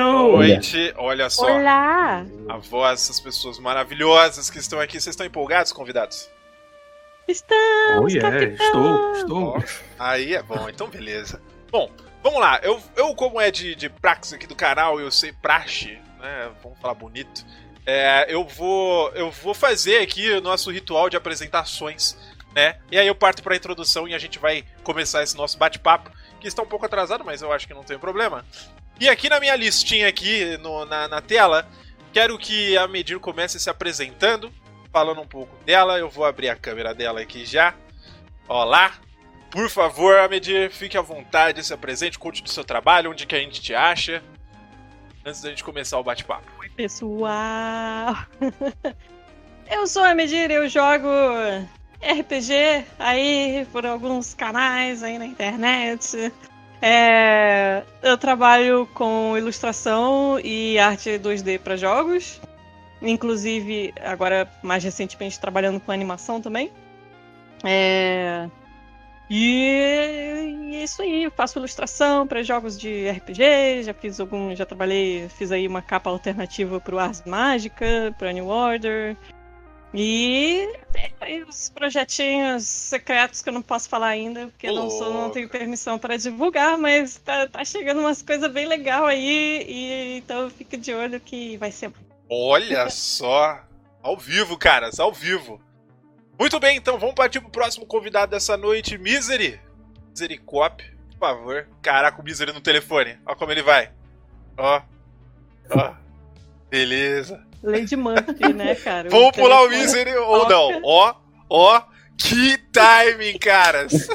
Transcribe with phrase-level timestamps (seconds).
[0.00, 0.38] Alô!
[0.38, 0.92] noite.
[0.96, 1.46] Olha só.
[1.46, 2.26] Olá!
[2.48, 5.00] A voz dessas pessoas maravilhosas que estão aqui.
[5.00, 6.28] Vocês estão empolgados, convidados?
[7.26, 9.12] Oh, Estamos, yeah, capitão!
[9.12, 9.56] estou, estou.
[9.56, 9.62] Ó,
[9.98, 11.40] aí é bom, então beleza.
[11.70, 11.88] Bom,
[12.24, 12.58] vamos lá.
[12.62, 16.50] Eu, eu como é de, de praxe aqui do canal, eu sei praxe, né?
[16.60, 17.46] Vamos falar bonito.
[17.86, 22.18] É, eu vou eu vou fazer aqui o nosso ritual de apresentações,
[22.52, 22.78] né?
[22.90, 26.10] E aí eu parto para a introdução e a gente vai começar esse nosso bate-papo,
[26.40, 28.44] que está um pouco atrasado, mas eu acho que não tem problema.
[29.00, 31.68] E aqui na minha listinha aqui no- na, na tela,
[32.12, 34.52] quero que a Medir comece se apresentando,
[34.92, 35.98] falando um pouco dela.
[35.98, 37.74] Eu vou abrir a câmera dela aqui já.
[38.48, 38.92] Olá!
[39.50, 43.38] Por favor, Amedir, fique à vontade, se apresente, conte do seu trabalho, onde que a
[43.38, 44.20] gente te acha,
[45.24, 46.50] antes da gente começar o bate-papo.
[46.58, 48.16] Oi, pessoal!
[49.70, 51.06] eu sou a Medir, eu jogo
[52.02, 56.32] RPG aí por alguns canais aí na internet.
[56.86, 62.38] É, eu trabalho com ilustração e arte 2D para jogos.
[63.00, 66.70] Inclusive, agora mais recentemente trabalhando com animação também.
[67.64, 68.50] É,
[69.30, 74.66] e, é isso aí, eu faço ilustração para jogos de RPG, já fiz algum, já
[74.66, 79.16] trabalhei, fiz aí uma capa alternativa pro Ars Mágica, pro New Order.
[79.94, 80.68] E
[81.48, 85.48] os projetinhos secretos que eu não posso falar ainda, porque eu não, sou, não tenho
[85.48, 90.76] permissão para divulgar, mas tá, tá chegando umas coisas bem legal aí, e então fica
[90.76, 91.92] de olho que vai ser
[92.28, 93.62] Olha só!
[94.02, 95.60] Ao vivo, caras, ao vivo.
[96.38, 99.60] Muito bem, então vamos partir pro próximo convidado dessa noite, Misery.
[100.10, 101.68] Misery Cop, por favor.
[101.80, 103.16] Caraca, o Misery no telefone.
[103.24, 103.92] Ó como ele vai.
[104.58, 104.82] Ó.
[105.70, 105.94] Ó.
[106.68, 107.42] Beleza.
[107.64, 109.08] Lady Murphy, né, cara?
[109.10, 110.80] Vamos pular o telefone Misery ou não?
[110.84, 111.14] Ó,
[111.50, 111.82] ó.
[112.16, 114.06] Que timing, caras!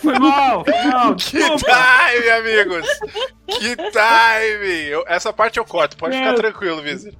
[0.00, 1.16] Foi mal, foi mal.
[1.16, 2.86] Que time, amigos!
[3.46, 4.84] Que time!
[4.88, 7.18] Eu- essa parte eu corto, pode ficar tranquilo, Misery.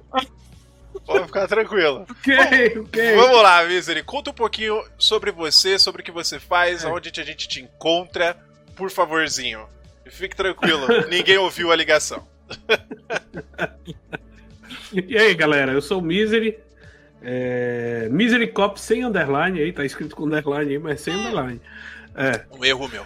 [1.05, 2.05] Pode ficar tranquilo.
[2.09, 3.15] Ok, ok.
[3.17, 4.01] Vamos lá, Misery.
[4.03, 6.87] Conta um pouquinho sobre você, sobre o que você faz, É.
[6.87, 8.37] onde a gente te encontra,
[8.77, 9.67] por favorzinho.
[10.09, 12.25] Fique tranquilo, ninguém ouviu a ligação.
[14.91, 16.57] E aí, galera, eu sou o Misery.
[17.21, 18.07] É...
[18.11, 21.61] Misery Cop sem underline aí, tá escrito com underline aí, mas sem underline.
[22.15, 22.43] É.
[22.51, 23.05] Um erro meu.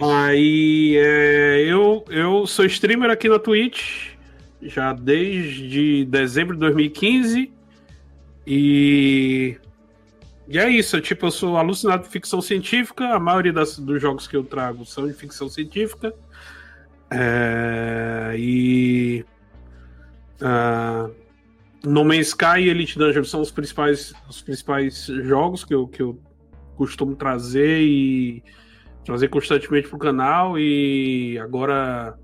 [0.00, 4.12] Aí é, eu, eu sou streamer aqui na Twitch
[4.62, 7.52] já desde dezembro de 2015
[8.46, 9.58] e,
[10.48, 14.00] e é isso, eu, tipo, eu sou alucinado por ficção científica, a maioria das, dos
[14.00, 16.14] jogos que eu trago são de ficção científica
[17.10, 19.24] É, e
[20.42, 21.08] ah,
[21.84, 26.02] No Man's Sky e Elite Dangerous são os principais, os principais jogos que eu, que
[26.02, 26.18] eu
[26.76, 28.42] costumo trazer e
[29.04, 32.18] trazer constantemente pro canal e agora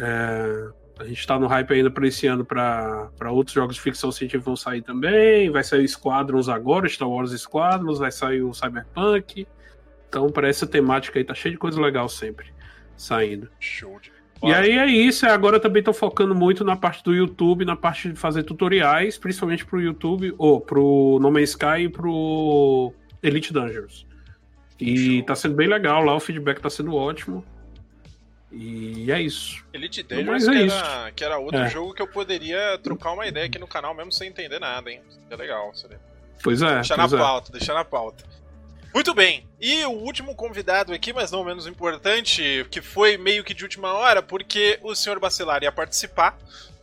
[0.00, 4.10] é, a gente tá no hype ainda para esse ano para outros jogos de ficção
[4.10, 5.50] científica vão sair também.
[5.50, 9.46] Vai sair o Squadrons agora, Star Wars Squadrons, vai sair o Cyberpunk.
[10.08, 12.46] Então, para essa temática aí, tá cheio de coisa legal sempre
[12.96, 13.50] saindo.
[13.60, 14.10] Show de
[14.42, 17.74] E aí é isso, é, agora também tô focando muito na parte do YouTube, na
[17.74, 22.92] parte de fazer tutoriais, principalmente pro YouTube, ou pro No Man's Sky e pro
[23.22, 24.06] Elite Dangerous.
[24.78, 27.42] E tá sendo bem legal lá, o feedback tá sendo ótimo.
[28.52, 29.64] E é isso.
[29.72, 31.68] Elite Dangerous, é que, era, que era outro É.
[31.70, 35.00] jogo que eu poderia trocar uma ideia aqui no canal mesmo sem entender nada, hein?
[35.08, 36.00] Seria legal, seria.
[36.42, 36.74] Pois é.
[36.74, 37.24] Deixar na pois é.
[37.24, 38.24] pauta, deixar na pauta.
[38.96, 39.46] Muito bem.
[39.60, 43.92] E o último convidado aqui, mas não menos importante, que foi meio que de última
[43.92, 46.34] hora, porque o senhor Bacelar ia participar,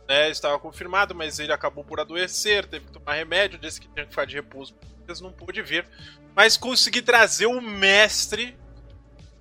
[0.06, 0.30] né?
[0.30, 4.12] Estava confirmado, mas ele acabou por adoecer, teve que tomar remédio, disse que tinha que
[4.12, 4.76] ficar de repouso,
[5.08, 5.88] mas não pôde vir.
[6.36, 8.56] Mas consegui trazer o mestre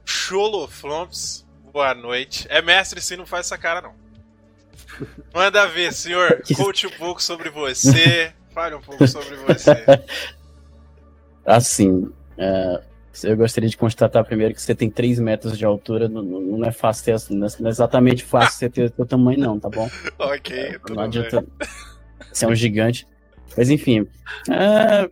[0.04, 1.46] Choloflomps.
[1.72, 2.48] Boa noite.
[2.50, 3.94] É mestre sim, não faz essa cara não.
[5.32, 6.42] Manda ver, senhor.
[6.56, 8.34] Conte um pouco sobre você.
[8.52, 9.86] Fale um pouco sobre você.
[11.46, 12.82] Assim, é,
[13.24, 16.72] eu gostaria de constatar primeiro que você tem 3 metros de altura, não, não é
[16.72, 19.88] fácil ter, não é exatamente fácil você ter o seu tamanho, não, tá bom?
[20.20, 21.06] Ok, tudo não bem.
[21.22, 21.46] adianta.
[22.32, 23.08] Você é um gigante.
[23.56, 24.08] Mas enfim.
[24.50, 25.08] é,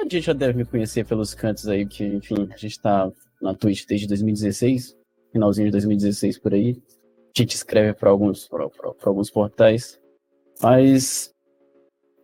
[0.00, 3.10] a gente já deve me conhecer pelos cantos aí, que, enfim, a gente tá
[3.40, 4.96] na Twitch desde 2016,
[5.32, 6.80] finalzinho de 2016 por aí.
[7.34, 9.98] A gente escreve para alguns, pra- pra- pra alguns portais.
[10.60, 11.32] Mas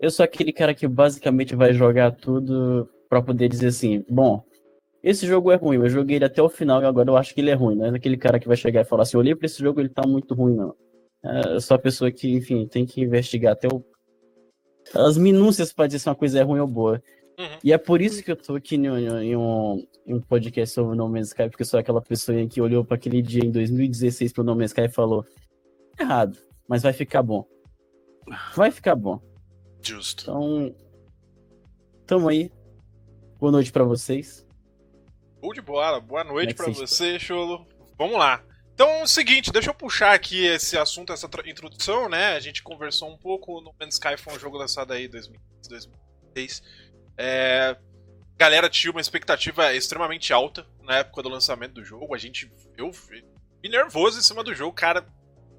[0.00, 4.43] eu sou aquele cara que basicamente vai jogar tudo pra poder dizer assim, bom,
[5.02, 7.40] esse jogo é ruim, eu joguei ele até o final e agora eu acho que
[7.40, 7.76] ele é ruim.
[7.76, 9.88] Não é aquele cara que vai chegar e falar assim, olhei pra esse jogo ele
[9.88, 10.75] tá muito ruim, não.
[11.25, 13.84] É, eu sou a pessoa que, enfim, tem que investigar até o...
[14.94, 17.02] as minúcias pra dizer se uma coisa é ruim ou boa.
[17.38, 17.58] Uhum.
[17.62, 20.75] E é por isso que eu tô aqui em, um- em um, em um podcast
[20.75, 23.44] sobre o No Man's Sky, porque eu sou aquela pessoa que olhou pra aquele dia
[23.44, 25.25] em 2016 pro No Man's Sky e falou:
[25.99, 26.37] errado,
[26.69, 27.46] mas vai ficar bom.
[28.56, 29.20] Vai ficar bom.
[29.81, 30.22] Justo.
[30.22, 30.75] Então,
[32.06, 32.50] tamo aí.
[33.38, 34.44] Boa noite para vocês.
[35.40, 36.00] Boa de bola.
[36.00, 37.69] Boa noite para é vocês você, Cholo.
[37.96, 38.43] Vamos lá.
[38.75, 42.35] Então é o seguinte, deixa eu puxar aqui esse assunto, essa introdução, né?
[42.35, 43.61] A gente conversou um pouco.
[43.61, 46.62] No Man's Sky foi um jogo lançado aí em 2006.
[47.17, 47.76] É,
[48.37, 52.17] galera tinha uma expectativa extremamente alta na época do lançamento do jogo.
[52.17, 52.50] A gente.
[52.76, 53.25] Eu fui
[53.62, 55.06] nervoso em cima do jogo, cara.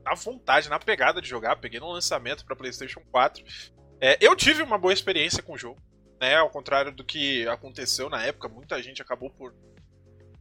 [0.04, 1.56] Na vontade, na pegada de jogar.
[1.56, 3.42] Peguei no lançamento para PlayStation 4.
[4.02, 5.82] É, eu tive uma boa experiência com o jogo.
[6.20, 9.54] Né, ao contrário do que aconteceu na época, muita gente acabou por,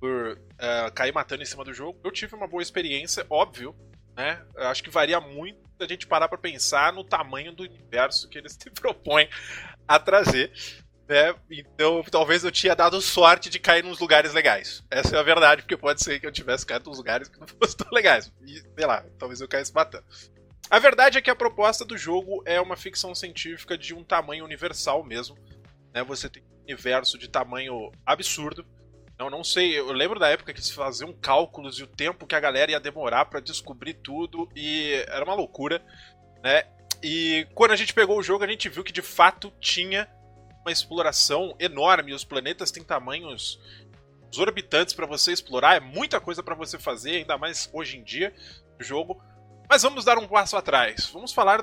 [0.01, 2.01] por uh, cair matando em cima do jogo.
[2.03, 3.77] Eu tive uma boa experiência, óbvio,
[4.17, 4.45] né?
[4.57, 8.53] Acho que varia muito a gente parar para pensar no tamanho do universo que eles
[8.61, 9.29] se propõem
[9.87, 10.53] a trazer.
[11.09, 11.35] Né?
[11.51, 14.85] Então, talvez eu tinha dado sorte de cair nos lugares legais.
[14.91, 17.47] Essa é a verdade, porque pode ser que eu tivesse caído nos lugares que não
[17.57, 18.31] fossem tão legais.
[18.45, 20.05] E, sei lá, talvez eu caísse matando.
[20.69, 24.45] A verdade é que a proposta do jogo é uma ficção científica de um tamanho
[24.45, 25.39] universal mesmo.
[25.95, 26.03] Né?
[26.05, 28.67] Você tem um universo de tamanho absurdo.
[29.19, 32.37] Eu não sei, eu lembro da época que eles faziam cálculos e o tempo que
[32.37, 35.85] a galera ia demorar para descobrir tudo e era uma loucura,
[36.41, 36.63] né?
[37.03, 40.09] E quando a gente pegou o jogo, a gente viu que de fato tinha
[40.61, 42.13] uma exploração enorme.
[42.13, 43.59] Os planetas têm tamanhos
[44.33, 48.33] exorbitantes para você explorar, é muita coisa para você fazer, ainda mais hoje em dia
[48.79, 49.21] no jogo.
[49.69, 51.11] Mas vamos dar um passo atrás.
[51.13, 51.63] Vamos falar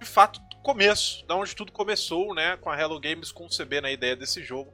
[0.00, 4.16] de fato começo, da onde tudo começou, né, com a Hello Games concebendo a ideia
[4.16, 4.72] desse jogo.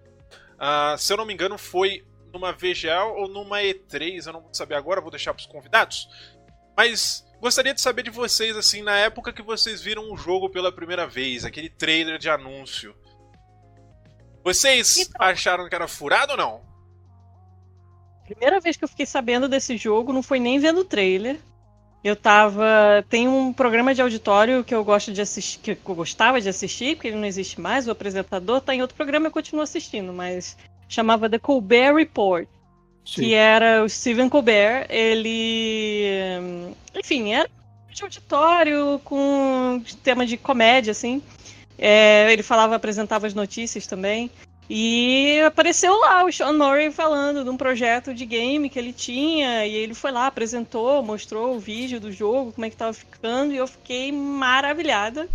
[0.55, 4.55] Uh, se eu não me engano, foi numa VGA ou numa E3, eu não vou
[4.55, 6.09] saber agora, vou deixar para os convidados.
[6.77, 10.71] Mas gostaria de saber de vocês, assim, na época que vocês viram o jogo pela
[10.71, 12.95] primeira vez, aquele trailer de anúncio.
[14.45, 16.71] Vocês então, acharam que era furado ou não?
[18.25, 21.41] Primeira vez que eu fiquei sabendo desse jogo não foi nem vendo o trailer.
[22.03, 23.05] Eu tava.
[23.09, 26.97] Tem um programa de auditório que eu gosto de assistir, que eu gostava de assistir,
[26.97, 30.57] porque ele não existe mais, o apresentador tá em outro programa eu continuo assistindo, mas
[30.89, 32.49] chamava The Colbert Report.
[33.05, 33.23] Sim.
[33.23, 36.35] Que era o Stephen Colbert, ele.
[36.95, 37.49] Enfim, era
[37.93, 41.23] de auditório com tema de comédia, assim.
[41.77, 44.31] É, ele falava, apresentava as notícias também.
[44.73, 49.67] E apareceu lá o Sean Murray falando de um projeto de game que ele tinha.
[49.67, 53.53] E ele foi lá, apresentou, mostrou o vídeo do jogo, como é que tava ficando.
[53.53, 55.29] E eu fiquei maravilhada.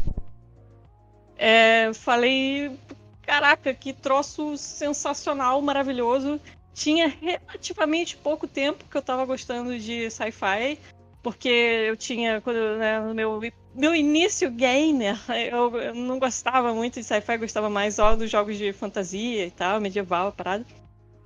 [1.38, 2.80] É, falei,
[3.24, 6.40] caraca, que troço sensacional, maravilhoso.
[6.74, 10.80] Tinha relativamente pouco tempo que eu tava gostando de sci-fi
[11.26, 13.42] porque eu tinha, quando, né, no meu,
[13.74, 15.18] meu início gamer,
[15.52, 19.50] eu, eu não gostava muito de sci-fi, gostava mais só dos jogos de fantasia e
[19.50, 20.64] tal, medieval, parada.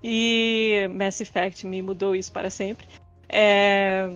[0.01, 2.87] E Mass Effect me mudou isso para sempre.
[3.27, 4.09] É...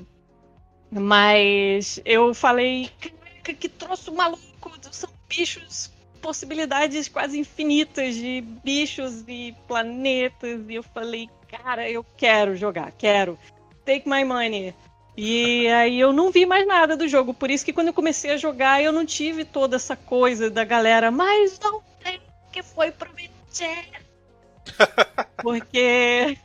[0.89, 4.41] Mas eu falei, caraca, que troço maluco,
[4.89, 5.91] são bichos,
[6.21, 10.61] possibilidades quase infinitas de bichos e planetas.
[10.65, 13.37] E eu falei, cara, eu quero jogar, quero.
[13.85, 14.73] Take my money.
[15.15, 17.33] E aí eu não vi mais nada do jogo.
[17.33, 20.63] Por isso que quando eu comecei a jogar, eu não tive toda essa coisa da
[20.63, 22.19] galera, mas não tem
[22.51, 23.33] que foi prometido.
[25.41, 26.37] Porque.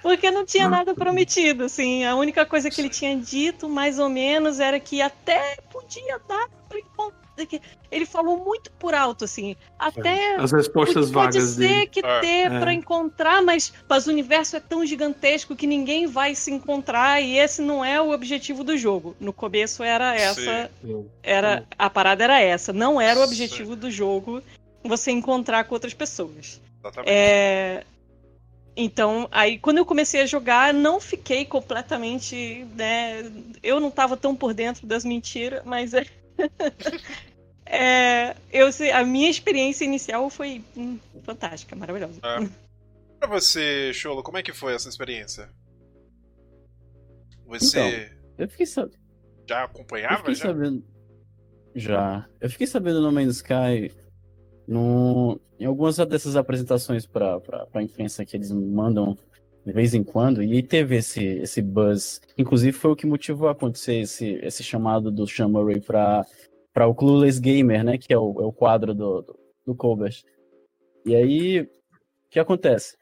[0.00, 2.04] Porque não tinha nada prometido, assim.
[2.04, 6.48] A única coisa que ele tinha dito, mais ou menos, era que até podia dar
[6.68, 7.27] pra encontrar
[7.90, 9.56] ele falou muito por alto, assim.
[9.78, 10.36] Até.
[10.36, 11.86] As respostas pode, vagas pode ser dele.
[11.86, 12.20] que é.
[12.20, 12.60] ter é.
[12.60, 17.38] para encontrar, mas, mas o universo é tão gigantesco que ninguém vai se encontrar e
[17.38, 19.14] esse não é o objetivo do jogo.
[19.20, 20.70] No começo era essa.
[20.82, 21.06] Sim.
[21.22, 22.72] Era, a parada era essa.
[22.72, 23.80] Não era o objetivo Sim.
[23.80, 24.42] do jogo
[24.82, 26.60] você encontrar com outras pessoas.
[26.80, 27.10] Exatamente.
[27.10, 27.84] É,
[28.80, 33.28] então, aí quando eu comecei a jogar, não fiquei completamente, né,
[33.60, 36.06] eu não estava tão por dentro das mentiras, mas é
[37.70, 42.20] É, eu, a minha experiência inicial foi hum, fantástica, maravilhosa.
[42.22, 42.48] É.
[43.18, 45.50] Pra você, Cholo, como é que foi essa experiência?
[47.46, 47.78] Você.
[47.78, 48.98] Então, eu fiquei sabendo.
[49.48, 50.14] Já acompanhava?
[50.14, 50.42] Eu fiquei já?
[50.44, 50.84] sabendo.
[51.74, 52.28] Já.
[52.40, 53.92] Eu fiquei sabendo no Man's Sky
[54.68, 55.40] no...
[55.58, 59.18] em algumas dessas apresentações pra, pra, pra imprensa que eles mandam
[59.68, 62.22] de vez em quando, e teve esse, esse buzz.
[62.38, 66.24] Inclusive foi o que motivou a acontecer esse, esse chamado do Sean Murray pra
[66.72, 67.98] para o Clueless Gamer, né?
[67.98, 70.08] Que é o, é o quadro do, do, do.
[71.04, 71.68] E aí, o
[72.30, 72.96] que acontece?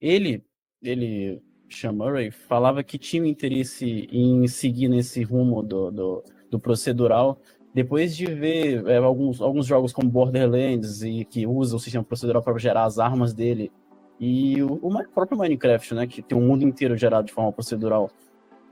[0.00, 0.44] Ele,
[0.82, 7.40] ele, Sean Murray, falava que tinha interesse em seguir nesse rumo do, do, do procedural
[7.74, 12.42] depois de ver é, alguns, alguns jogos como Borderlands e que usa o sistema procedural
[12.42, 13.72] para gerar as armas dele
[14.20, 18.10] e o, o, próprio Minecraft, né, que tem um mundo inteiro gerado de forma procedural.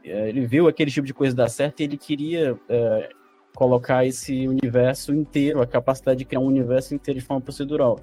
[0.04, 3.10] é, ele viu aquele tipo de coisa dar certo e ele queria é,
[3.54, 8.00] colocar esse universo inteiro, a capacidade de criar um universo inteiro de forma procedural.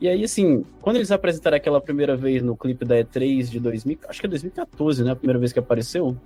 [0.00, 3.98] E aí, assim, quando eles apresentaram aquela primeira vez no clipe da E3 de 2000,
[4.08, 5.10] acho que é 2014, né?
[5.12, 6.16] A primeira vez que apareceu.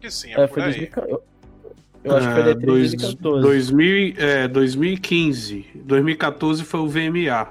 [0.00, 1.22] Que sim, é, É, foi 2000, eu,
[2.04, 3.42] eu acho que foi da Ah, E3 de dois- 2014.
[3.42, 5.66] 2000, é, 2015.
[5.84, 7.48] 2014 foi o VMA.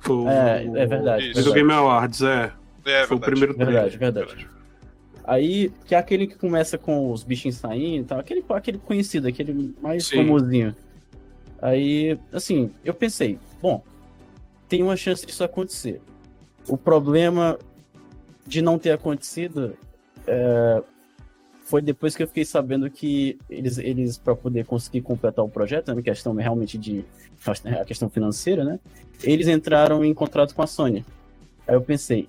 [0.00, 1.32] Foi o, É, é verdade.
[1.32, 1.52] Verdade.
[1.54, 2.52] Game Awards, é.
[2.84, 3.24] É, foi o verdade.
[3.30, 3.98] primeiro Verdade, trailer.
[4.24, 4.48] verdade.
[5.28, 9.28] Aí, que é aquele que começa com os bichinhos saindo e tal, aquele, aquele conhecido,
[9.28, 10.16] aquele mais Sim.
[10.16, 10.74] famosinho.
[11.60, 13.84] Aí, assim, eu pensei, bom,
[14.70, 16.00] tem uma chance disso acontecer.
[16.66, 17.58] O problema
[18.46, 19.76] de não ter acontecido
[20.26, 20.82] é,
[21.62, 25.94] foi depois que eu fiquei sabendo que eles, eles para poder conseguir completar o projeto,
[25.94, 27.04] né, questão realmente de
[27.78, 28.80] a questão financeira, né?
[29.22, 31.04] Eles entraram em contrato com a Sony.
[31.66, 32.26] Aí eu pensei,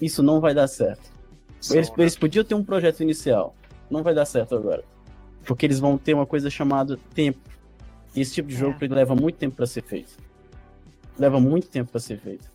[0.00, 1.15] isso não vai dar certo.
[1.70, 3.54] Eles, eles podiam ter um projeto inicial.
[3.90, 4.84] Não vai dar certo agora.
[5.44, 7.38] Porque eles vão ter uma coisa chamada tempo.
[8.14, 8.88] E esse tipo de jogo É.
[8.88, 10.16] leva muito tempo para ser feito.
[11.18, 12.50] Leva muito tempo para ser feito.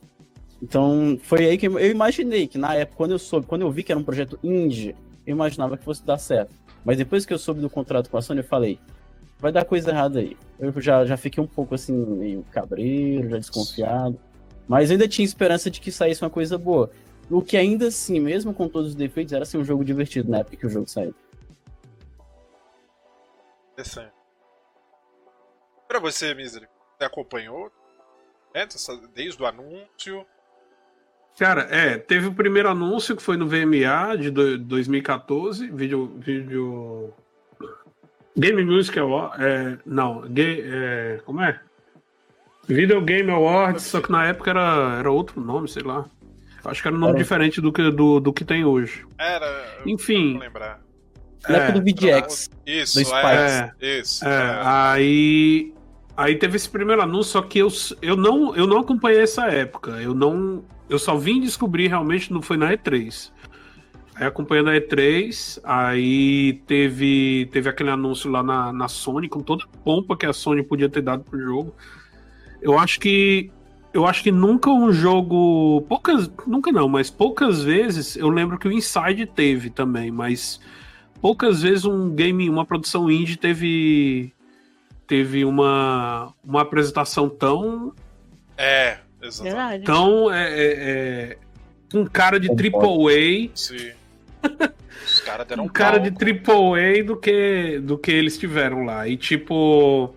[0.61, 3.83] Então, foi aí que eu imaginei que na época, quando eu soube, quando eu vi
[3.83, 6.53] que era um projeto indie, eu imaginava que fosse dar certo.
[6.85, 8.79] Mas depois que eu soube do contrato com a Sony, eu falei,
[9.39, 10.37] vai dar coisa errada aí.
[10.59, 14.19] Eu já, já fiquei um pouco assim, meio cabreiro, já desconfiado.
[14.67, 16.91] Mas ainda tinha esperança de que saísse uma coisa boa.
[17.31, 20.39] O que ainda assim, mesmo com todos os defeitos, era assim, um jogo divertido na
[20.39, 21.15] época que o jogo saiu.
[23.73, 24.11] Interessante.
[25.87, 27.71] Pra você, Misery, você acompanhou
[28.53, 28.67] né,
[29.13, 30.25] desde o anúncio?
[31.37, 37.13] Cara, é, teve o primeiro anúncio que foi no VMA de do- 2014, vídeo, vídeo
[38.37, 41.59] Game Music Award, é, não, ga- é, como é?
[42.67, 46.05] Video Game Awards, só que na época era, era outro nome, sei lá.
[46.63, 47.23] Acho que era um nome Era.
[47.23, 49.05] diferente do que, do, do que tem hoje.
[49.17, 49.81] Era.
[49.85, 50.37] Enfim.
[50.37, 50.79] Lembrar.
[51.47, 52.49] Na época do VGX.
[52.65, 53.71] Isso, Do é.
[53.81, 54.23] Isso.
[54.23, 54.61] É, é.
[54.63, 55.73] aí,
[56.15, 57.67] aí teve esse primeiro anúncio, só que eu,
[58.01, 59.91] eu, não, eu não acompanhei essa época.
[60.01, 60.63] Eu não.
[60.87, 63.31] Eu só vim descobrir realmente não foi na E3.
[64.13, 69.63] Aí acompanhando a E3, aí teve, teve aquele anúncio lá na, na Sony, com toda
[69.63, 71.73] a pompa que a Sony podia ter dado pro jogo.
[72.61, 73.51] Eu acho que.
[73.93, 75.81] Eu acho que nunca um jogo.
[75.87, 76.31] Poucas.
[76.47, 80.59] Nunca não, mas poucas vezes eu lembro que o Inside teve também, mas
[81.21, 84.33] poucas vezes um game, uma produção indie teve
[85.05, 87.93] teve uma, uma apresentação tão
[88.57, 89.85] É, exatamente.
[89.85, 91.37] Tão é, é, é,
[91.91, 93.91] com cara de triple Sim.
[95.05, 96.19] Os caras A deram um cara de palco.
[96.19, 100.15] triple A do que do que eles tiveram lá e tipo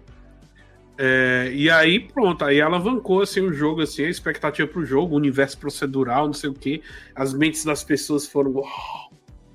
[0.96, 5.16] é, e aí pronto aí alavancou assim o jogo assim a expectativa pro jogo o
[5.16, 6.82] universo procedural não sei o que
[7.14, 9.10] as mentes das pessoas foram "Uau,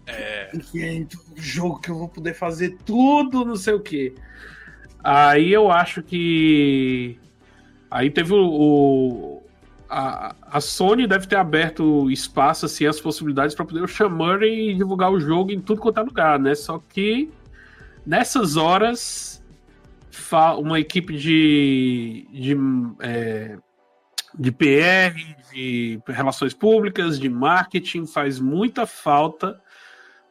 [0.05, 1.05] É, um
[1.37, 4.13] jogo que eu vou poder fazer tudo, não sei o que.
[5.03, 7.17] Aí eu acho que.
[7.91, 8.37] Aí teve o.
[8.45, 9.43] o-
[9.87, 14.73] a, a Sony deve ter aberto espaço, assim, as possibilidades para poder o chamar e
[14.75, 16.53] divulgar o jogo em tudo quanto é lugar, né?
[16.53, 17.29] Só que
[18.05, 19.38] nessas horas
[20.59, 22.57] uma equipe de, de,
[23.01, 23.57] é,
[24.37, 25.15] de PR,
[25.53, 29.61] de relações públicas, de marketing faz muita falta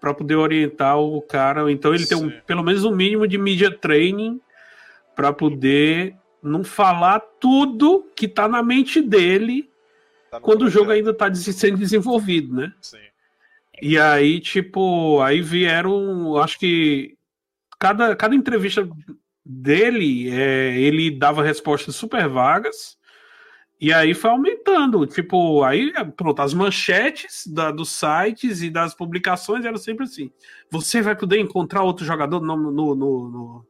[0.01, 1.71] para poder orientar o cara.
[1.71, 2.41] Então ele tem um, Sim.
[2.47, 4.41] pelo menos um mínimo de media training
[5.15, 9.69] para poder não falar tudo que tá na mente dele
[10.31, 12.73] tá quando o jogo ainda tá des- sendo desenvolvido, né?
[12.81, 12.99] Sim.
[13.81, 17.17] E aí, tipo, aí vieram, acho que
[17.79, 18.89] cada, cada entrevista
[19.49, 22.99] dele, é, ele dava respostas super vagas.
[23.81, 29.65] E aí foi aumentando, tipo, aí pronto, as manchetes da, dos sites e das publicações
[29.65, 30.31] eram sempre assim.
[30.71, 33.67] Você vai poder encontrar outro jogador no, no- no- no-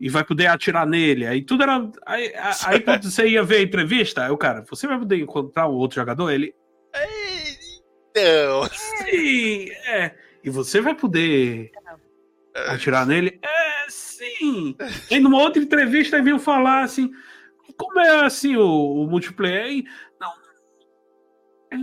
[0.00, 1.26] e vai poder atirar nele.
[1.26, 1.88] Aí tudo era.
[2.04, 2.32] Aí,
[2.66, 5.74] aí quando você ia ver a entrevista, aí o cara, você vai poder encontrar um
[5.74, 6.30] outro jogador?
[6.30, 6.52] Ele.
[8.10, 8.68] Então.
[8.72, 10.14] Sim, é.
[10.42, 11.70] E você vai poder
[12.54, 13.38] atirar nele?
[13.42, 14.76] É, sim.
[15.10, 17.10] E numa outra entrevista vinham falar assim,
[17.76, 19.84] como é assim o, o multiplayer?
[20.20, 20.32] Não,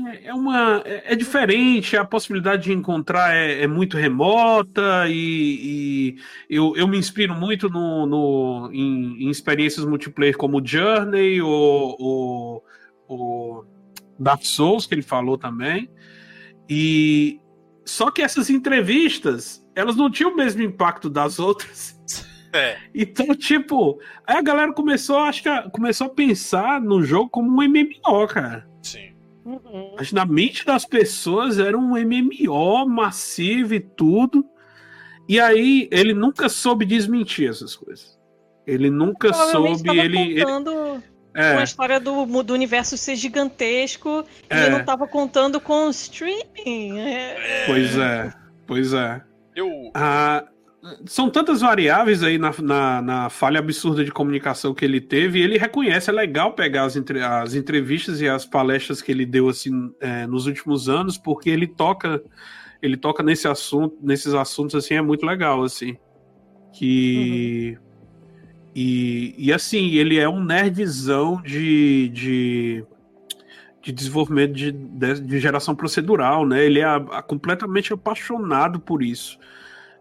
[0.10, 6.16] é, é uma é, é diferente, a possibilidade de encontrar é, é muito remota e,
[6.50, 11.96] e eu, eu me inspiro muito no, no em, em experiências multiplayer como Journey ou,
[12.00, 12.66] ou,
[13.08, 13.66] ou
[14.18, 15.90] Dark Souls que ele falou também.
[16.70, 17.40] E
[17.84, 22.00] só que essas entrevistas, elas não tinham o mesmo impacto das outras.
[22.54, 22.78] É.
[22.94, 27.50] Então, tipo, aí a galera começou, acho que a- começou a pensar no jogo como
[27.50, 28.68] um MMO, cara.
[28.84, 29.14] Sim.
[29.46, 29.96] Uhum.
[29.98, 34.46] Mas na mente das pessoas era um MMO massivo e tudo.
[35.30, 38.20] E aí ele nunca soube desmentir essas coisas.
[38.68, 39.90] Ele nunca soube.
[39.98, 41.02] Ele, ele- contando
[41.34, 44.66] é, uma história do, do universo ser gigantesco e É.
[44.66, 47.00] ele não tava contando com streaming.
[47.00, 48.34] É, pois é,
[48.68, 49.22] pois é.
[49.56, 49.92] Eu.
[49.94, 50.46] Ah,
[51.06, 55.44] são tantas variáveis aí na, na, na falha absurda de comunicação que ele teve, e
[55.44, 59.48] ele reconhece, é legal pegar as, entre- as entrevistas e as palestras que ele deu
[59.48, 62.22] assim é, nos últimos anos, porque ele toca
[62.82, 65.96] ele toca nesse assunto, nesses assuntos assim, é muito legal, assim.
[66.74, 67.78] Que.
[68.74, 72.86] E, e assim, ele é um nerdzão de, de,
[73.82, 76.64] de desenvolvimento de, de, geração procedural, né?
[76.66, 79.40] Ele é a- a- completamente apaixonado por isso.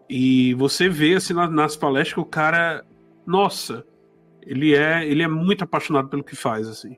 [0.08, 2.84] E você vê assim na- nas palestras que o cara,
[3.26, 3.84] nossa,
[4.42, 6.96] ele é, ele é muito apaixonado pelo que faz, assim.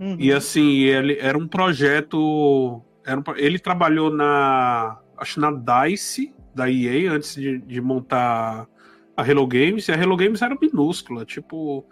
[0.00, 0.16] uhum.
[0.18, 2.82] E assim, ele era um projeto.
[3.04, 4.98] Era um ele trabalhou na.
[5.18, 8.66] Acho na DICE, da EA, antes de, de montar
[9.16, 11.24] a Hello Games, e a Hello Games era minúscula.
[11.26, 11.84] Tipo,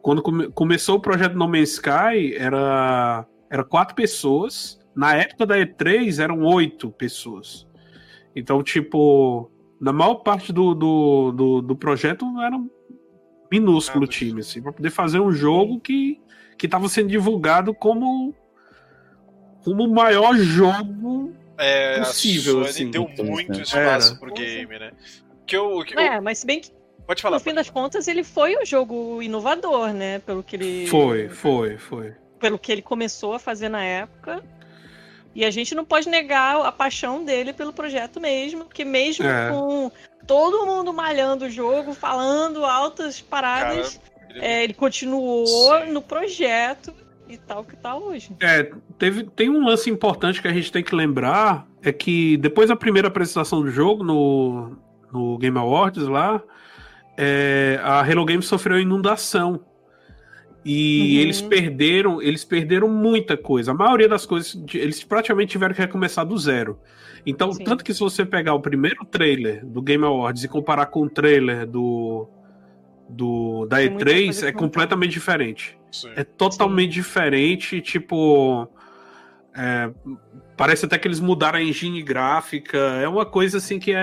[0.00, 4.78] quando come- começou o projeto No Man's Sky, era, era quatro pessoas.
[4.94, 7.66] Na época da E3, eram oito pessoas.
[8.34, 12.68] Então, tipo, na maior parte do, do, do, do projeto era um
[13.50, 14.12] minúsculo Nada.
[14.12, 16.20] time, assim, para poder fazer um jogo que
[16.56, 18.34] que estava sendo divulgado como
[19.64, 21.34] como o maior jogo.
[21.58, 22.90] É, Possível, a Sony assim.
[22.90, 23.62] deu Então, muito né?
[23.62, 24.20] espaço Era.
[24.20, 24.92] pro game, né?
[25.46, 26.70] Que eu, que eu- É, mas se bem que
[27.06, 27.36] Pode falar.
[27.36, 30.18] no fim das contas ele foi um jogo inovador, né?
[30.20, 32.14] Pelo que ele Foi, foi, foi.
[32.40, 34.42] Pelo que ele começou a fazer na época.
[35.34, 39.50] E a gente não pode negar a paixão dele pelo projeto mesmo, porque mesmo É.
[39.50, 39.92] com
[40.26, 45.92] todo mundo malhando o jogo, falando altas paradas, Ele- é, ele continuou Sim.
[45.92, 46.92] no projeto
[47.28, 48.34] e tal que tá hoje.
[48.40, 52.68] É, teve, tem um lance importante que a gente tem que lembrar, é que depois
[52.68, 54.76] da primeira apresentação do jogo no,
[55.12, 56.42] no Game Awards lá,
[57.16, 59.60] é, a Hello Games sofreu inundação.
[60.64, 61.20] E Uhum.
[61.22, 63.70] eles perderam, eles perderam muita coisa.
[63.70, 66.78] A maioria das coisas, eles praticamente tiveram que recomeçar do zero.
[67.24, 67.64] Então, Sim.
[67.64, 71.08] tanto que se você pegar o primeiro trailer do Game Awards e comparar com o
[71.10, 72.28] trailer do,
[73.08, 75.78] do da Tem muita coisa E3, que é não completamente diferente.
[75.90, 76.10] Sim.
[76.16, 78.68] É totalmente diferente, tipo.
[79.54, 79.90] é,
[80.56, 82.78] parece até que eles mudaram a engine gráfica.
[82.78, 83.96] É uma coisa assim que é,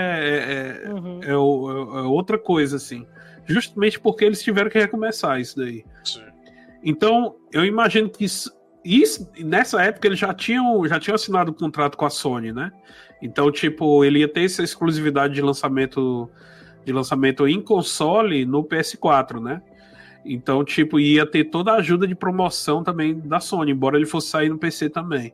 [0.86, 1.20] é, Uhum.
[1.24, 3.06] é, o- é outra coisa, assim.
[3.46, 5.86] Justamente porque eles tiveram que recomeçar isso daí.
[6.04, 6.22] Sim.
[6.84, 8.52] Então, eu imagino que isso,
[8.84, 12.72] isso- nessa época eles já tinham, já tinham assinado o contrato com a Sony, né?
[13.22, 16.30] Então, tipo, ele ia ter essa exclusividade de lançamento
[16.86, 19.62] de lançamento em console no PS4, né?
[20.24, 24.30] Então, tipo, ia ter toda a ajuda de promoção também da Sony, embora ele fosse
[24.30, 25.34] sair no PC também.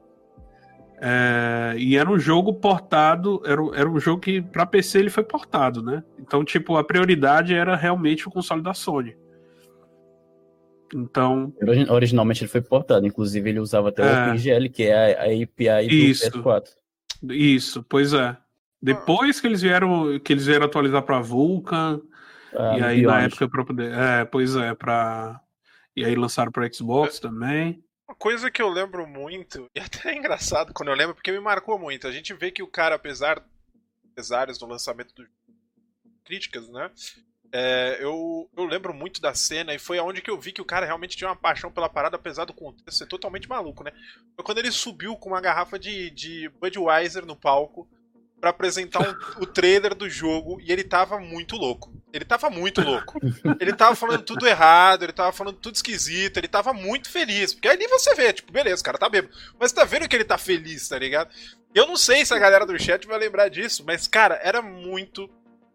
[0.99, 5.23] É, e era um jogo portado, era, era um jogo que para PC ele foi
[5.23, 6.03] portado, né?
[6.17, 9.15] Então, tipo, a prioridade era realmente o console da Sony.
[10.93, 14.27] Então, Origi- Originalmente ele foi portado, inclusive ele usava até o É.
[14.29, 16.31] OpenGL, que é a, a API do Isso.
[16.31, 16.69] PS4.
[17.31, 18.37] Isso, pois é.
[18.81, 22.01] Depois que eles vieram, que eles vieram atualizar para Vulkan,
[22.55, 25.39] Ah, e aí na época para poder, é, pois é, para
[25.95, 27.83] e aí lançaram para Xbox também.
[28.07, 31.39] Uma coisa que eu lembro muito, e até é engraçado quando eu lembro, porque me
[31.39, 32.07] marcou muito.
[32.07, 33.41] A gente vê que o cara, apesar
[34.13, 35.25] pesares do lançamento do
[36.25, 36.91] críticas, né?
[37.55, 40.65] É, eu, eu lembro muito da cena e foi aonde que eu vi que o
[40.65, 43.91] cara realmente tinha uma paixão pela parada, apesar do contexto ser totalmente maluco, né?
[44.35, 47.87] Foi quando ele subiu com uma garrafa de, de Budweiser no palco
[48.41, 51.93] pra apresentar um- o trailer do jogo e ele tava muito louco.
[52.11, 53.19] Ele tava muito louco.
[53.59, 57.53] Ele tava falando tudo errado, ele tava falando tudo esquisito, ele tava muito feliz.
[57.53, 59.33] Porque ali você vê, tipo, beleza, o cara tá bêbado.
[59.59, 61.29] Mas tá vendo que ele tá feliz, tá ligado?
[61.73, 65.27] Eu não sei se a galera do chat vai lembrar disso, mas, cara, era muito,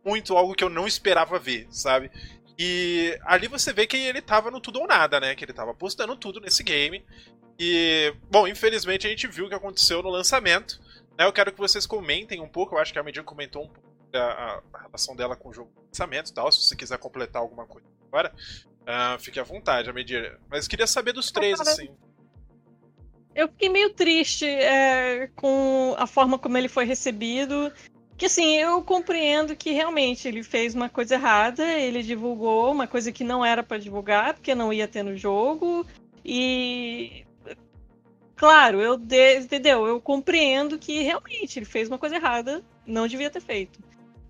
[0.08, 2.10] muito algo que eu não esperava ver, sabe?
[2.58, 5.34] E ali você vê que ele tava no tudo ou nada, né?
[5.34, 7.04] Que ele tava apostando tudo nesse game.
[7.58, 10.80] E, bom, infelizmente a gente viu o que aconteceu no lançamento.
[11.16, 11.24] Né?
[11.24, 12.74] Eu quero que vocês comentem um pouco.
[12.74, 15.70] Eu acho que a Median comentou um pouco a, a relação dela com o jogo
[15.70, 16.50] de lançamento e tal.
[16.50, 18.32] Se você quiser completar alguma coisa agora,
[18.86, 20.36] ah, fique à vontade, a Median.
[20.50, 21.90] Mas queria saber dos três, cara, assim.
[23.34, 27.72] Eu fiquei meio triste é, com a forma como ele foi recebido.
[28.18, 33.12] Que assim, eu compreendo que realmente ele fez uma coisa errada, ele divulgou uma coisa
[33.12, 35.87] que não era pra divulgar, porque não ia ter no jogo.
[36.24, 37.24] E
[38.35, 39.87] claro, eu de- entendeu?
[39.87, 43.78] Eu compreendo que realmente ele fez uma coisa errada, não devia ter feito.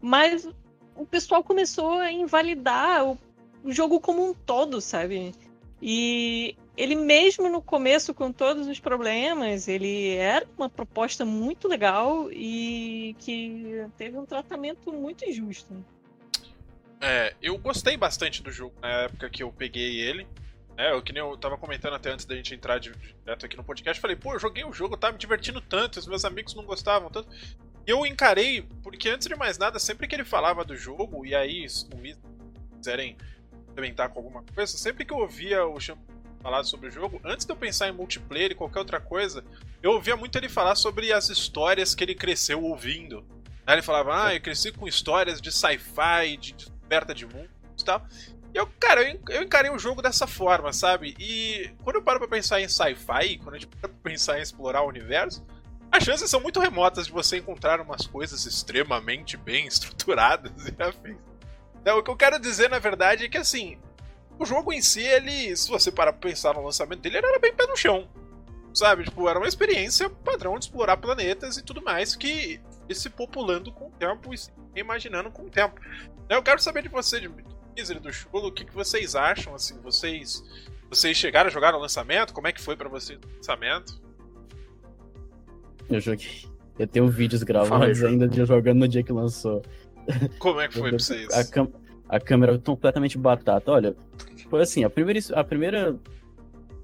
[0.03, 0.47] Mas
[0.95, 3.19] o pessoal começou a invalidar o,
[3.65, 5.33] o jogo como um todo, sabe?
[5.81, 12.31] E ele mesmo no começo, com todos os problemas, ele era uma proposta muito legal
[12.31, 15.85] e que teve um tratamento muito injusto.
[17.01, 20.25] É, eu gostei bastante do jogo na época que eu peguei ele.
[20.77, 23.57] É, eu, que nem eu tava comentando até antes da gente entrar de, direto aqui
[23.57, 26.55] no podcast, falei, pô, eu joguei o jogo, tava me divertindo tanto, os meus amigos
[26.55, 27.29] não gostavam tanto.
[27.85, 31.35] E eu encarei, porque antes de mais nada, sempre que ele falava do jogo, e
[31.35, 31.89] aí, se
[32.77, 33.17] quiserem
[33.71, 35.99] implementar com alguma coisa, sempre que eu ouvia o Cham
[36.43, 39.45] falar sobre o jogo, antes de eu pensar em multiplayer e qualquer outra coisa,
[39.83, 43.25] eu ouvia muito ele falar sobre as histórias que ele cresceu ouvindo.
[43.67, 47.85] Aí ele falava, ah, eu cresci com histórias de sci-fi, de descoberta de mundo e
[47.85, 48.07] tal.
[48.55, 51.15] E eu, cara, eu encarei o jogo dessa forma, sabe?
[51.19, 54.43] E quando eu paro pra pensar em sci-fi, quando a gente para pra pensar em
[54.43, 55.45] explorar o universo,
[55.91, 61.19] as chances são muito remotas de você encontrar umas coisas extremamente bem estruturadas e afins.
[61.81, 63.79] Então, o que eu quero dizer, na verdade, é que assim,
[64.39, 67.39] o jogo em si, ele, se você parar pra pensar no lançamento dele, ele era
[67.39, 68.09] bem pé no chão.
[68.73, 69.05] Sabe?
[69.05, 73.89] Tipo, era uma experiência padrão de explorar planetas e tudo mais que se populando com
[73.89, 75.81] o tempo e se imaginando com o tempo.
[76.29, 77.31] Eu quero saber de você, de
[77.77, 80.43] Misery do Chulo, o que, que vocês acham, assim, vocês
[80.91, 82.33] vocês chegaram a jogar no lançamento?
[82.33, 84.01] Como é que foi para vocês o lançamento?
[85.89, 86.47] Eu joguei.
[86.79, 89.63] Eu tenho vídeos gravados ainda de jogando no dia que lançou.
[90.39, 91.29] Como é que foi pra vocês?
[91.33, 93.71] A, a câmera completamente batata.
[93.71, 93.95] Olha,
[94.49, 95.21] foi assim, a primeira.
[95.35, 95.97] A primeira.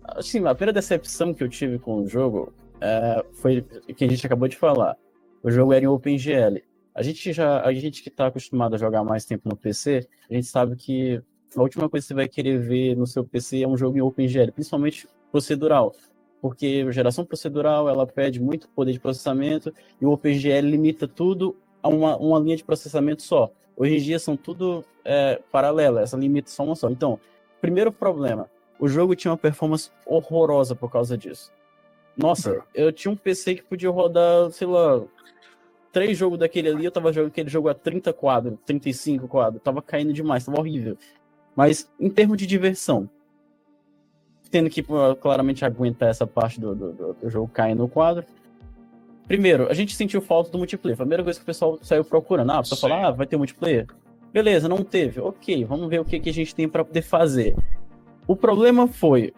[0.05, 3.63] Assim, a primeira decepção que eu tive com o jogo é, foi
[3.97, 4.97] que a gente acabou de falar.
[5.43, 6.63] O jogo era em OpenGL.
[6.95, 10.35] A gente já, a gente que está acostumado a jogar mais tempo no PC, a
[10.35, 11.21] gente sabe que
[11.57, 14.01] a última coisa que você vai querer ver no seu PC é um jogo em
[14.01, 15.93] OpenGL, principalmente procedural,
[16.41, 21.89] porque geração procedural ela pede muito poder de processamento e o OpenGL limita tudo a
[21.89, 23.51] uma, uma linha de processamento só.
[23.77, 25.41] Hoje em dia são tudo é,
[26.01, 26.89] essa limita só uma só.
[26.89, 27.19] Então,
[27.65, 31.51] primeiro problema, o jogo tinha uma performance horrorosa por causa disso.
[32.15, 35.03] Nossa, eu tinha um PC que podia rodar, sei lá,
[35.91, 39.81] três jogos daquele ali, eu tava jogando aquele jogo a 30 quadros, 35 quadros, tava
[39.81, 40.99] caindo demais, tava horrível.
[41.57, 43.09] Mas em termos de diversão,
[44.51, 44.85] tendo que
[45.21, 48.25] claramente aguentar essa parte do, do, do jogo caindo no quadro.
[49.27, 50.97] Primeiro, a gente sentiu falta do multiplayer.
[50.97, 52.51] Foi a primeira coisa que o pessoal saiu procurando.
[52.53, 53.87] Ah, pra falar, ah, vai ter multiplayer.
[54.35, 55.21] Beleza, não teve.
[55.21, 57.55] Ok, vamos ver o que, que a gente tem para poder fazer.
[58.27, 59.33] O problema foi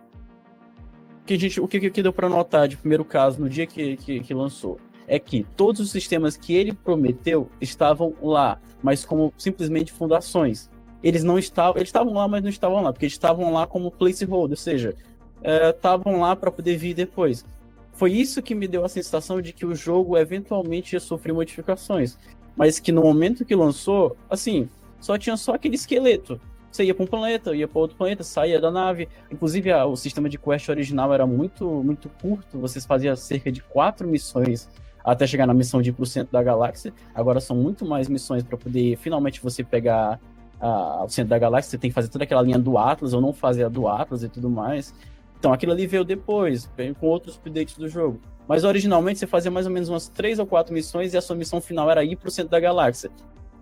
[1.27, 3.99] que a gente, o que, que deu para notar de primeiro caso no dia que,
[3.99, 9.35] que, que lançou é que todos os sistemas que ele prometeu estavam lá, mas como
[9.37, 10.71] simplesmente fundações.
[11.03, 14.53] Eles não estavam, eles estavam lá, mas não estavam lá, porque estavam lá como placeholder,
[14.53, 14.95] ou seja,
[15.43, 17.45] é, estavam lá para poder vir depois.
[17.93, 22.17] Foi isso que me deu a sensação de que o jogo eventualmente ia sofrer modificações,
[22.57, 26.41] mas que no momento que lançou, assim, só tinha só aquele esqueleto.
[26.71, 29.09] Você ia para um planeta, ia para outro planeta, saía da nave.
[29.31, 32.59] Inclusive, a, o sistema de quest original era muito, muito curto.
[32.59, 34.69] Vocês faziam cerca de quatro missões
[35.03, 36.93] até chegar na missão de ir pro centro da galáxia.
[37.15, 40.21] Agora são muito mais missões para poder finalmente você pegar
[40.61, 41.71] o centro da galáxia.
[41.71, 44.23] Você tem que fazer toda aquela linha do Atlas ou não fazer a do Atlas
[44.23, 44.93] e tudo mais.
[45.39, 48.21] Então aquilo ali veio depois, com outros updates do jogo.
[48.49, 51.37] Mas originalmente você fazia mais ou menos umas três ou quatro missões e a sua
[51.37, 53.11] missão final era ir pro centro da galáxia.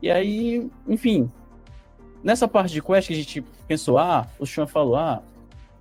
[0.04, 1.32] E aí, enfim,
[2.22, 5.22] nessa parte de quest que a gente pensou, ah, o Sean falou, ah,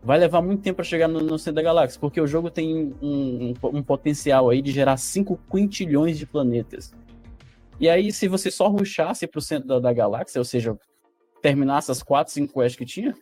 [0.02, 2.74] vai levar muito tempo para chegar no, no, centro da galáxia, porque o jogo tem
[2.74, 6.94] um, um, um, potencial aí de gerar 5 quintilhões de planetas.
[7.78, 10.74] E aí, se você só rushasse para o centro da, da, galáxia, ou seja,
[11.42, 13.14] terminasse as 4, 5 quests que tinha,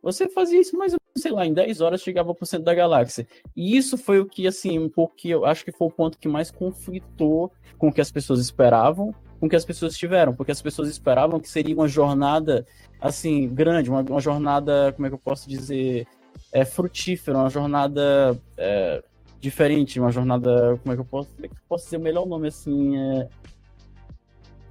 [0.00, 3.26] você fazia isso mais sei lá, em 10 horas chegava para o centro da galáxia.
[3.56, 6.28] E isso foi o que, assim, um pouco eu acho que foi o ponto que
[6.28, 9.12] mais conflitou com o que as pessoas esperavam,
[9.44, 12.66] com que as pessoas tiveram, porque as pessoas esperavam que seria uma jornada,
[12.98, 16.06] assim, grande, uma, uma jornada, como é que eu posso dizer,
[16.50, 19.04] é, frutífera, uma jornada é,
[19.38, 20.78] diferente, uma jornada.
[20.82, 22.96] Como é que eu posso, como é que eu posso dizer o melhor nome assim?
[22.96, 23.28] É,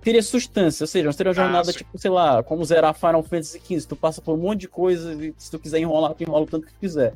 [0.02, 3.22] teria substância, ou seja, seria uma ah, jornada ah, tipo, sei lá, como zerar Final
[3.22, 3.90] Fantasy XV.
[3.90, 6.48] Tu passa por um monte de coisa e se tu quiser enrolar, tu enrola o
[6.48, 7.14] tanto que tu quiser.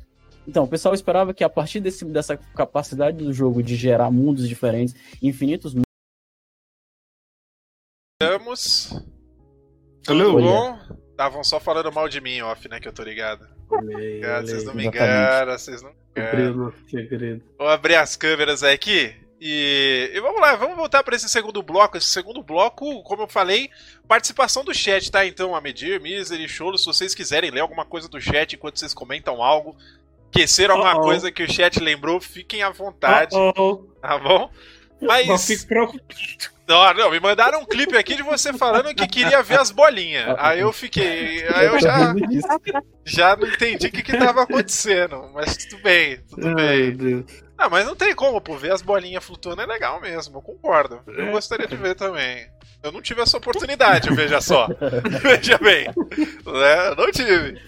[0.47, 4.47] Então, o pessoal esperava que a partir desse, dessa capacidade do jogo de gerar mundos
[4.47, 5.73] diferentes, infinitos
[8.53, 9.03] Estamos.
[10.03, 10.79] Tudo bom?
[11.11, 12.79] Estavam só falando mal de mim off, né?
[12.79, 13.45] Que eu tô ligado.
[13.69, 16.73] vocês não me enganam, vocês não me enganam.
[16.89, 19.13] Segredo, Vou abrir as câmeras aqui.
[19.39, 21.97] E, e, vamos lá, vamos voltar para esse segundo bloco.
[21.97, 23.69] Esse segundo bloco, como eu falei,
[24.07, 25.25] participação do chat, tá?
[25.25, 28.93] Então, a Medir, Misery, Cholo, se vocês quiserem ler alguma coisa do chat enquanto vocês
[28.93, 29.75] comentam algo,
[30.31, 30.87] esqueceram uh -oh.
[30.87, 33.35] alguma coisa que o chat lembrou, fiquem à vontade.
[33.35, 33.85] Uh -oh.
[34.01, 34.49] Tá bom?
[35.01, 35.27] Mas.
[35.27, 36.56] Eu fico preocupado.
[36.67, 40.35] Não, não, me mandaram um clipe aqui de você falando que queria ver as bolinhas.
[40.37, 41.47] Aí eu fiquei.
[41.47, 42.13] Aí eu já,
[43.05, 45.31] já não entendi o que, que tava acontecendo.
[45.33, 47.25] Mas tudo bem, tudo Ai, bem.
[47.57, 48.57] Ah, mas não tem como, pô.
[48.57, 50.99] Ver as bolinhas flutuando é legal mesmo, eu concordo.
[51.07, 52.45] Eu gostaria de ver também.
[52.83, 54.67] Eu não tive essa oportunidade, veja só.
[55.21, 55.87] veja bem.
[55.87, 56.95] Né?
[56.97, 57.61] Não tive.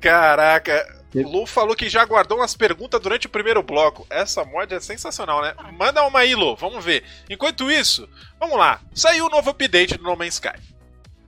[0.00, 0.95] Caraca.
[1.24, 4.06] O Lu falou que já guardou umas perguntas durante o primeiro bloco.
[4.10, 5.54] Essa mod é sensacional, né?
[5.72, 6.56] Manda uma aí, Lu.
[6.56, 7.04] Vamos ver.
[7.30, 8.80] Enquanto isso, vamos lá.
[8.94, 10.60] Saiu o novo update do No Man's Sky.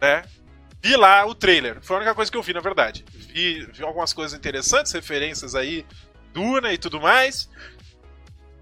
[0.00, 0.22] Né?
[0.82, 1.78] Vi lá o trailer.
[1.80, 3.04] Foi a única coisa que eu vi, na verdade.
[3.12, 5.84] Vi, vi algumas coisas interessantes, referências aí,
[6.32, 7.48] Duna e tudo mais.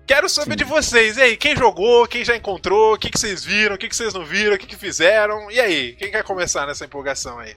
[0.06, 0.58] Quero saber Sim.
[0.58, 1.16] de vocês.
[1.16, 3.96] E aí, quem jogou, quem já encontrou, o que, que vocês viram, o que, que
[3.96, 5.50] vocês não viram, o que, que fizeram.
[5.50, 7.56] E aí, quem quer começar nessa empolgação aí?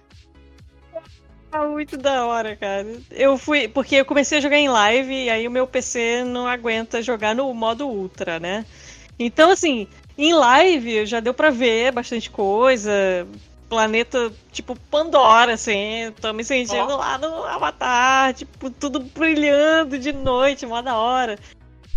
[1.52, 2.86] Tá muito da hora, cara.
[3.10, 3.68] Eu fui.
[3.68, 7.34] Porque eu comecei a jogar em live e aí o meu PC não aguenta jogar
[7.36, 8.66] no modo Ultra, né?
[9.18, 12.92] Então, assim, em live já deu pra ver bastante coisa.
[13.68, 16.12] Planeta tipo Pandora, assim.
[16.22, 16.98] Tô me sentindo Ó.
[16.98, 21.38] lá no Avatar, tipo, tudo brilhando de noite, mó da hora.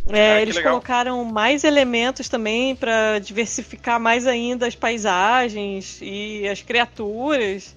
[0.09, 0.73] É, Ah, eles legal.
[0.73, 7.75] colocaram mais elementos também pra diversificar mais ainda as paisagens e as criaturas.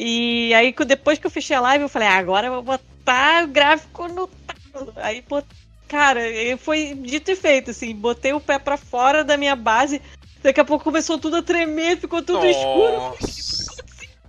[0.00, 2.62] E aí, que- depois que eu fechei a live, eu falei, ah, agora eu vou
[2.62, 4.92] botar o gráfico no talo.
[4.96, 5.24] Aí,
[5.88, 6.20] cara,
[6.58, 10.00] foi dito e feito, assim, botei o pé pra fora da minha base.
[10.40, 12.92] Daqui a pouco começou tudo a tremer, ficou tudo escuro.
[12.92, 13.82] Nossa.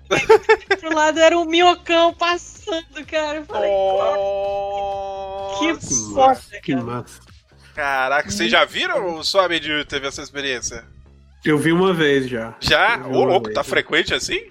[0.79, 3.37] Pro lado era um minhocão passando, cara.
[3.37, 3.69] Eu falei,
[5.59, 6.13] que Nossa.
[6.15, 6.83] foda, Que cara.
[6.83, 7.19] massa.
[7.75, 10.83] Caraca, vocês já viram ou só a Medir teve essa experiência?
[11.45, 12.55] Eu vi uma vez já.
[12.59, 13.05] Já?
[13.07, 14.49] Ô, louco, tá frequente assim?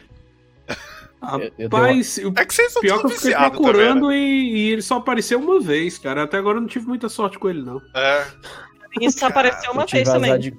[1.20, 4.12] Eu- eu Rapaz, o É que vocês são pior que eu fiquei viciados, tá procurando
[4.12, 4.16] e,
[4.56, 6.22] e ele só apareceu uma vez, cara.
[6.22, 7.80] Até agora eu não tive muita sorte com ele, não.
[7.94, 8.24] É.
[9.00, 10.38] Isso apareceu uma vez também.
[10.38, 10.56] de.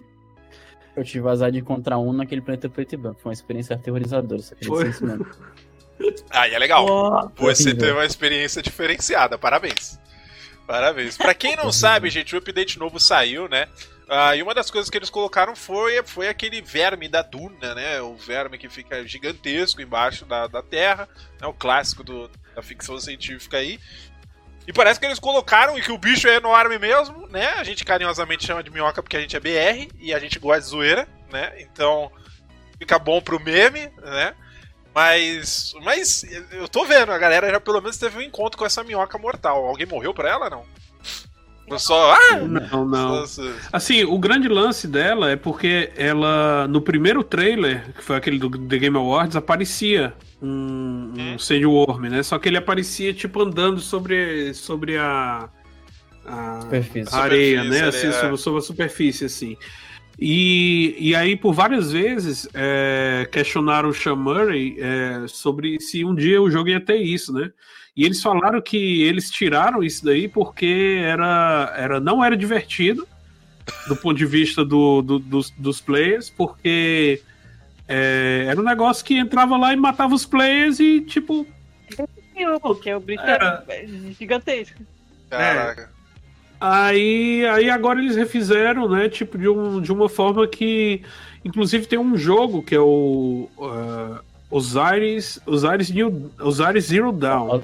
[0.95, 3.21] Eu tive azar de encontrar um naquele planeta preto e branco.
[3.21, 4.83] Foi uma experiência aterrorizadora, só Foi.
[4.85, 5.25] dizer isso mesmo.
[6.29, 6.85] Aí é legal.
[6.85, 9.97] Ó, Você teve uma experiência diferenciada, parabéns.
[10.67, 11.17] Parabéns.
[11.17, 13.67] Pra quem não sabe, gente, o update novo saiu, né?
[14.11, 18.01] Ah, e uma das coisas que eles colocaram foi, foi aquele verme da Duna, né?
[18.01, 21.07] O verme que fica gigantesco embaixo da, da Terra,
[21.39, 21.45] né?
[21.47, 23.79] O clássico do- da ficção científica aí.
[24.67, 27.49] E parece que eles colocaram e que o bicho é enorme mesmo, né?
[27.57, 30.61] A gente carinhosamente chama de minhoca porque a gente é BR e a gente gosta
[30.61, 31.53] de zoeira, né?
[31.59, 32.11] Então
[32.79, 34.33] fica bom pro meme, né?
[34.93, 38.83] Mas, mas eu tô vendo, a galera já pelo menos teve um encontro com essa
[38.83, 39.65] minhoca mortal.
[39.67, 40.65] Alguém morreu pra ela, não?
[41.69, 42.13] Foi só.
[42.13, 42.37] Ah!
[42.37, 43.23] Não, não.
[43.71, 48.49] Assim, o grande lance dela é porque ela, no primeiro trailer, que foi aquele do
[48.49, 51.39] The Game Awards, aparecia um, um Hum.
[51.39, 52.23] Sandworm, né?
[52.23, 55.49] Só que ele aparecia, tipo, andando sobre, sobre a,
[56.25, 57.15] a, Superfície.
[57.15, 57.87] areia, Superfície né?
[57.87, 58.11] Assim, é.
[58.11, 59.57] sobre, sobre a superfície, assim.
[60.21, 66.13] E, e aí, por várias vezes, é, questionaram o Sean Murray é, sobre se um
[66.13, 67.51] dia o jogo ia ter isso, né?
[67.99, 73.05] E eles falaram que eles tiraram isso daí porque era, era não era divertido
[73.89, 77.21] do ponto de vista do, do- dos, dos players, porque
[77.87, 81.45] é, era um negócio que entrava lá e matava os players e, tipo,
[82.61, 83.65] porque o bicho Era.
[83.67, 83.85] é
[84.17, 84.81] gigantesco.
[85.29, 85.91] Caraca.
[86.59, 89.09] Aí, aí agora eles refizeram, né?
[89.09, 91.01] Tipo, de, um, de uma forma que.
[91.43, 93.49] Inclusive tem um jogo que é o.
[93.57, 94.19] Uh,
[94.51, 97.61] Osiris, Osiris, New, Osiris Zero Dawn.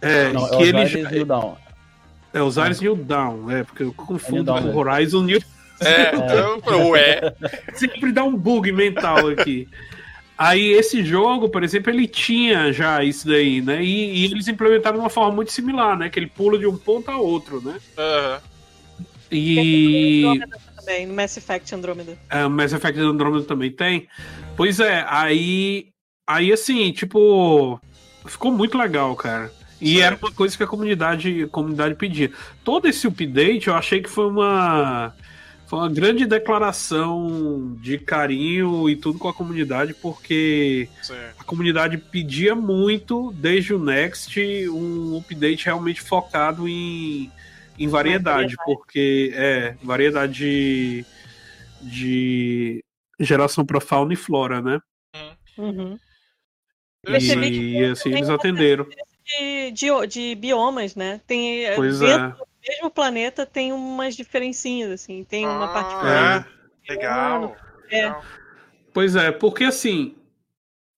[0.00, 0.82] É, Não, que é ele.
[0.82, 1.54] Osiris New Dawn.
[2.32, 4.74] É Osiris New Dawn, é, porque eu confundo Dawn, com né?
[4.74, 5.42] Horizon New.
[5.80, 7.34] É, então, ué.
[7.74, 9.68] Sempre dá um bug mental aqui.
[10.36, 13.82] Aí esse jogo, por exemplo, ele tinha já isso daí, né?
[13.82, 16.08] E, e eles implementaram de uma forma muito similar, né?
[16.08, 17.76] Que ele pula de um ponto a outro, né?
[17.96, 18.40] Aham.
[19.30, 20.22] E.
[20.76, 22.16] Também, no Mass Effect Andrômeda.
[22.30, 24.08] É, o Mass Effect Andromeda também tem.
[24.56, 25.88] Pois é, aí.
[26.26, 27.80] Aí assim, tipo.
[28.26, 29.50] Ficou muito legal, cara.
[29.80, 32.32] E era uma coisa que a comunidade, a comunidade pedia.
[32.64, 35.14] Todo esse update eu achei que foi uma.
[35.66, 41.12] Foi uma grande declaração de carinho e tudo com a comunidade, porque Sim.
[41.38, 47.30] a comunidade pedia muito, desde o Next, um update realmente focado em,
[47.78, 51.04] em variedade, porque é variedade de,
[51.82, 52.84] de
[53.20, 54.80] geração para fauna e flora, né?
[55.58, 55.98] Uhum.
[57.04, 58.86] Percebi E, assim eles atenderam.
[59.28, 61.20] De, de, de biomas, né?
[61.26, 62.28] Tem, eh, Pois dentro é.
[62.30, 65.24] do mesmo planeta tem umas diferencinhas, assim.
[65.24, 66.54] Tem uma Ah, parte
[66.90, 66.92] É.
[66.94, 67.56] Legal.
[67.90, 68.02] É.
[68.06, 68.24] legal.
[68.92, 70.16] Pois é, porque assim,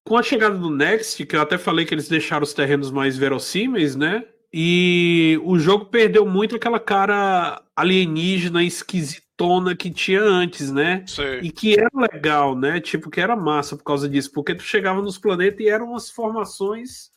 [0.05, 3.17] com a chegada do Next, que eu até falei que eles deixaram os terrenos mais
[3.17, 4.23] verossímeis, né?
[4.53, 11.03] E o jogo perdeu muito aquela cara alienígena, esquisitona que tinha antes, né?
[11.07, 11.39] Sei.
[11.39, 12.79] E que era legal, né?
[12.81, 16.09] Tipo, que era massa por causa disso, porque tu chegava nos planetas e eram umas
[16.09, 17.10] formações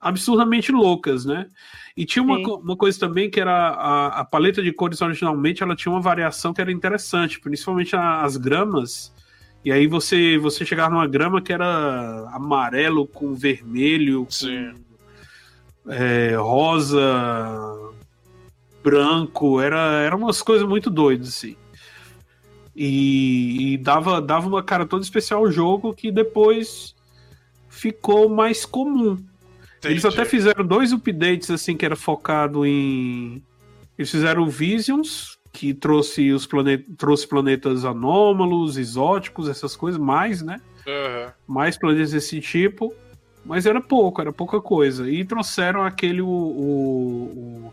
[0.00, 1.46] absurdamente loucas, né?
[1.96, 5.62] E tinha uma, co- uma coisa também que era a, a paleta de cores originalmente,
[5.62, 9.12] ela tinha uma variação que era interessante, principalmente a- as gramas.
[9.64, 14.74] E aí você você chegava numa grama que era amarelo com vermelho, com Sim.
[15.88, 17.00] é, rosa,
[18.84, 21.56] branco, era, era umas coisas muito doidas, assim.
[22.74, 26.94] E, e dava, dava uma cara toda especial ao jogo que depois
[27.68, 29.16] ficou mais comum.
[29.84, 30.20] Eles Entendi.
[30.20, 33.42] até fizeram dois updates assim que era focado em.
[33.98, 40.42] Eles fizeram o Visions, que trouxe os planetas, trouxe planetas anômalos, exóticos, essas coisas, mais,
[40.42, 40.60] né?
[40.86, 41.32] Aham.
[41.46, 42.94] mais planetas desse tipo,
[43.44, 45.10] mas era pouco, era pouca coisa.
[45.10, 47.72] E trouxeram aquele o, o,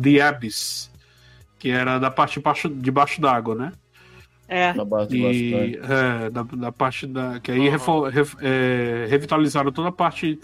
[0.00, 0.90] The Abyss,
[1.58, 3.72] que era da parte de baixo, de baixo d'água, né?
[4.48, 4.72] É.
[4.84, 9.92] Base de E é, da, da parte da que aí ref- é, revitalizaram toda a
[9.92, 10.38] parte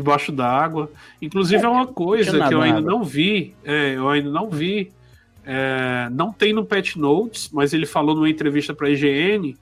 [0.00, 0.90] debaixo d'água.
[1.20, 4.92] Inclusive é, uma coisa que eu ainda não vi, é, eu ainda não vi.
[5.44, 9.56] é, não tem no Pet Notes, mas ele falou numa entrevista para IGN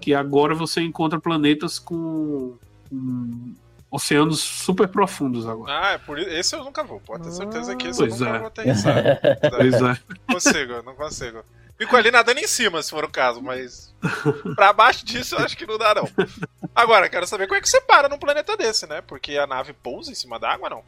[0.00, 2.56] que agora você encontra planetas com,
[2.90, 3.54] com
[3.90, 5.72] oceanos super profundos agora.
[5.72, 6.30] Ah, é por isso.
[6.30, 7.00] Esse eu nunca vou.
[7.00, 8.38] Pode ter certeza que esse Pois eu nunca é.
[8.38, 9.20] vou aterrissar.
[9.56, 9.80] Pois é.
[9.80, 11.44] Não consigo, não consigo.
[11.78, 13.92] Fico ali nadando em cima, se for o caso, mas
[14.54, 16.08] pra baixo disso eu acho que não dá, não.
[16.74, 19.00] Agora, quero saber como é que você para num planeta desse, né?
[19.06, 20.84] Porque a nave pousa em cima d'água, não?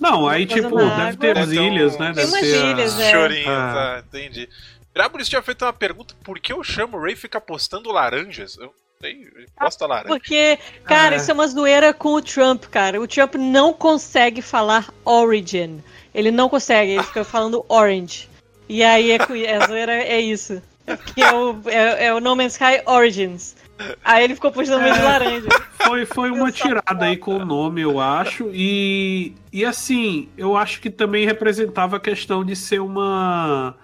[0.00, 1.16] Não, aí Coisa tipo, deve água.
[1.16, 2.06] ter as ilhas, um- né?
[2.06, 3.10] Tem Deve umas ter a- ilhas, é.
[3.10, 3.72] Chorinho, Ah.
[3.74, 4.48] tá, entendi.
[4.94, 8.56] Drábulis tinha feito uma pergunta: por que eu chamo o Ray fica postando laranjas?
[8.56, 10.08] Eu não sei, ele posta laranja.
[10.08, 11.18] Porque, cara, Ah.
[11.18, 13.00] isso é uma zoeira com o Trump, cara.
[13.00, 15.82] O Trump não consegue falar origin.
[16.14, 18.30] Ele não consegue, ele fica falando orange.
[18.68, 20.62] E aí é, a zoeira é isso.
[20.86, 23.56] É porque é o, é, é o No Man's Sky Origins.
[24.04, 25.48] Aí ele ficou postando meio de laranja.
[25.78, 28.50] Foi, foi uma tirada aí com o nome, eu acho.
[28.52, 33.74] E, e assim, eu acho que também representava a questão de ser uma.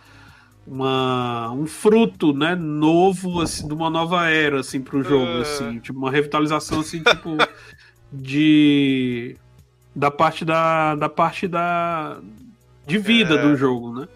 [0.67, 5.43] uma um fruto, né, novo, assim, de uma nova era, assim, pro jogo, Ah.
[5.43, 5.79] assim.
[5.81, 7.37] Tipo, uma revitalização, assim, tipo,
[8.11, 9.37] de...
[9.95, 10.95] da parte da...
[10.95, 12.19] da parte da...
[12.87, 13.43] de vida É.
[13.43, 14.09] do jogo, né?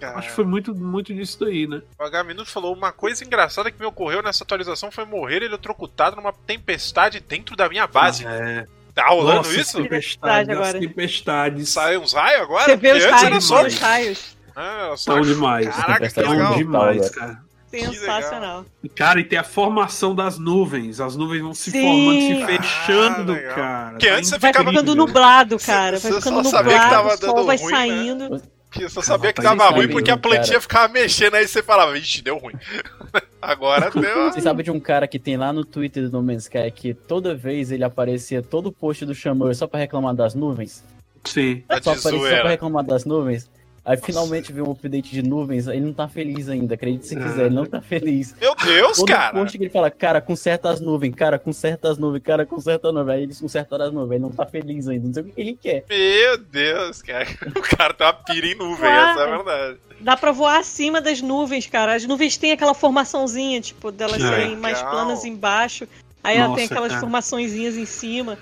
[0.00, 1.82] Cara, Acho que foi muito, muito disso daí, né?
[1.98, 6.14] O H Minuto falou: uma coisa engraçada que me ocorreu nessa atualização foi morrer eletrocutado
[6.16, 8.24] numa tempestade dentro da minha base.
[8.26, 8.64] É.
[8.94, 9.80] Tá rolando Nossa, isso?
[9.82, 10.78] Tempestade, agora.
[10.78, 11.68] tempestades.
[11.68, 12.64] Saiu uns raios agora?
[12.64, 13.62] Você vê os antes era raios, só.
[13.66, 14.36] os raios.
[14.56, 14.94] Ah.
[15.04, 15.66] Tão demais.
[15.68, 16.52] Caraca, que Tempestade legal.
[16.52, 17.48] de- demais, cara.
[17.70, 18.64] Sensacional.
[18.96, 21.00] Cara, e tem a formação das nuvens.
[21.00, 21.82] As nuvens vão se Sim.
[21.82, 23.54] formando, se fechando, Ah, legal.
[23.54, 23.90] cara.
[23.90, 25.98] Porque antes você Vai ficava- ficando nublado, cara.
[26.00, 28.40] Você Vai ficando só sabia que nublado, tava o sol dando vai ruim, né?
[28.70, 30.60] Que eu só sabia que tava ruim porque a plantinha cara.
[30.60, 32.54] ficava mexendo aí você falava, ixi, deu ruim.
[33.40, 34.30] Agora deu.
[34.30, 36.92] Você sabe de um cara que tem lá no Twitter do No Man's Sky que
[36.92, 40.84] toda vez ele aparecia todo post do Xamã só pra reclamar das nuvens?
[41.24, 41.62] Sim.
[41.66, 43.50] Tá só de aparecia só pra reclamar das nuvens?
[43.88, 47.46] Aí finalmente veio um update de nuvens, ele não tá feliz ainda, acredite se quiser,
[47.46, 48.34] ele não tá feliz.
[48.38, 49.32] Meu Deus, Todo cara.
[49.32, 52.94] post que ele fala, cara, conserta as nuvens, cara, conserta as nuvens, cara, conserta as
[52.94, 53.14] nuvens.
[53.16, 55.58] Aí eles consertaram as nuvens, ele não tá feliz ainda, não sei o que ele
[55.58, 55.84] quer.
[55.88, 57.26] Meu Deus, cara.
[57.56, 59.78] O cara tá pira em nuvem, essa é a verdade.
[60.00, 61.94] Dá pra voar acima das nuvens, cara.
[61.94, 64.28] As nuvens têm aquela formaçãozinha, tipo, delas É.
[64.28, 65.88] serem mais planas embaixo.
[66.22, 67.00] Aí ela tem Nossa, aquelas cara.
[67.00, 68.36] formaçõezinhas em cima.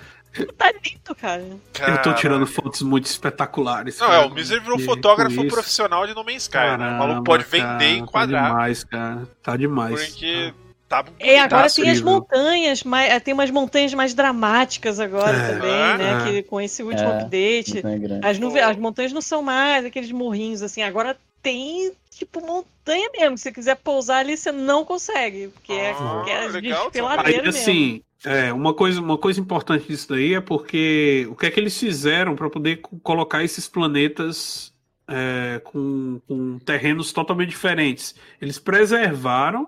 [0.57, 1.43] Tá lindo, cara.
[1.87, 3.97] Eu tô tirando fotos muito espetaculares.
[3.99, 5.47] Não, cara, é, o Misery virou fotógrafo isso.
[5.53, 6.75] profissional de No Man's Sky, né?
[6.75, 8.43] O maluco Caramba, pode vender cara, e enquadrar.
[8.43, 9.27] Tá demais, cara.
[9.41, 10.07] Tá demais.
[10.09, 10.53] porque
[10.87, 15.53] tá E agora Bonitaço tem as montanhas, mais, tem umas montanhas mais dramáticas agora É.
[15.53, 15.97] também, É.
[15.97, 16.17] né?
[16.19, 16.31] É.
[16.31, 17.17] Que, com esse último É.
[17.21, 17.79] update.
[18.23, 18.27] É.
[18.29, 20.83] As, nuvens, as montanhas não são mais aqueles morrinhos, assim.
[20.83, 23.37] Agora tem, tipo, montanha mesmo.
[23.37, 25.47] Se você quiser pousar ali, você não consegue.
[25.47, 27.59] Porque é Ah, aquelas legal, desfiladeiras Aí, mesmo.
[27.61, 31.59] assim, é, uma, coisa, uma coisa importante disso daí é porque o que é que
[31.59, 34.73] eles fizeram para poder co- colocar esses planetas
[35.07, 38.15] é, com, com terrenos totalmente diferentes?
[38.41, 39.67] Eles preservaram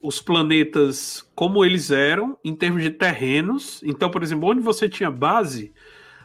[0.00, 3.80] os planetas como eles eram em termos de terrenos.
[3.84, 5.72] Então, por exemplo, onde você tinha base,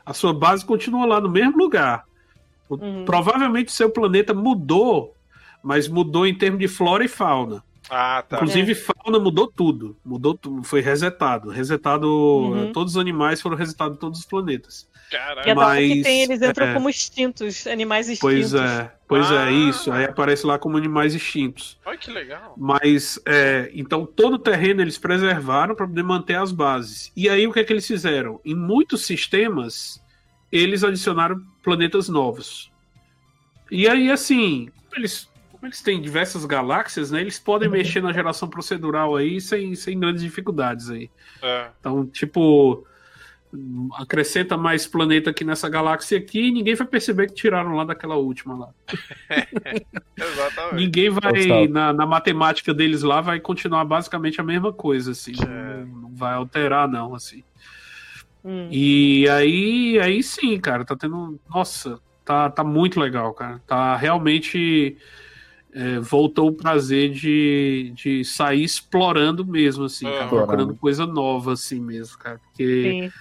[0.06, 2.06] a sua base continua lá no mesmo lugar.
[2.70, 3.06] Uhum.
[3.06, 5.14] Provavelmente o seu planeta mudou,
[5.64, 7.64] mas mudou em termos de flora e fauna.
[7.90, 8.38] Ah, tá.
[8.38, 9.96] Inclusive, fauna mudou tudo.
[10.04, 10.64] Mudou tudo.
[10.64, 11.50] Foi resetado.
[11.50, 12.08] Resetado.
[12.08, 12.72] Uhum.
[12.74, 14.88] Todos os animais foram resetados em todos os planetas.
[15.10, 15.56] É Caralho.
[15.56, 16.74] da hora que mas, tem, eles entram é.
[16.74, 18.52] como extintos, animais extintos.
[18.52, 18.92] Pois é.
[19.08, 19.50] Pois Ah.
[19.50, 19.90] é, isso.
[19.90, 21.80] Aí aparece lá como animais extintos.
[21.86, 22.54] Olha que legal.
[22.58, 27.10] Mas, é, então, todo o terreno eles preservaram para poder manter as bases.
[27.16, 28.42] E aí, o que é que eles fizeram?
[28.44, 30.04] Em muitos sistemas,
[30.52, 32.70] eles adicionaram planetas novos.
[33.72, 37.22] E aí, assim, eles como eles têm diversas galáxias, né?
[37.22, 41.10] Eles podem mexer na geração procedural aí sem, sem grandes dificuldades aí.
[41.42, 41.70] É.
[41.80, 42.86] Então, tipo,
[43.98, 48.16] acrescenta mais planeta aqui nessa galáxia aqui e ninguém vai perceber que tiraram lá daquela
[48.16, 48.70] última lá.
[50.16, 50.76] Exatamente.
[50.76, 55.34] Ninguém vai, na, na matemática deles lá, vai continuar basicamente a mesma coisa, assim.
[55.42, 55.86] É.
[55.86, 57.44] Não, não vai alterar, não, assim.
[58.44, 58.68] Hum.
[58.72, 61.40] E aí, aí sim, cara, tá tendo.
[61.50, 63.62] Nossa, tá, tá muito legal, cara.
[63.66, 64.98] Tá realmente.
[65.74, 70.30] É, voltou o prazer de, de sair explorando mesmo, assim, cara, Uhum.
[70.30, 72.40] procurando coisa nova, assim mesmo, cara.
[72.40, 73.12] Porque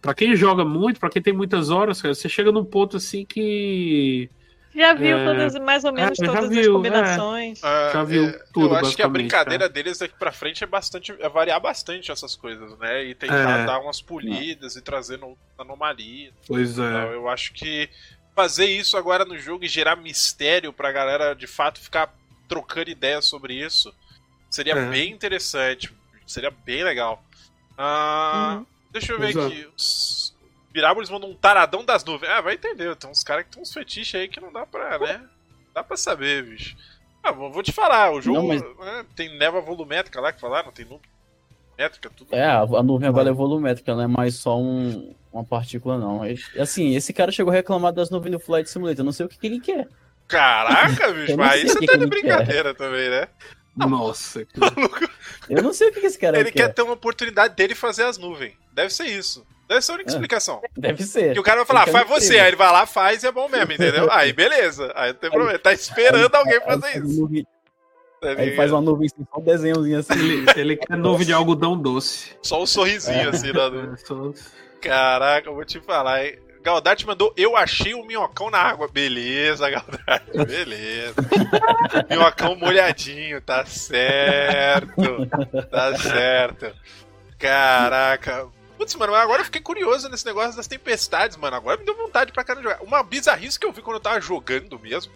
[0.00, 3.24] pra quem joga muito, pra quem tem muitas horas, cara, você chega num ponto assim
[3.24, 4.30] que.
[4.74, 7.62] Já viu É, todas, mais ou menos é, todas as viu, combinações.
[7.62, 10.66] É, Já viu é, tudo, Eu acho que a brincadeira deles daqui pra frente é
[10.66, 11.14] bastante.
[11.20, 13.04] é variar bastante essas coisas, né?
[13.04, 13.66] E tentar É.
[13.66, 16.32] dar umas polidas e trazendo anomalia.
[16.48, 17.14] Pois Então, é.
[17.14, 17.90] eu acho que
[18.34, 22.14] fazer isso agora no jogo e gerar mistério pra galera de fato ficar
[22.48, 23.94] trocando ideias sobre isso
[24.50, 24.86] seria É.
[24.86, 25.92] bem interessante.
[26.26, 27.22] Seria bem legal.
[27.76, 28.66] Ah, Uhum.
[28.90, 29.46] Deixa eu ver é.
[29.46, 29.68] aqui.
[29.76, 30.34] Os
[30.70, 32.30] Birábulos mandam um taradão das nuvens.
[32.30, 32.94] Ah, vai entender.
[32.96, 35.26] Tem uns caras que tem uns fetiches aí que não dá pra, né?
[35.74, 36.76] Dá pra saber, bicho.
[37.22, 40.40] Ah, vou vou te falar, o jogo Não, mas- né, tem neva volumétrica lá que
[40.40, 41.00] falaram, tem nuvem
[41.76, 42.34] volumétrica, tudo.
[42.34, 46.24] É, a nuvem agora é volumétrica, não é mais só um, uma partícula, não.
[46.26, 49.00] E, Assim, esse cara chegou a reclamar das nuvens do Flight Simulator.
[49.00, 49.88] Eu não sei o que, que ele quer.
[50.28, 53.28] Caraca, bicho, mas sei aí o você que tá que de ele brincadeira também, né?
[53.76, 54.46] Nossa,
[55.48, 56.74] Eu não sei o que, que esse cara Ele quer quer.
[56.74, 58.52] ter uma oportunidade dele fazer as nuvens.
[58.72, 59.44] Deve ser isso.
[59.68, 60.12] Deve ser a única É.
[60.12, 60.60] explicação.
[60.76, 61.32] Deve ser.
[61.32, 62.38] Que o cara vai falar, Ele quer faz você.
[62.38, 64.08] Aí ele vai lá, faz e é bom mesmo, entendeu?
[64.12, 64.92] Aí beleza.
[64.94, 65.52] Aí não tem problema.
[65.52, 67.46] Ele tá esperando alguém Aí fazer faz uma isso.
[68.22, 70.12] Tá Aí faz uma nuvem assim, só um desenhozinho assim.
[70.14, 72.36] ele, ele quer nuvem de algodão doce.
[72.42, 73.92] Só um sorrisinho assim da nuvem.
[73.94, 74.32] É, só-
[74.80, 76.38] Caraca, eu vou te falar, hein?
[76.62, 78.86] Galdarte mandou, eu achei o minhocão na água.
[78.88, 81.14] Beleza, Galdarte, beleza.
[82.08, 85.26] minhocão molhadinho, tá certo.
[85.70, 86.72] Tá certo.
[87.38, 88.46] Caraca.
[88.78, 91.56] Putz, mano, agora eu fiquei curioso nesse negócio das tempestades, mano.
[91.56, 92.84] Agora me deu vontade pra caramba de jogar.
[92.86, 95.12] Uma bizarrice que eu vi quando eu tava jogando mesmo.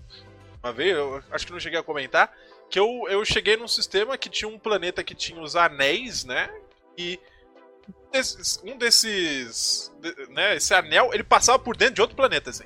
[0.63, 2.31] Uma vez, eu acho que não cheguei a comentar.
[2.71, 6.51] Que eu, eu cheguei num sistema que tinha um planeta que tinha os anéis, né?
[6.99, 7.19] E
[8.13, 9.93] desses- um desses.
[10.01, 12.65] de- né, esse anel, ele passava por dentro de outro planeta, assim.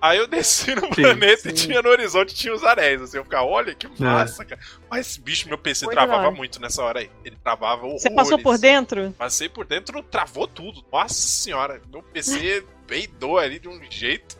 [0.00, 1.66] Aí eu desci no Sim, planeta e sim.
[1.66, 3.16] tinha no horizonte tinha os anéis, assim.
[3.16, 4.60] Eu ficava, olha que massa, cara.
[4.88, 7.10] Mas, bicho, meu PC Muito travava muito nessa hora aí.
[7.24, 8.02] Ele travava horrores.
[8.02, 9.12] Você passou por dentro?
[9.18, 10.84] Passei por dentro, travou tudo.
[10.92, 14.38] Nossa senhora, meu PC peidou ali de um jeito.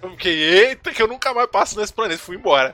[0.00, 2.22] Eu fiquei, eita, que eu nunca mais passo nesse planeta.
[2.22, 2.72] Fui embora.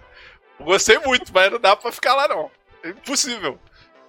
[0.60, 2.50] Gostei muito, mas não dá pra ficar lá não.
[2.82, 3.58] É impossível.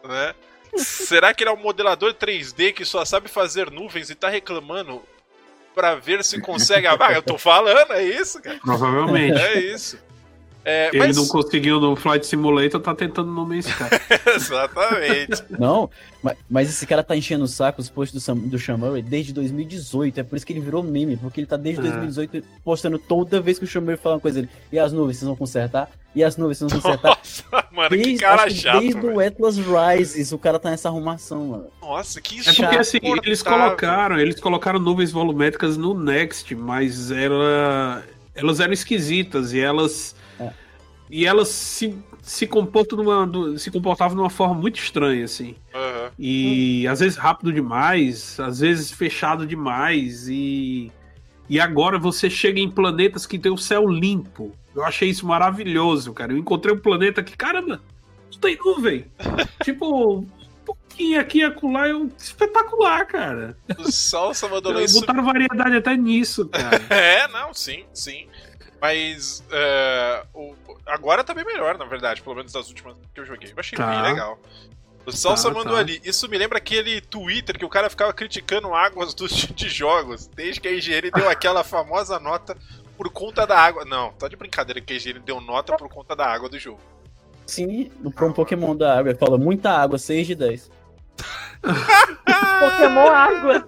[0.04, 0.34] Né?
[0.76, 5.02] Será que ele é um modelador 3D que só sabe fazer nuvens e tá reclamando
[5.74, 7.16] pra ver se consegue a vaga?
[7.16, 8.60] Eu tô falando, é isso, cara.
[8.60, 9.40] Provavelmente.
[9.40, 10.00] É isso.
[10.66, 11.16] É, Ele mas...
[11.18, 13.84] não conseguiu no Flight Simulator, tá tentando no Man's Sky.
[14.36, 15.44] Exatamente.
[15.58, 15.90] Não,
[16.22, 19.02] mas, mas esse cara tá enchendo o saco os posts do, Sam- do Sean Murray
[19.02, 20.20] desde 2018.
[20.20, 21.84] É por isso que ele virou meme, porque ele tá desde É.
[21.90, 24.40] 2018 postando toda vez que o Sean Murray fala uma coisa.
[24.40, 25.90] Ele, e as nuvens, vocês vão consertar?
[26.16, 27.10] E as nuvens, vocês vão consertar?
[27.18, 28.80] Nossa, mano, que Desde, cara acho que chato.
[28.82, 31.68] desde o Atlas Rises, o cara tá nessa arrumação, mano.
[31.82, 32.80] Nossa, que É porque chato.
[32.80, 38.04] assim, eles colocaram, eles colocaram nuvens volumétricas no Next, mas ela,
[38.36, 40.16] elas eram esquisitas e elas.
[41.10, 45.56] E elas se, se comportam numa se comportavam de uma forma muito estranha assim.
[45.74, 46.12] Aham.
[46.18, 50.92] E às vezes rápido demais, às vezes fechado demais e
[51.50, 54.54] e agora você chega em planetas que tem o céu limpo.
[54.76, 56.32] Eu achei isso maravilhoso, cara.
[56.32, 57.82] Eu encontrei um planeta que, caramba,
[58.32, 59.08] não tem nuvem.
[59.64, 60.28] tipo, um
[60.64, 63.58] pouquinho aqui e acolá é um espetacular, cara.
[63.80, 65.00] O Salsa abandonou isso.
[65.00, 66.80] Botaram variedade até nisso, cara.
[66.88, 68.28] É, não, sim, sim.
[68.82, 70.56] Mas é, o-
[70.86, 73.50] agora tá bem melhor, na verdade, pelo menos das últimas que eu joguei.
[73.52, 73.88] Eu achei Tá.
[73.88, 74.40] bem legal.
[75.06, 75.80] O Salsa Tá, mandou tá.
[75.80, 76.00] ali.
[76.04, 80.62] Isso me lembra aquele Twitter que o cara ficava criticando águas dos, de jogos, desde
[80.62, 82.56] que a IGN deu aquela famosa nota
[82.98, 83.86] por conta da água.
[83.86, 86.80] Não, tá de brincadeira que a IGN deu nota por conta da água do jogo.
[87.48, 89.10] Sim, pra um Pokémon da água.
[89.12, 90.70] Ele fala muita água, 6 de 10.
[92.60, 93.68] Pokémon água.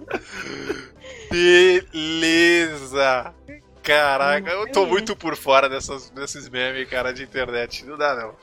[1.30, 3.34] Beleza!
[3.82, 4.86] Caraca, eu tô Hum.
[4.86, 7.84] muito por fora dessas, desses memes, cara, de internet.
[7.84, 8.34] Não dá, não.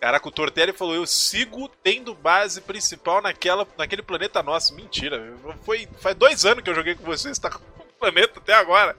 [0.00, 4.74] Caraca, o Tortelli falou: Eu sigo tendo base principal naquela, naquele planeta nosso.
[4.74, 5.32] Mentira,
[5.64, 8.94] foi, faz dois anos que eu joguei com vocês, tá com o planeta até agora.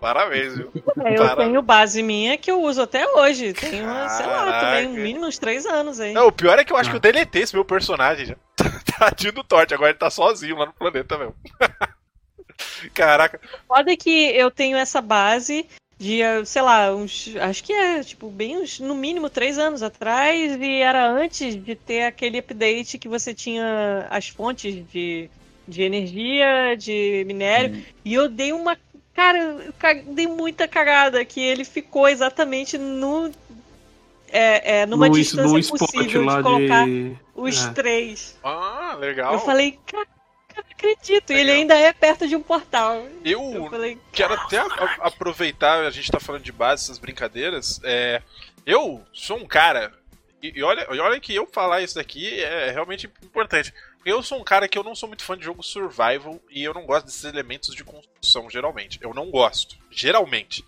[0.00, 0.70] Parabéns, viu?
[1.02, 3.54] É, eu Para- tenho base minha que eu uso até hoje.
[3.54, 6.12] Tenho, sei lá, também no mínimo uns três anos aí.
[6.12, 6.92] Não, o pior é que eu acho Ah.
[6.92, 8.36] que eu deletei esse meu personagem já.
[8.98, 11.34] Tadinho do Torte, agora ele tá sozinho lá no planeta mesmo.
[12.92, 15.66] Caraca, Foda é que eu tenho essa base
[15.98, 17.34] de, sei lá, uns.
[17.40, 21.74] Acho que é, tipo, bem uns, no mínimo três anos atrás, e era antes de
[21.74, 25.30] ter aquele update que você tinha as fontes de,
[25.66, 27.82] de energia, de minério, Hum.
[28.04, 28.76] e eu dei uma.
[29.14, 29.72] Cara, eu
[30.12, 33.30] dei muita cagada, que ele ficou exatamente no.
[34.30, 37.16] É, é, numa no, distância no possível de colocar de.
[37.36, 37.70] os é.
[37.70, 38.36] três.
[38.42, 39.34] Ah, legal.
[39.34, 40.08] Eu falei, cara,
[40.56, 41.32] eu não acredito.
[41.32, 43.06] E ele ainda é perto de um portal.
[43.24, 47.80] Eu Eu falei, quero até a- aproveitar, a gente tá falando de base, essas brincadeiras.
[47.84, 48.22] É,
[48.66, 49.92] eu sou um cara.
[50.42, 53.72] E, e olha, e olha que eu falar isso daqui é realmente importante.
[54.04, 56.74] Eu sou um cara que eu não sou muito fã de jogo survival e eu
[56.74, 58.98] não gosto desses elementos de construção, geralmente.
[59.00, 59.76] Eu não gosto.
[59.90, 60.62] Geralmente.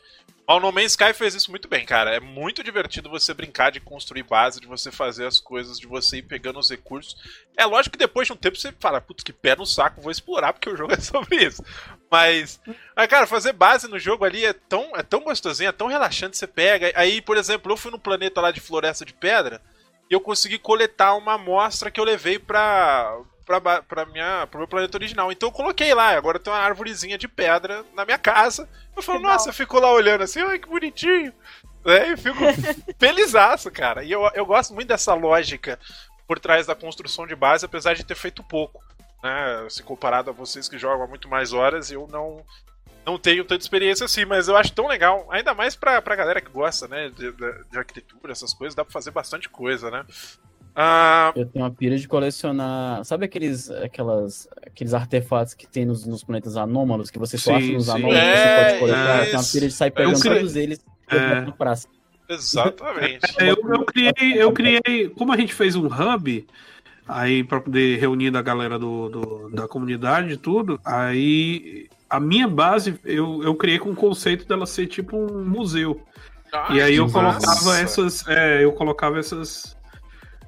[0.47, 2.15] Mas o No Man's Sky fez isso muito bem, cara.
[2.15, 6.19] É muito divertido você brincar de construir base, de você fazer as coisas, de você
[6.19, 7.17] ir pegando os recursos.
[7.57, 10.13] É lógico que depois de um tempo você fala, putz, que pé no saco, vou
[10.13, 11.65] explorar porque o jogo é sobre isso.
[12.09, 12.61] Mas,
[12.95, 16.37] mas, cara, fazer base no jogo ali é tão, é tão gostosinho, é tão relaxante.
[16.37, 16.93] Você pega.
[16.95, 19.61] Aí, por exemplo, eu fui no planeta lá de Floresta de Pedra
[20.09, 23.19] e eu consegui coletar uma amostra que eu levei pra.
[23.47, 25.31] Pra, pra minha, pro meu planeta original.
[25.31, 28.69] Então eu coloquei lá, agora tem uma árvorezinha de pedra na minha casa.
[28.97, 29.33] Eu falo, Legal.
[29.35, 31.33] nossa, eu fico lá olhando assim, ai que bonitinho.
[31.85, 32.37] É, eu fico
[32.99, 34.03] felizaço, cara.
[34.03, 35.79] E eu, eu gosto muito dessa lógica
[36.27, 38.83] por trás da construção de base, apesar de ter feito pouco.
[39.23, 39.67] Né?
[39.71, 42.45] Se comparado a vocês que jogam há muito mais horas, eu não,
[43.05, 45.25] não tenho tanta experiência assim, mas eu acho tão legal.
[45.31, 47.11] Ainda mais pra, pra galera que gosta, né?
[47.11, 50.05] De, de- de arquitetura, essas coisas, dá pra fazer bastante coisa, né?
[50.79, 53.03] Ah, Eu tenho uma pira de colecionar.
[53.05, 57.57] Sabe aqueles, aquelas, aqueles artefatos que tem nos, nos planetas anômalos, que você só Sim,
[57.57, 57.91] acha nos sim.
[57.93, 59.19] anômalos É, você pode coletar?
[59.19, 61.41] Eu tenho uma pira de sair pegando criei- todos eles É.
[61.41, 61.89] na praça.
[62.29, 63.25] exatamente.
[63.39, 66.47] É, eu, eu criei, eu criei, como a gente fez um hub
[67.09, 72.49] aí para poder reunir da galera do, do- da comunidade e tudo, aí a minha
[72.49, 76.01] base eu, eu criei com o conceito dela ser tipo um museu.
[76.53, 79.76] Ah, e aí eu colocava essas, é, eu colocava essas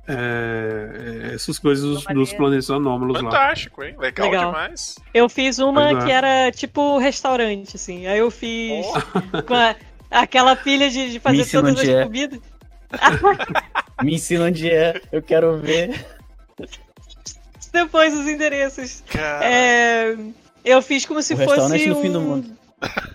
[0.08, 3.30] é, essas coisas dos, dos planetas anômalos lá.
[3.30, 3.94] Fantástico, hein?
[3.98, 4.52] Legal, Legal.
[4.52, 4.96] demais.
[5.12, 6.06] Eu fiz uma Pois é.
[6.06, 8.06] que era tipo restaurante, assim.
[8.06, 9.76] Aí eu fiz Oh, com a-
[10.10, 12.04] aquela pilha de, de fazer todas as é.
[12.04, 12.40] comidas.
[14.02, 16.06] Me ensina onde é, eu quero ver.
[17.72, 19.02] Depois os endereços.
[19.42, 20.16] É,
[20.64, 22.57] eu fiz como se O restaurante fosse no um, fim do mundo.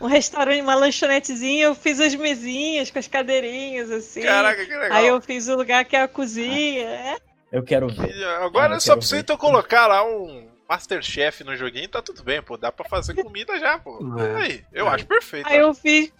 [0.02, 1.66] Um restaurante, uma lanchonetezinha.
[1.66, 4.22] Eu fiz as mesinhas com as cadeirinhas, assim.
[4.22, 4.98] Caraca, que legal.
[4.98, 6.86] Aí eu fiz o lugar que é a cozinha.
[6.88, 7.18] É,
[7.52, 8.16] Eu quero ver.
[8.16, 9.20] E Agora eu só ver.
[9.20, 12.58] então colocar lá um Masterchef no joguinho, tá tudo bem, pô.
[12.58, 14.00] Dá pra fazer comida já, pô.
[14.20, 14.44] É.
[14.44, 14.90] Aí, eu É.
[14.90, 15.48] acho perfeito.
[15.48, 16.12] Aí eu fiz.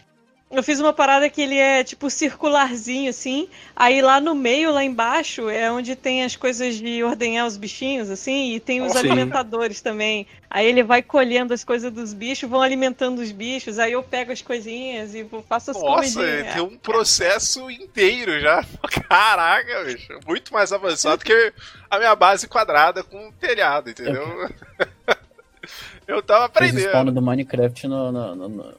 [0.54, 3.50] Eu fiz uma parada que ele é tipo circularzinho, assim.
[3.76, 8.08] Aí lá no meio, lá embaixo, é onde tem as coisas de ordenhar os bichinhos,
[8.10, 9.00] assim, e tem os Sim.
[9.00, 10.28] alimentadores também.
[10.48, 14.32] Aí ele vai colhendo as coisas dos bichos, vão alimentando os bichos, aí eu pego
[14.32, 16.54] as coisinhas e vou- faço as Nossa, comidinhas.
[16.54, 18.64] tem um processo inteiro já.
[19.10, 20.20] Caraca, bicho.
[20.28, 21.52] Muito mais avançado que
[21.90, 24.24] a minha base quadrada com telhado, entendeu?
[26.08, 26.90] Eu tava Fez o aprendendo.
[26.90, 28.76] spawn do Minecraft no, no, no, no,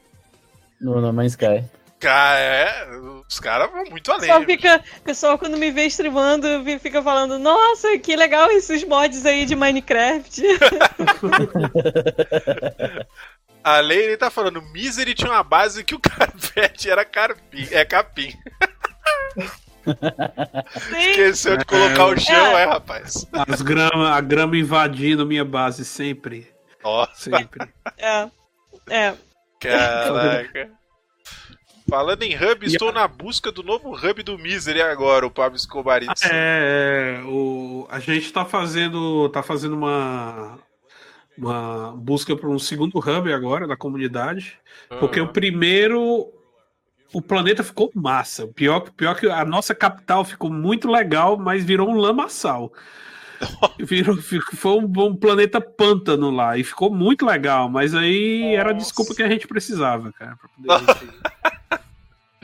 [0.79, 1.63] no No Man's Sky.
[1.99, 2.87] Cara, é,
[3.27, 4.21] os caras vão muito além.
[4.27, 6.47] pessoal, fica, o pessoal, quando me vê streamando,
[6.79, 10.43] fica falando: Nossa, que legal esses mods aí de Minecraft.
[13.63, 18.31] A Leire tá falando, Misery tinha uma base que o carpete era carpim, é capim.
[20.89, 23.25] Sim, Esqueceu de colocar o chão, é, rapaz.
[23.47, 26.47] As grama, a grama invadindo minha base sempre,
[26.83, 27.67] Nossa, sempre.
[27.97, 28.29] é.
[28.87, 29.15] É.
[29.59, 30.71] caraca.
[31.87, 36.13] Falando em hub, estou na busca do novo hub do Misery agora, o Pablo Escobarito.
[36.31, 40.57] É, é, o, a gente tá fazendo, tá fazendo uma,
[41.37, 44.57] uma busca por um segundo hub agora da comunidade,
[44.99, 46.33] porque o primeiro,
[47.13, 48.47] o planeta ficou massa.
[48.47, 52.73] Pior, pior que a nossa capital ficou muito legal, mas virou um lamaçal.
[53.79, 58.73] Virou, foi um, um planeta pântano lá e ficou muito legal, mas aí era a
[58.73, 58.85] Nossa.
[58.85, 61.54] desculpa que a gente precisava, cara, pra poder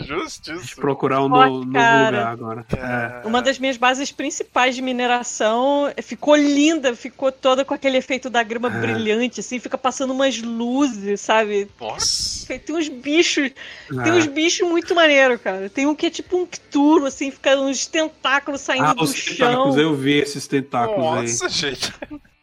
[0.01, 0.81] a gente Justíssimo.
[0.81, 2.65] procurar um novo lugar agora.
[2.75, 3.27] É.
[3.27, 8.43] Uma das minhas bases principais de mineração ficou linda, ficou toda com aquele efeito da
[8.43, 8.79] grama É.
[8.79, 11.67] brilhante, assim, fica passando umas luzes, sabe?
[11.79, 12.59] Nossa.
[12.59, 13.51] Tem uns bichos,
[13.89, 14.11] tem É.
[14.13, 15.69] uns bichos muito maneiro, cara.
[15.69, 19.13] Tem um que é tipo um cturo, assim, fica uns tentáculos saindo Ah, do os
[19.13, 19.35] chão.
[19.47, 21.93] tentáculos, eu vi esses tentáculos Nossa, gente.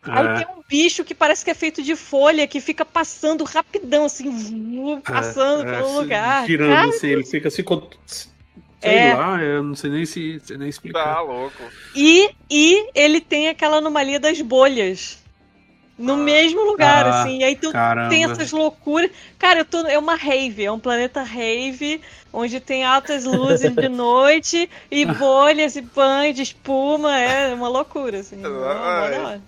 [0.03, 0.19] Aí.
[0.19, 0.45] Aí É.
[0.45, 4.31] tem um bicho que parece que é feito de folha, que fica passando rapidão, assim,
[4.31, 6.47] vu- passando É, pelo se- lugar.
[6.47, 7.65] Girando Cara, assim, ele fica assim.
[8.81, 9.15] Sei É.
[9.15, 11.03] lá, eu não sei nem se sei nem explicar.
[11.17, 11.57] Tá louco.
[11.97, 15.19] E, e ele tem aquela anomalia das bolhas.
[16.01, 17.39] no mesmo lugar, Ah, assim.
[17.41, 18.09] E aí tu Caramba.
[18.09, 19.11] tem essas loucuras.
[19.37, 22.01] Cara, eu tô, é uma rave, é um planeta rave,
[22.33, 27.19] onde tem altas luzes de noite e bolhas e pães de espuma.
[27.19, 28.37] É uma loucura, assim.
[28.37, 29.43] Mó da hora.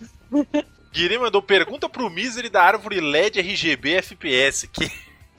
[0.93, 4.69] Guiri mandou pergunta pro Misery da árvore LED RGB FPS.
[4.69, 4.91] Que...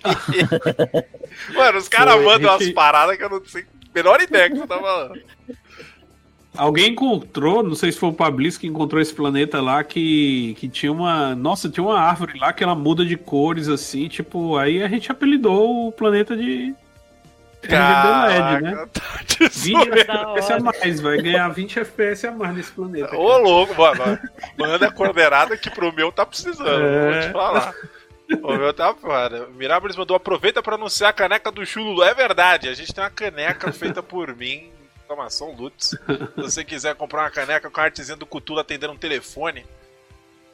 [1.54, 3.66] Mano, os caras mandam umas paradas que eu não sei.
[3.94, 5.22] Menor ideia que você tá falando.
[6.56, 10.68] Alguém encontrou, não sei se foi o Pablis que encontrou esse planeta lá, que, que
[10.68, 11.34] tinha uma.
[11.34, 15.10] Nossa, tinha uma árvore lá que ela muda de cores assim, tipo, aí a gente
[15.12, 16.74] apelidou o planeta de.
[17.64, 17.74] RGB
[18.28, 18.72] LED, né?
[18.72, 19.50] Caraca, tá de 20
[19.86, 20.04] zoeira.
[20.06, 20.40] Da hora.
[20.40, 23.16] FPS a mais, vai ganhar 20 FPS a mais nesse planeta.
[23.16, 24.20] Ô, louco, mano.
[24.58, 27.12] Manda a coordenada que pro meu tá precisando, É.
[27.12, 27.74] vou te falar.
[28.42, 29.48] O meu tá foda.
[29.56, 32.02] Mirápolis mandou aproveita pra anunciar a caneca do Chululu.
[32.04, 34.72] É verdade, a gente tem uma caneca feita por mim.
[35.02, 35.90] Exclamação Lutz.
[35.90, 35.98] Se
[36.38, 39.66] você quiser comprar uma caneca com a artezinha do Cthulhu atendendo um telefone,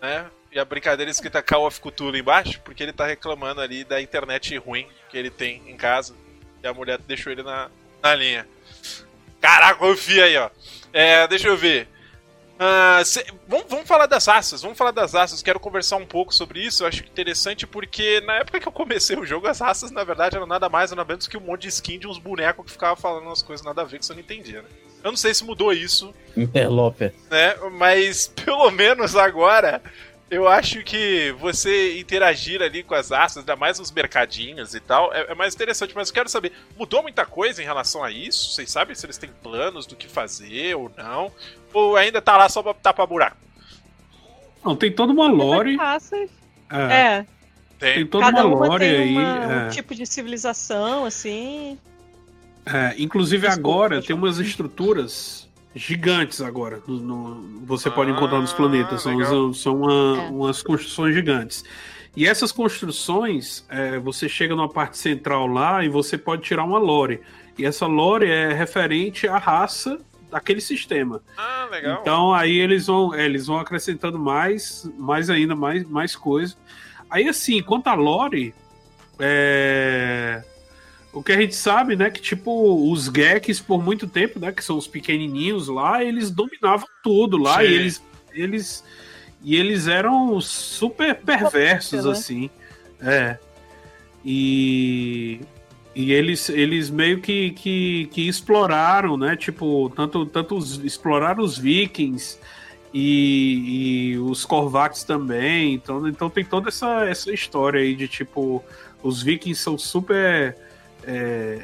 [0.02, 0.26] né?
[0.52, 4.58] E a brincadeira escrita Call of Cthulhu embaixo, porque ele tá reclamando ali da internet
[4.58, 6.16] ruim que ele tem em casa.
[6.64, 7.70] E a mulher deixou ele na,
[8.02, 8.48] na linha.
[9.40, 10.50] Caraca, confia aí, ó.
[10.92, 11.88] É, deixa eu ver.
[12.60, 15.44] Ah, cê- vamos, vamos falar das raças, vamos falar das raças.
[15.44, 16.82] Quero conversar um pouco sobre isso.
[16.84, 20.36] Eu acho interessante porque na época que eu comecei o jogo, as raças na verdade
[20.36, 22.96] eram nada mais nada menos que um monte de skin de uns bonecos que ficavam
[22.96, 24.70] falando umas coisas nada a ver que você não entendia, né?
[25.04, 27.14] Eu não sei se mudou isso, Interloper.
[27.30, 27.54] né?
[27.74, 29.82] Mas pelo menos agora
[30.30, 35.14] eu acho que você interagir ali com as raças, ainda mais nos mercadinhos e tal,
[35.14, 35.94] é, é mais interessante.
[35.96, 38.52] Mas eu quero saber, mudou muita coisa em relação a isso?
[38.52, 41.32] Vocês sabem se eles têm planos do que fazer ou não?
[41.74, 43.38] Ou ainda tá lá só pra tapar buraco?
[44.66, 45.78] Não, tem toda uma lore.
[46.70, 46.76] É,
[47.20, 47.26] É,
[47.80, 47.94] Tem.
[47.96, 49.12] tem toda cada uma uma lore tem aí.
[49.14, 49.66] uma- é.
[49.68, 51.80] um tipo de civilização, assim.
[52.66, 55.47] É, inclusive Desculpa, agora tem umas estruturas
[55.78, 56.82] gigantes agora.
[56.88, 59.02] no- no- você pode Ah, encontrar nos planetas.
[59.04, 60.30] São, são uma- É.
[60.30, 61.64] umas construções gigantes.
[62.16, 66.80] E essas construções, é, você chega numa parte central lá e você pode tirar uma
[66.80, 67.22] lore.
[67.58, 70.00] E essa lore é referente à raça
[70.32, 71.22] daquele sistema.
[71.38, 72.00] Ah, legal.
[72.02, 76.56] Então aí eles vão, é, eles vão acrescentando mais, mais ainda, mais, mais coisa.
[77.10, 78.54] Aí assim, quanto a lore,
[79.20, 80.44] é,
[81.20, 84.64] o que a gente sabe, né, que tipo os Geks por muito tempo, né, que
[84.64, 87.64] são os pequenininhos lá, eles dominavam tudo lá Sim.
[87.64, 88.04] e eles,
[88.34, 88.84] eles
[89.44, 92.12] e eles eram super perversos né?
[92.12, 92.50] assim,
[93.02, 93.38] é.
[94.26, 95.40] E
[95.98, 99.36] e eles, eles meio que, que, que exploraram, né?
[99.36, 102.38] Tipo, tanto, tanto os, exploraram os vikings
[102.94, 105.74] e, e os Korvax também.
[105.74, 108.64] Então, então tem toda essa, essa história aí de tipo,
[109.02, 110.56] os vikings são super.
[111.08, 111.60] É,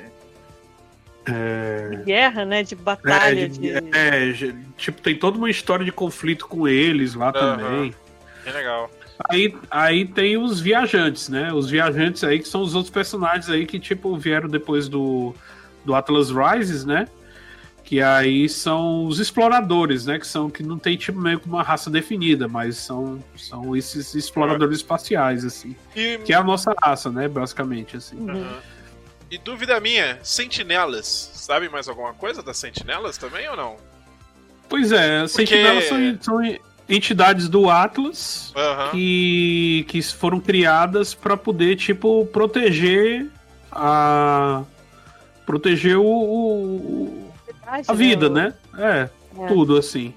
[1.89, 2.63] De guerra, né?
[2.63, 3.45] De batalha.
[3.45, 3.57] é, de...
[3.59, 7.57] de- é, ge- tipo, tem toda uma história de conflito com eles lá Aham.
[7.57, 7.95] também.
[8.43, 8.91] Que legal.
[9.29, 11.53] Aí, aí tem os viajantes, né?
[11.53, 15.33] Os viajantes aí que são os outros personagens aí que, tipo, vieram depois do,
[15.85, 17.07] do Atlas Rises, né?
[17.85, 20.17] Que aí são os exploradores, né?
[20.19, 24.13] Que são que não tem, tipo, meio que uma raça definida, mas são, são esses
[24.15, 25.73] exploradores espaciais, assim.
[25.95, 27.27] E, Que é a nossa raça, né?
[27.29, 28.17] Basicamente, assim.
[28.17, 28.57] Uhum.
[29.33, 31.31] E dúvida minha, sentinelas.
[31.33, 33.77] Sabe mais alguma coisa das sentinelas também ou não?
[34.69, 36.57] Pois é, sentinelas são, são
[36.87, 38.53] entidades do Atlas
[38.91, 43.27] que, que foram criadas para poder, tipo, proteger
[43.71, 44.61] a.
[45.47, 48.53] proteger o- o, Verdade, a vida, o- né?
[48.77, 49.09] É,
[49.41, 49.47] É.
[49.47, 50.13] tudo assim.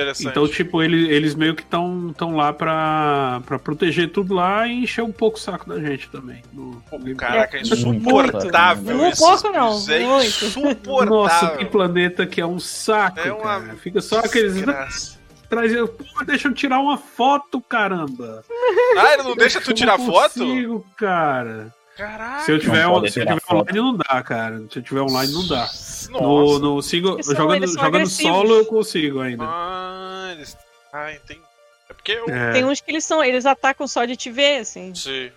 [0.00, 0.28] Interessante.
[0.28, 4.82] Então, tipo, eles, eles meio que estão tão lá pra, pra proteger tudo lá e
[4.84, 6.42] encher um pouco o saco da gente também.
[6.52, 7.74] no- Pô, no- caraca, é Muito.
[7.74, 8.96] insuportável.
[8.96, 9.84] Não esses pouco, não.
[9.88, 10.26] É Muito.
[10.44, 11.06] insuportável.
[11.06, 13.76] Nossa, tem planeta que é um saco, É uma cara.
[13.76, 14.54] Fica só aqueles.
[14.54, 15.16] Desgraça.
[15.48, 18.42] Traz, pô, deixa eu tirar uma foto, caramba.
[18.98, 20.38] Ah, ele não deixa tu Eu tirar não foto?
[20.40, 21.72] consigo, cara.
[21.96, 22.40] Caraca.
[22.40, 23.70] Se eu tiver, Não se eu tiver foto.
[23.70, 24.62] online, não dá, cara.
[24.70, 25.66] Se eu tiver online, não dá.
[26.10, 26.58] No, Nossa.
[26.58, 29.44] no single, Eles são- jogando, eles jogando solo, eu consigo ainda.
[29.44, 29.85] Ah,
[30.30, 30.56] eles...
[30.92, 31.42] ah, entendi.
[31.88, 32.28] É porque eu...
[32.28, 34.94] É, Tem uns que eles são, eles atacam só de te ver, assim.
[34.94, 35.30] Sim.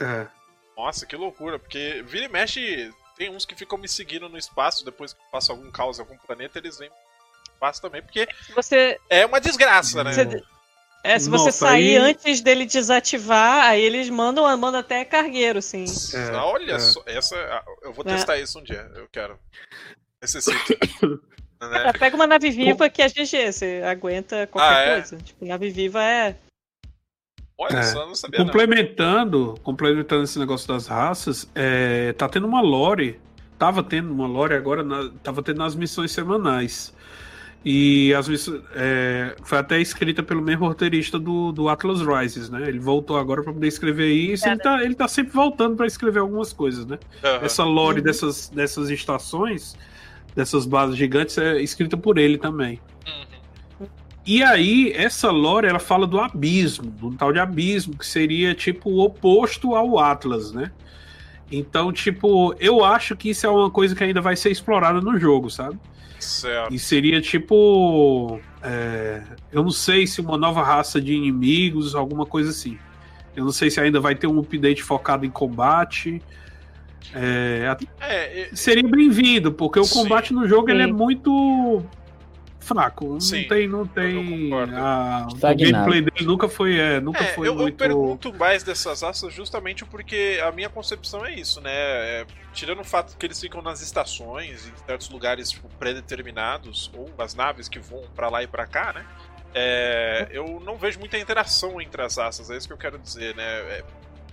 [0.00, 0.26] é.
[0.76, 1.58] Nossa, que loucura.
[1.58, 5.52] Porque vira e mexe, tem uns que ficam me seguindo no espaço, depois que passa
[5.52, 8.02] algum caos em algum planeta, eles vêm no espaço também.
[8.02, 10.12] Porque Se você, é uma desgraça, né?
[10.12, 10.42] você-
[11.04, 15.60] é, se você Nossa, sair aí- antes dele desativar, aí eles mandam, mandam até cargueiro,
[15.60, 15.84] assim.
[16.14, 16.78] É, Olha é.
[16.78, 17.36] só, essa.
[17.36, 18.14] ah, Eu vou É.
[18.14, 19.38] testar isso um dia, eu quero.
[20.20, 20.56] Necessito.
[21.60, 21.82] né?
[21.84, 24.92] Já pega uma nave viva que é GG, você aguenta qualquer Ah, é?
[25.00, 25.16] coisa.
[25.18, 26.36] Tipo, nave viva é.
[27.58, 27.82] Olha É.
[27.84, 28.46] só, eu não sabia não.
[28.46, 33.18] Complementando, complementando esse negócio das raças, é, tá tendo uma lore.
[33.58, 36.92] Tava tendo uma lore agora, na- tava tendo nas missões semanais.
[37.64, 42.68] E as missões é, foi até escrita pelo mesmo roteirista do, do Atlas Rises, né?
[42.68, 44.46] Ele voltou agora para poder escrever isso.
[44.46, 46.98] Ele tá, ele tá sempre voltando para escrever algumas coisas, né?
[47.24, 47.44] Aham.
[47.44, 49.76] Essa lore dessas, dessas estações,
[50.36, 52.78] dessas bases gigantes, é escrita por ele também.
[53.06, 53.88] Uhum.
[54.26, 58.90] E aí, essa lore, ela fala do abismo, do tal de abismo, que seria tipo
[58.90, 60.70] o oposto ao Atlas, né?
[61.50, 65.18] Então, tipo, eu acho que isso é uma coisa que ainda vai ser explorada no
[65.18, 65.78] jogo, sabe?
[66.18, 66.74] Certo.
[66.74, 68.40] E seria tipo.
[68.62, 69.22] é,
[69.52, 72.78] eu não sei se uma nova raça de inimigos, alguma coisa assim.
[73.34, 76.20] Eu não sei se ainda vai ter um update focado em combate.
[77.14, 80.02] É, É, seria bem-vindo, porque o Sim.
[80.02, 81.84] combate no jogo ele é muito
[82.60, 83.20] fraco.
[83.20, 84.52] Sim, Não tem, não eu tem.
[84.76, 87.76] a- o gameplay dele nunca foi, é, nunca É, foi eu, eu muito.
[87.76, 91.70] pergunto mais dessas raças justamente porque a minha concepção é isso, né?
[91.72, 97.08] É, tirando o fato que eles ficam nas estações, em certos lugares tipo, pré-determinados, ou
[97.18, 99.06] as naves que vão pra lá e pra cá, né?
[99.54, 103.34] É, eu não vejo muita interação entre as raças, é isso que eu quero dizer,
[103.36, 103.44] né?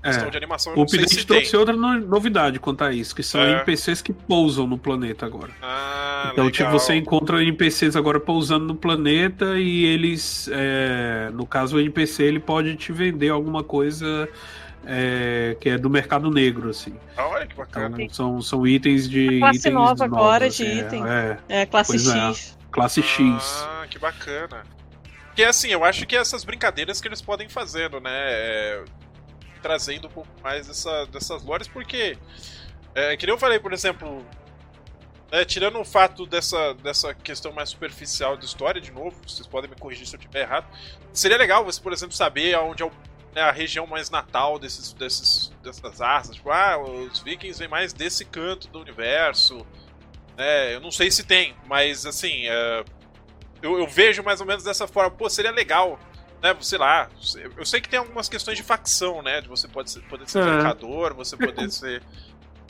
[0.04, 0.32] É, questão É.
[0.32, 1.38] de animação eu O não sei update se tem.
[1.38, 3.52] trouxe outra no- novidade quanto a isso, que são É.
[3.54, 5.52] NPCs que pousam no planeta agora.
[5.62, 6.52] Ah, Então, legal.
[6.52, 10.50] tipo, você encontra NPCs agora pousando no planeta e eles.
[10.52, 14.28] é, no caso, o NPC ele pode te vender alguma coisa
[14.86, 16.94] é, que é do mercado negro, assim.
[17.18, 17.96] Olha que bacana.
[18.02, 19.28] Então, são, são itens de.
[19.38, 21.04] Uma classe itens nova agora novos, de é, item.
[21.08, 22.00] É, É, classe é.
[22.30, 22.58] X.
[22.70, 23.66] classe X.
[23.66, 24.64] Ah, que bacana.
[25.36, 28.84] Que assim, eu acho que essas brincadeiras que eles podem fazendo, né?
[29.64, 32.18] É, trazendo um pouco mais dessa, dessas lores, porque.
[32.96, 34.24] É, que nem eu falei, por exemplo.
[35.32, 39.70] né, tirando o fato dessa, dessa questão mais superficial de história, de novo, vocês podem
[39.70, 40.68] me corrigir se eu estiver errado.
[41.12, 42.92] Seria legal você, por exemplo, saber aonde é o-
[43.34, 46.36] né, a região mais natal desses, desses, dessas raças.
[46.36, 49.66] Tipo, ah, os vikings vêm mais desse canto do universo.
[50.38, 52.84] né, eu não sei se tem, mas assim, é,
[53.62, 55.10] eu, eu vejo mais ou menos dessa forma.
[55.12, 56.00] Pô, seria legal,
[56.44, 56.56] né?
[56.62, 57.10] Sei lá.
[57.58, 59.40] Eu sei que tem algumas questões de facção, né?
[59.42, 60.46] De você pode ser, poder ser É.
[60.46, 62.04] mercador, você poder ser.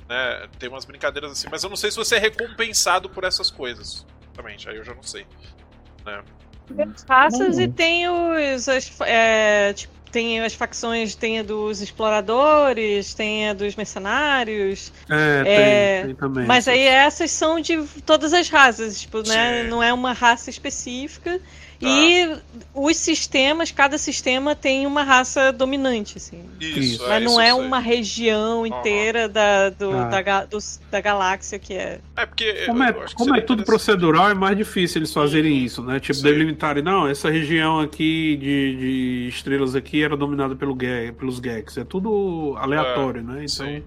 [0.07, 3.49] Né, tem umas brincadeiras assim, mas eu não sei se você é recompensado por essas
[3.49, 4.05] coisas.
[4.33, 5.25] Exatamente, aí eu já não sei.
[6.05, 7.61] As raças Uhum.
[7.61, 8.67] e tem os.
[8.67, 14.91] As, é, tipo, tem as facções, tem a dos exploradores, tem a dos mercenários.
[15.09, 16.45] É, tem, É, tem também.
[16.45, 19.63] Mas aí essas são de todas as raças, tipo, né?
[19.63, 19.69] Sim.
[19.69, 21.39] Não é uma raça específica.
[21.83, 21.89] Tá.
[21.89, 22.35] E
[22.73, 26.43] os sistemas, cada sistema tem uma raça dominante, assim.
[26.59, 27.07] Isso, Isso.
[27.07, 30.21] Mas isso não eu é uma região inteira da, do- Ah.
[30.21, 31.99] da, dos- da galáxia que é.
[32.15, 32.65] É porque.
[32.65, 35.99] Como é, como é tudo procedural, é mais difícil eles fazerem isso, né?
[35.99, 36.23] Tipo, Sim.
[36.23, 41.77] delimitarem, não, essa região aqui de, de estrelas aqui era dominada pelo pelos Gex.
[41.77, 43.45] É tudo aleatório, né?
[43.45, 43.83] Então, sim.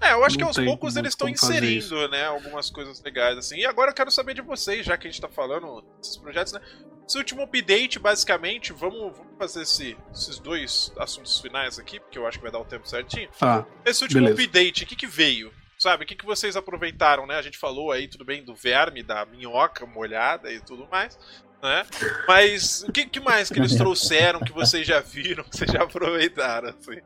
[0.00, 3.36] É, eu acho que Não aos tem poucos eles estão inserindo, né, algumas coisas legais,
[3.38, 3.56] assim.
[3.58, 6.52] E agora eu quero saber de vocês, já que a gente tá falando desses projetos,
[6.52, 6.60] né?
[7.08, 12.26] Esse último update, basicamente, vamos, vamos fazer esse- esses dois assuntos finais aqui, porque eu
[12.26, 13.28] acho que vai dar o tempo certinho.
[13.38, 13.64] tá.
[13.84, 14.42] Esse último Beleza.
[14.42, 15.52] update, o que que veio?
[15.78, 17.36] Sabe, o que, que vocês aproveitaram, né?
[17.36, 21.18] A gente falou aí, tudo bem, do verme, da minhoca molhada e tudo mais,
[21.62, 21.84] né?
[22.26, 25.82] Mas o que, que mais que eles trouxeram que vocês já viram, que vocês já
[25.82, 26.98] aproveitaram, assim?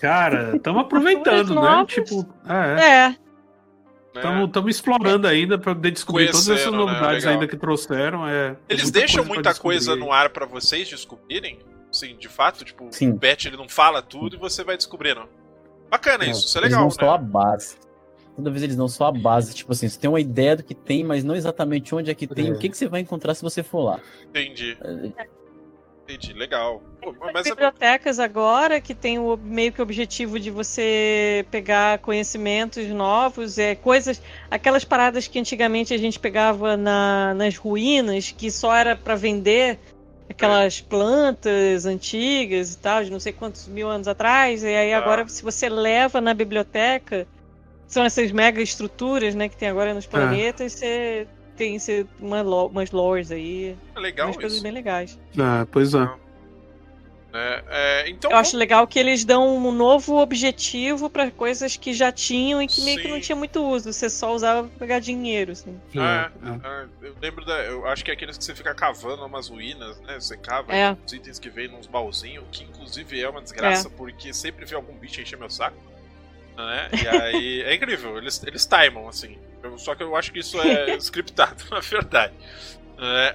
[0.00, 1.84] Cara, estamos aproveitando, né?
[1.86, 2.84] Tipo, é.
[2.84, 3.08] É,
[4.14, 4.44] né?
[4.44, 6.76] Estamos explorando ainda para poder descobrir todas essas né?
[6.78, 7.32] novidades Legal.
[7.34, 8.26] ainda que trouxeram.
[8.26, 11.58] É, Eles muita deixam coisa muita coisa no ar pra vocês descobrirem?
[11.92, 13.10] Sim, de fato, tipo, Sim.
[13.10, 15.28] o Bet ele não fala tudo e você vai descobrindo.
[15.90, 17.24] Bacana isso, isso é eles legal, dão só a né?
[17.24, 17.76] base.
[18.36, 19.54] Toda vez eles dão só a base.
[19.54, 22.28] Tipo assim, você tem uma ideia do que tem, mas não exatamente onde é que
[22.28, 22.52] tem, É.
[22.52, 24.00] o que, que você vai encontrar se você for lá.
[24.28, 25.26] Entendi, É,
[26.12, 26.82] entendi, legal.
[27.00, 27.50] Pô, mas é...
[27.50, 33.74] bibliotecas agora que tem o meio que o objetivo de você pegar conhecimentos novos, é
[33.74, 39.14] coisas, aquelas paradas que antigamente a gente pegava na- nas ruínas, que só era para
[39.14, 39.78] vender
[40.28, 44.98] aquelas plantas antigas e tal, de não sei quantos mil anos atrás, e aí Ah.
[44.98, 47.26] agora se você leva na biblioteca,
[47.88, 51.26] são essas mega estruturas, né, que tem agora nos planetas, você
[51.60, 54.62] tem você, uma, lo- umas lores aí, é legal umas coisas isso.
[54.62, 55.18] bem legais.
[55.38, 56.08] Ah, pois é.
[57.32, 61.92] É, é, então, Eu acho legal que eles dão um novo objetivo para coisas que
[61.94, 63.92] já tinham e que meio que não tinha muito uso.
[63.92, 65.78] Você só usava pra pegar dinheiro, assim.
[65.94, 66.60] É, É, é.
[66.64, 67.54] Ah, eu lembro da.
[67.62, 70.18] Eu acho que é aqueles que você fica cavando umas ruínas, né?
[70.18, 70.96] Você cava É.
[71.06, 74.94] os itens que vem nos baúzinhos, que inclusive é uma desgraça, porque sempre vê algum
[74.94, 75.76] bicho encher meu saco.
[76.66, 76.88] Né?
[77.02, 77.62] E aí.
[77.66, 79.38] é incrível, eles, eles timam, assim.
[79.62, 82.32] Eu- só que eu acho que isso é scriptado, na verdade.
[83.02, 83.34] É,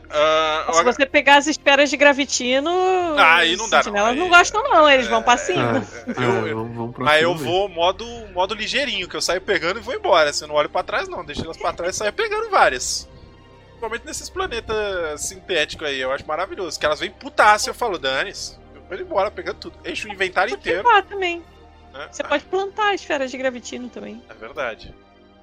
[0.70, 2.70] uh, Se você pegar as esferas de gravitino.
[3.18, 3.98] Ah, aí não dá, não.
[3.98, 5.84] Elas não gostam, não, eles é, vão pra cima.
[6.08, 9.96] É, eu, eu, aí eu vou modo, modo ligeirinho, que eu saio pegando e vou
[9.96, 10.32] embora.
[10.32, 11.26] Você não olho pra trás, não.
[11.26, 13.10] Deixa elas pra trás e saio pegando várias.
[13.70, 16.80] Principalmente nesses planetas sintéticos aí, eu acho maravilhoso.
[16.80, 19.80] Que elas vêm putaça, eu falo, Danis, eu vou embora pegando tudo.
[19.84, 20.84] Enche o inventário inteiro.
[21.10, 21.44] também.
[21.96, 22.12] É?
[22.12, 22.28] Você ah.
[22.28, 24.22] pode plantar esferas de gravitino também.
[24.30, 24.94] É verdade.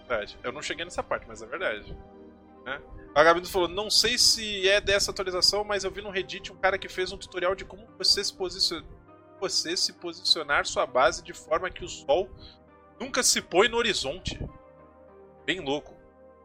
[0.07, 0.39] Verdade.
[0.43, 1.97] Eu não cheguei nessa parte, mas é verdade.
[2.67, 2.79] É.
[3.15, 6.57] A Gabi falou: não sei se é dessa atualização, mas eu vi no Reddit um
[6.57, 8.89] cara que fez um tutorial de como você se posicionar,
[9.41, 12.29] você se posicionar sua base de forma que o sol
[13.01, 14.39] nunca se põe no horizonte.
[15.45, 16.01] Bem louco.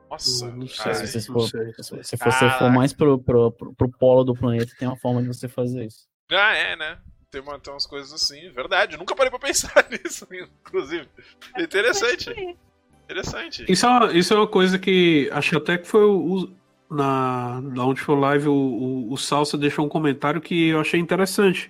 [0.10, 4.24] Nossa, não sei, se, você for, se você for mais pro, pro, pro, pro, polo
[4.24, 6.08] do planeta, tem uma forma de você fazer isso.
[6.32, 6.97] Ah, é, né?
[7.30, 8.93] Tem, uma, tem umas coisas assim, verdade.
[8.93, 11.07] Eu nunca parei pra pensar nisso, inclusive.
[11.57, 12.57] Interessante.
[13.03, 13.65] Interessante.
[13.67, 16.49] Isso é, uma, isso é uma coisa que acho até que foi o,
[16.89, 20.99] na, na onde foi live o, o, o Salsa deixou um comentário que eu achei
[20.99, 21.69] interessante.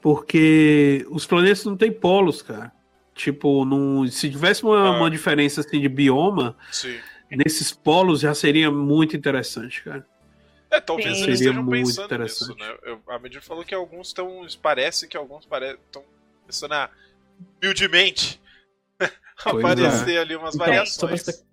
[0.00, 2.72] Porque os planetas não têm polos, cara.
[3.14, 4.90] Tipo, num, se tivesse uma, ah.
[4.92, 6.96] uma diferença assim de bioma, Sim.
[7.30, 10.06] nesses polos já seria muito interessante, cara.
[10.70, 11.24] É, talvez Sim.
[11.24, 12.78] eles Seria estejam pensando nisso, né?
[12.84, 14.46] Eu, a Medir falou que alguns estão.
[14.62, 16.04] Parece que alguns estão
[16.46, 16.90] pensando a
[17.62, 18.40] humildemente
[19.44, 20.18] aparecer é.
[20.18, 20.94] ali umas então, variações.
[20.94, 21.44] Sobre essa,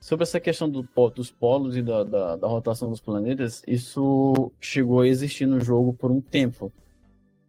[0.00, 5.00] sobre essa questão do, dos polos e da, da, da, rotação dos planetas, isso chegou
[5.00, 6.70] a existir no jogo por um tempo.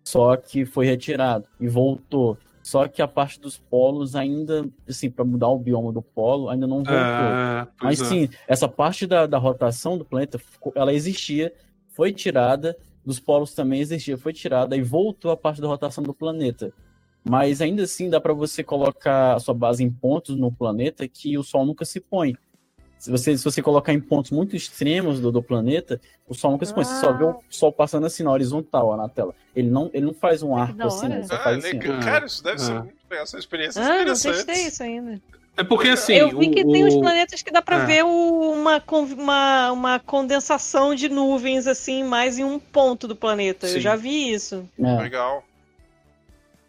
[0.06, 2.38] Só que foi retirado e voltou.
[2.64, 6.66] Só que a parte dos polos ainda, assim, para mudar o bioma do polo, ainda
[6.66, 6.96] não voltou.
[6.96, 8.06] É, Mas é.
[8.06, 10.40] sim, essa parte da, da rotação do planeta,
[10.74, 11.54] ela existia,
[11.90, 16.14] foi tirada, dos polos também existia, foi tirada e voltou a parte da rotação do
[16.14, 16.74] planeta.
[17.22, 21.38] Mas ainda assim dá para você colocar a sua base em pontos no planeta que
[21.38, 22.34] o Sol nunca se põe.
[23.04, 26.66] Se você, se você colocar em pontos muito extremos do, do planeta, o Sol nunca
[26.66, 26.86] se põe.
[26.86, 29.36] Você só vê o Sol passando assim na horizontal ó, na tela.
[29.54, 31.22] Ele não, ele não faz um arco assim, né?
[31.30, 32.60] Ah, assim, Cara, isso deve ah.
[32.60, 34.38] ser muito legal, essa experiência ah, interessante.
[34.38, 35.22] Não testei isso ainda.
[35.58, 36.14] É porque assim.
[36.14, 37.86] Eu vi que o, tem uns planetas que dá pra é.
[37.86, 38.82] ver uma,
[39.18, 43.68] uma, uma condensação de nuvens, assim, mais em um ponto do planeta.
[43.68, 43.76] Sim.
[43.76, 44.66] Eu já vi isso.
[44.80, 45.02] É.
[45.02, 45.44] Legal.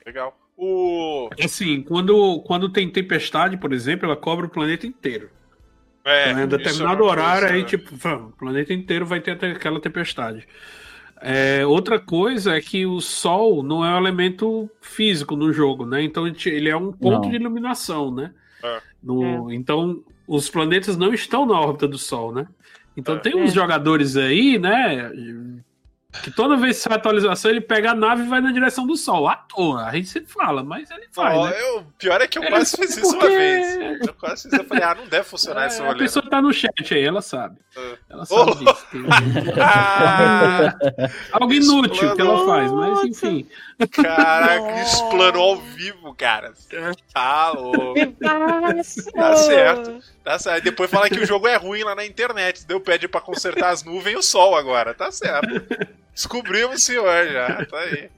[0.04, 0.36] Legal.
[0.56, 1.30] O.
[1.40, 5.30] Assim, quando, quando tem tempestade, por exemplo, ela cobre o planeta inteiro.
[6.04, 7.54] É, então, em determinado é horário, coisa...
[7.54, 10.46] aí, tipo, o planeta inteiro vai ter aquela tempestade.
[11.20, 16.02] É, outra coisa é que o Sol não é um elemento físico no jogo, né?
[16.02, 17.30] Então ele é um ponto não.
[17.30, 18.30] de iluminação, né?
[18.62, 18.80] É.
[19.02, 19.54] No, é.
[19.54, 22.46] Então os planetas não estão na órbita do Sol, né?
[22.94, 23.18] Então é.
[23.18, 25.10] tem uns jogadores aí, né?
[26.22, 28.96] Que toda vez que sai atualização, ele pega a nave e vai na direção do
[28.96, 29.28] sol.
[29.28, 29.86] À toa.
[29.86, 31.36] A gente sempre fala, mas ele faz.
[31.36, 31.60] Oh, né?
[31.60, 33.26] eu, pior é que eu quase fiz isso porque...
[33.26, 34.06] uma vez.
[34.06, 35.92] Eu quase fiz Eu falei, ah, não deve funcionar é, esse rolê.
[35.92, 37.58] A pessoa tá no chat aí, ela sabe.
[37.76, 37.98] Uh.
[38.08, 38.54] Ela sabe oh.
[38.54, 38.86] disso.
[39.60, 40.74] ah,
[41.32, 43.48] Algo inútil que ela faz, mas enfim.
[43.90, 46.52] Caraca, explanou ao vivo, cara.
[47.12, 47.94] Tá louco.
[48.20, 50.13] tá certo.
[50.24, 50.64] Tá certo.
[50.64, 52.66] Depois fala que o jogo é ruim lá na internet.
[52.66, 54.94] Deu pede pra consertar as nuvens e o sol agora.
[54.94, 55.48] Tá certo.
[56.14, 57.66] Descobrimos o senhor já.
[57.66, 58.10] Tá aí.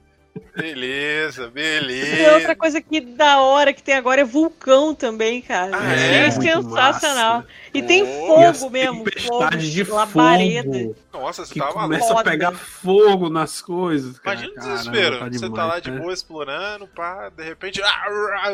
[0.55, 2.21] Beleza, beleza.
[2.21, 5.77] E outra coisa que da hora que tem agora é vulcão também, cara.
[5.77, 6.27] Ah, é?
[6.27, 7.37] é sensacional.
[7.37, 7.47] Massa.
[7.73, 9.05] E tem fogo mesmo.
[9.21, 10.95] Fogo, de labareda.
[11.13, 14.19] Nossa, você que tava começa a pegar fogo nas coisas.
[14.19, 14.37] Cara.
[14.37, 15.19] Imagina o desespero.
[15.19, 15.99] Tá você tá lá de né?
[15.99, 17.81] boa explorando, pá, de repente.
[17.83, 18.53] Ah,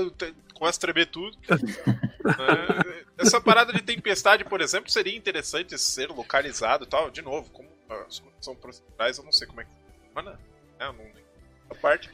[0.53, 1.37] começa a tremer tudo.
[1.49, 7.09] é, essa parada de tempestade, por exemplo, seria interessante ser localizado e tal.
[7.09, 7.69] De novo, como
[8.07, 10.31] as são processuais, eu não sei como é que funciona.
[10.31, 10.37] Né?
[10.79, 11.22] Não
[11.69, 12.09] essa parte.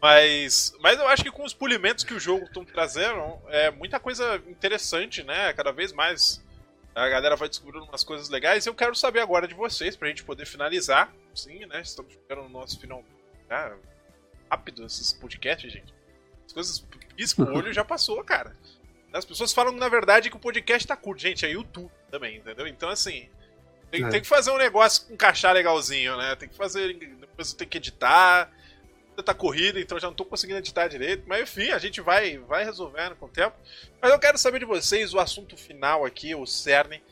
[0.00, 3.98] Mas, mas eu acho que com os polimentos que o jogo estão trazendo, é muita
[3.98, 5.52] coisa interessante, né?
[5.52, 6.40] Cada vez mais
[6.94, 8.66] a galera vai descobrindo umas coisas legais.
[8.66, 11.12] Eu quero saber agora de vocês, pra gente poder finalizar.
[11.34, 11.80] Sim, né?
[11.80, 13.04] Estamos chegando no nosso final.
[13.50, 13.74] Ah,
[14.50, 15.94] rápido esses podcasts, gente.
[16.46, 16.86] As coisas
[17.16, 18.56] pisco o olho já passou, cara.
[19.12, 21.22] As pessoas falam, na verdade, que o podcast tá curto.
[21.22, 22.66] Gente, é YouTube também, entendeu?
[22.66, 23.28] Então, assim,
[23.90, 24.08] tem, é.
[24.08, 26.36] tem que fazer um negócio encaixar legalzinho, né?
[26.36, 26.96] Tem que fazer.
[27.38, 28.50] Depois tem que editar
[29.22, 31.24] tá corrida, então já não tô conseguindo editar direito.
[31.26, 33.56] Mas enfim, a gente vai, vai resolvendo com o tempo.
[34.00, 37.02] Mas eu quero saber de vocês o assunto final aqui, o cerne.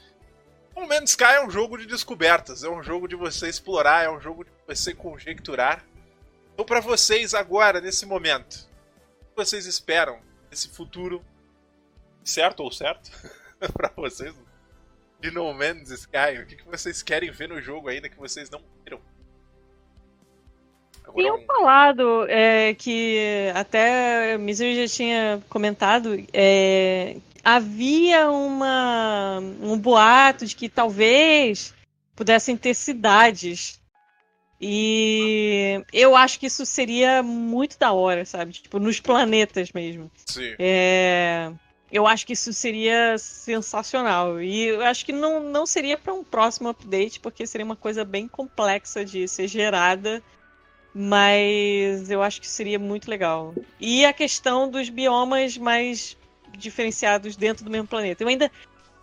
[0.75, 4.11] O Man's Sky é um jogo de descobertas, é um jogo de você explorar, é
[4.11, 5.85] um jogo de você conjecturar.
[6.53, 8.69] Então, para vocês agora, nesse momento,
[9.21, 10.21] o que vocês esperam
[10.51, 11.25] desse futuro,
[12.25, 13.11] certo ou certo,
[13.73, 14.35] para vocês,
[15.21, 16.39] de No Man's Sky?
[16.43, 19.01] O que vocês querem ver no jogo ainda que vocês não viram?
[21.15, 26.25] Tinham falado é, que até Misery já tinha comentado.
[26.33, 31.73] É, havia uma, um boato de que talvez
[32.15, 33.81] pudessem ter cidades.
[34.61, 38.53] E eu acho que isso seria muito da hora, sabe?
[38.53, 40.11] Tipo, nos planetas mesmo.
[40.27, 40.55] Sim.
[40.59, 41.53] É,
[41.93, 44.41] eu acho que isso seria sensacional.
[44.41, 48.05] E eu acho que não, não seria para um próximo update, porque seria uma coisa
[48.05, 50.23] bem complexa de ser gerada.
[50.99, 53.55] Mas eu acho que seria muito legal.
[53.79, 56.17] E a questão dos biomas mais
[56.57, 58.25] diferenciados dentro do mesmo planeta.
[58.25, 58.51] Eu ainda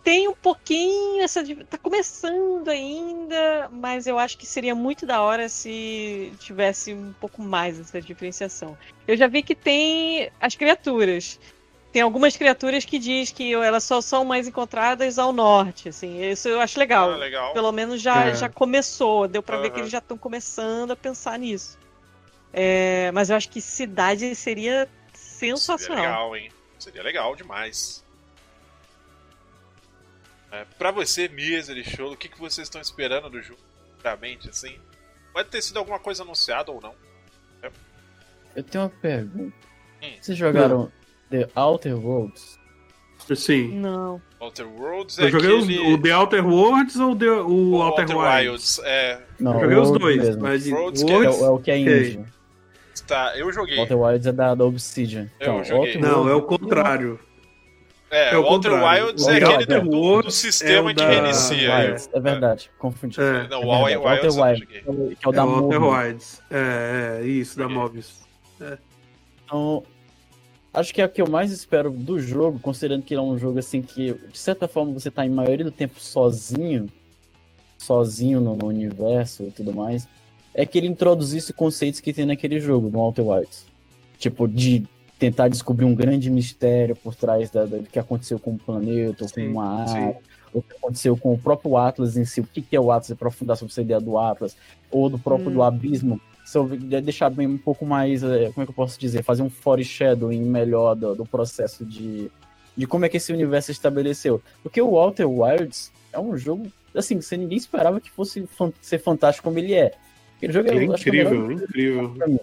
[0.02, 1.40] tem um pouquinho essa.
[1.70, 7.40] Tá começando ainda, mas eu acho que seria muito da hora se tivesse um pouco
[7.40, 8.76] mais essa diferenciação.
[9.06, 11.38] Eu já vi que tem as criaturas.
[11.92, 16.20] Tem algumas criaturas que diz que elas só são mais encontradas ao norte, assim.
[16.24, 17.12] Isso eu acho legal.
[17.12, 17.52] Ah, legal.
[17.52, 18.34] Pelo menos já, É.
[18.34, 19.28] já começou.
[19.28, 21.78] Deu pra ver que eles já estão começando a pensar nisso.
[22.56, 26.04] É, mas eu acho que cidade seria Seria sensacional.
[26.04, 26.50] legal, hein?
[26.78, 28.04] Seria legal demais.
[30.52, 33.58] É, pra você, Misery Show, o que, que vocês estão esperando do jogo?
[34.02, 34.76] Realmente, assim?
[35.32, 36.94] Pode ter sido alguma coisa anunciada ou não.
[38.54, 39.52] Eu tenho uma pergunta.
[40.00, 40.12] Hum.
[40.20, 40.92] Vocês jogaram
[41.28, 42.56] The Outer Worlds?
[43.34, 43.80] Sim.
[43.80, 44.22] Não.
[44.38, 45.92] Outer Worlds é Eu joguei os- aquele...
[45.94, 48.46] o The Outer Worlds ou the, o, o Outer, Wilds?
[48.46, 48.80] Wilds.
[48.84, 50.16] É, Não, Eu joguei os Worlds dois.
[50.28, 50.42] mesmo.
[50.42, 52.24] Mas de Worlds É, Worlds, o- é o que é indie.
[53.06, 53.78] Tá, eu joguei.
[53.78, 55.28] Outer Wilds é da, da Obsidian.
[55.40, 55.96] Eu Então, joguei.
[55.96, 57.18] Outer Não, é o contrário.
[58.10, 59.06] É, É o Outer contrário.
[59.06, 61.76] Wilds O é Outer aquele do, do- do Wilds sistema é que reinicia.
[61.76, 63.20] Wilds, é verdade, confundi.
[63.20, 65.82] É, Não, É o Outer verdade, Wilds que é o- é é da o Outer.
[65.82, 66.42] Wilds.
[66.50, 67.68] É, é, isso, da.
[67.68, 68.22] Mobius.
[69.44, 69.82] Então,
[70.72, 73.36] acho que é o que eu mais espero do jogo, considerando que ele é um
[73.38, 76.86] jogo assim que, de certa forma, você tá em maioria do tempo sozinho,
[77.78, 80.06] sozinho no, no universo e tudo mais,
[80.54, 83.66] é que ele introduzisse conceitos que tem naquele jogo, no Outer Wilds.
[84.18, 84.84] Tipo, de
[85.18, 89.24] tentar descobrir um grande mistério por trás da, da- do que aconteceu com o planeta,
[89.24, 89.98] ou com Sim, uma sim.
[89.98, 90.16] área,
[90.52, 92.90] ou o que aconteceu com o próprio Atlas em si, o que que é o
[92.92, 94.56] Atlas, aprofundar sobre essa ideia do Atlas,
[94.90, 95.54] ou do próprio Hum.
[95.54, 98.74] do abismo, se eu de- deixar bem um pouco mais, eh, como é que eu
[98.74, 102.30] posso dizer, fazer um foreshadowing melhor do, do processo de,
[102.76, 104.42] de como é que esse universo se estabeleceu.
[104.62, 108.72] Porque o Walter Wilds é um jogo, assim, que você ninguém esperava que fosse fan-
[108.80, 109.92] ser fantástico como ele é.
[110.36, 112.14] Aquele jogo É que é melhor incrível, incrível.
[112.16, 112.38] pra mim.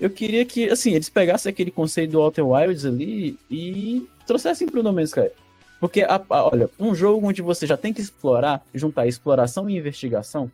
[0.00, 4.82] Eu queria que, assim, eles pegassem aquele conceito do Outer Wilds ali e trouxessem pro
[4.82, 5.30] No Man's Sky.
[5.78, 9.76] Porque, a- a- olha, um jogo onde você já tem que explorar, juntar exploração e
[9.76, 10.50] investigação,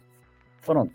[0.65, 0.93] pronto.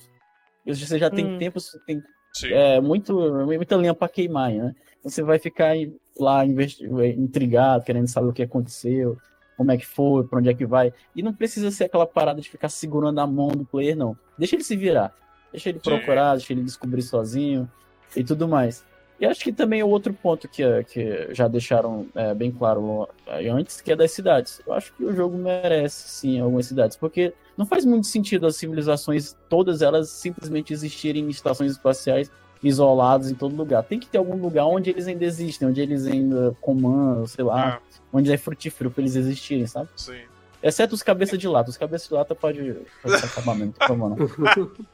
[0.66, 1.38] Você já tem Hum.
[1.40, 2.02] tempo, você tem
[2.34, 2.48] Sim.
[2.52, 3.14] é, muito,
[3.46, 4.76] muita linha pra queimar, né?
[5.04, 5.74] Você vai ficar
[6.18, 6.86] lá investi-
[7.18, 9.18] intrigado, querendo saber o que aconteceu,
[9.58, 10.94] como é que foi, pra onde é que vai.
[11.16, 14.16] E não precisa ser aquela parada de ficar segurando a mão do player, não.
[14.38, 15.14] Deixa ele se virar.
[15.54, 15.84] Deixa ele Sim.
[15.84, 17.70] procurar, deixa ele descobrir sozinho
[18.16, 18.84] e tudo mais.
[19.20, 23.08] E acho que também é outro ponto que, eh, que já deixaram eh, bem claro
[23.28, 24.60] eh, antes, que é das cidades.
[24.66, 28.56] Eu acho que o jogo merece, sim, algumas cidades, porque não faz muito sentido as
[28.56, 32.32] civilizações, todas elas simplesmente existirem em estações espaciais
[32.64, 33.84] isoladas em todo lugar.
[33.84, 37.76] Tem que ter algum lugar onde eles ainda existem, onde eles ainda comandam, sei lá,
[37.76, 39.90] Ah, onde é frutífero pra eles existirem, sabe?
[39.96, 40.22] sim.
[40.62, 41.70] Exceto os cabeças de lata.
[41.70, 44.18] Os cabeças de lata pode, mesmo, por favor, não.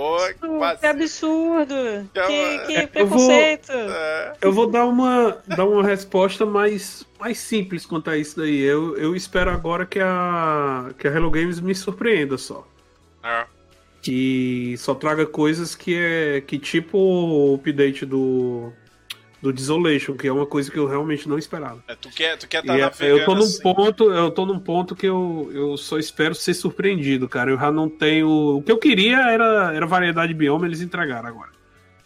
[0.00, 0.18] Pô,
[0.78, 1.74] que absurdo!
[2.12, 3.72] Que é Que, que eu vou- preconceito!
[3.72, 8.60] É, Eu vou dar uma, dar uma resposta mais, mais simples quanto a isso daí.
[8.60, 12.66] Eu, eu espero agora que a, que a Hello Games me surpreenda só.
[13.24, 13.46] é.
[14.02, 18.70] Que só traga coisas que é que tipo o update do,
[19.40, 21.82] do Desolation, que é uma coisa que eu realmente não esperava.
[21.86, 23.62] É, tu quer, tu quer tá é- navegando eu tô num assim.
[23.62, 27.50] ponto, eu tô num ponto que eu, eu só espero ser surpreendido, cara.
[27.50, 28.28] Eu já não tenho.
[28.56, 31.50] O que eu queria era, era variedade de bioma, eles entregaram agora.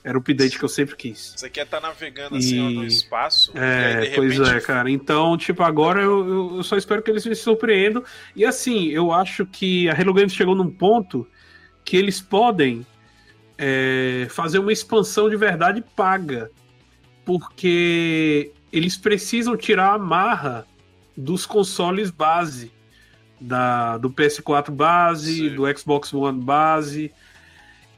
[0.03, 1.35] Era o update que eu sempre quis.
[1.37, 3.53] Você quer tá navegando assim no E- espaço.
[3.55, 4.91] e aí, É, de pois repente, é, cara.
[4.91, 8.03] Então, tipo, agora eu, eu- eu só espero que eles me surpreendam.
[8.35, 11.27] E assim, eu acho que a Hello Games chegou num ponto
[11.85, 12.85] que eles podem
[13.59, 16.51] é, fazer uma expansão de verdade paga.
[17.31, 20.67] Porque eles precisam tirar a marra
[21.17, 22.73] dos consoles base.
[23.41, 25.55] Da, do PS4 base, Sim.
[25.55, 27.13] do Xbox One base.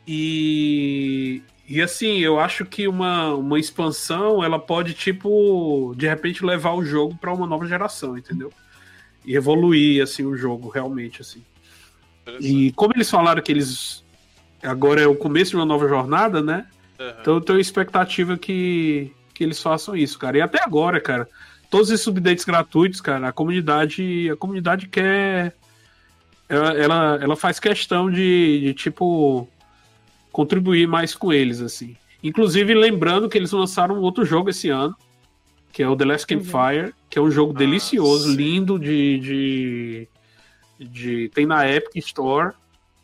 [0.06, 6.74] E, e assim, eu acho que uma, uma expansão ela pode, tipo, de repente levar
[6.74, 8.52] o jogo para uma nova geração, entendeu?
[9.24, 11.42] E evoluir assim o jogo realmente assim.
[12.38, 14.04] E como eles falaram que eles
[14.62, 16.66] agora é o começo de uma nova jornada, né?
[17.00, 17.16] Aham.
[17.20, 20.38] Então eu tenho expectativa que, que eles façam isso, cara.
[20.38, 21.28] E até agora, cara,
[21.70, 25.54] todos esses updates gratuitos, cara, a comunidade, a comunidade quer
[26.48, 29.48] ela, ela, ela faz questão de, de, tipo
[30.30, 31.96] contribuir mais com eles assim.
[32.22, 34.94] Inclusive lembrando que eles lançaram outro jogo esse ano,
[35.72, 38.36] que é o The Last Campfire, que é um jogo Ah, delicioso, sim.
[38.36, 40.08] lindo de, de
[40.78, 42.52] de tem na Epic Store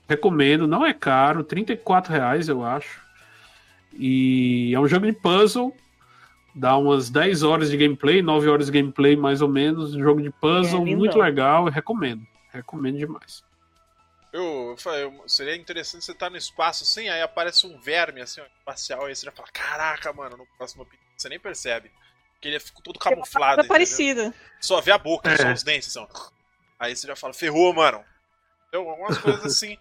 [0.08, 3.02] Recomendo, não é caro, 34 reais eu acho.
[3.92, 5.76] E é um jogo de puzzle.
[6.58, 9.94] Dá umas 10 horas de gameplay, 9 horas de gameplay mais ou menos.
[9.94, 12.26] Um jogo de puzzle É, muito legal, eu recomendo.
[12.52, 13.44] Recomendo demais.
[14.32, 18.40] Eu, eu falei, seria interessante você estar no espaço assim, aí aparece um verme assim,
[18.40, 21.90] ó, espacial, aí você já fala, caraca, mano, no próximo episódio você nem percebe.
[22.34, 23.66] Porque ele fica todo camuflado.
[23.66, 24.34] Parecida.
[24.60, 25.36] Só vê a boca, É.
[25.36, 26.30] só os dentes, assim, ó.
[26.78, 28.04] Aí você já fala, ferrou, mano.
[28.68, 29.76] Então, algumas coisas assim.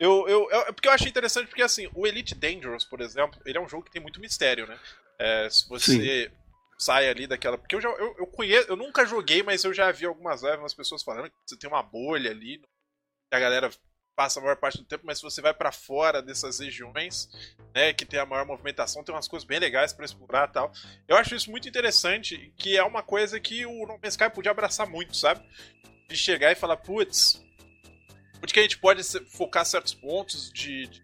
[0.00, 3.56] Eu, eu, eu- porque eu achei interessante, porque assim, o Elite Dangerous, por exemplo, ele
[3.56, 4.78] é um jogo que tem muito mistério, né?
[5.18, 6.30] É, se você
[6.78, 7.56] sai ali daquela.
[7.56, 10.58] Porque eu já eu, eu conheço, eu nunca joguei, mas eu já vi algumas lives,
[10.58, 13.70] umas pessoas falando que você tem uma bolha ali, que a galera
[14.14, 17.28] passa a maior parte do tempo, mas se você vai pra fora dessas regiões,
[17.74, 20.72] né, que tem a maior movimentação, tem umas coisas bem legais pra explorar e tal.
[21.08, 24.50] Eu acho isso muito interessante, que é uma coisa que o No Man's Sky podia
[24.50, 25.42] abraçar muito, sabe?
[26.08, 27.42] De chegar e falar, putz,
[28.42, 31.02] onde que a gente pode focar certos pontos de, de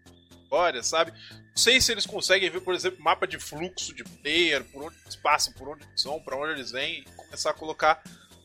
[0.49, 1.11] história, sabe?
[1.11, 4.95] Não sei se eles conseguem ver, por exemplo, mapa de fluxo de player, por onde
[5.03, 8.01] eles passam, por onde eles vão, pra onde eles vêm, e começar a colocar,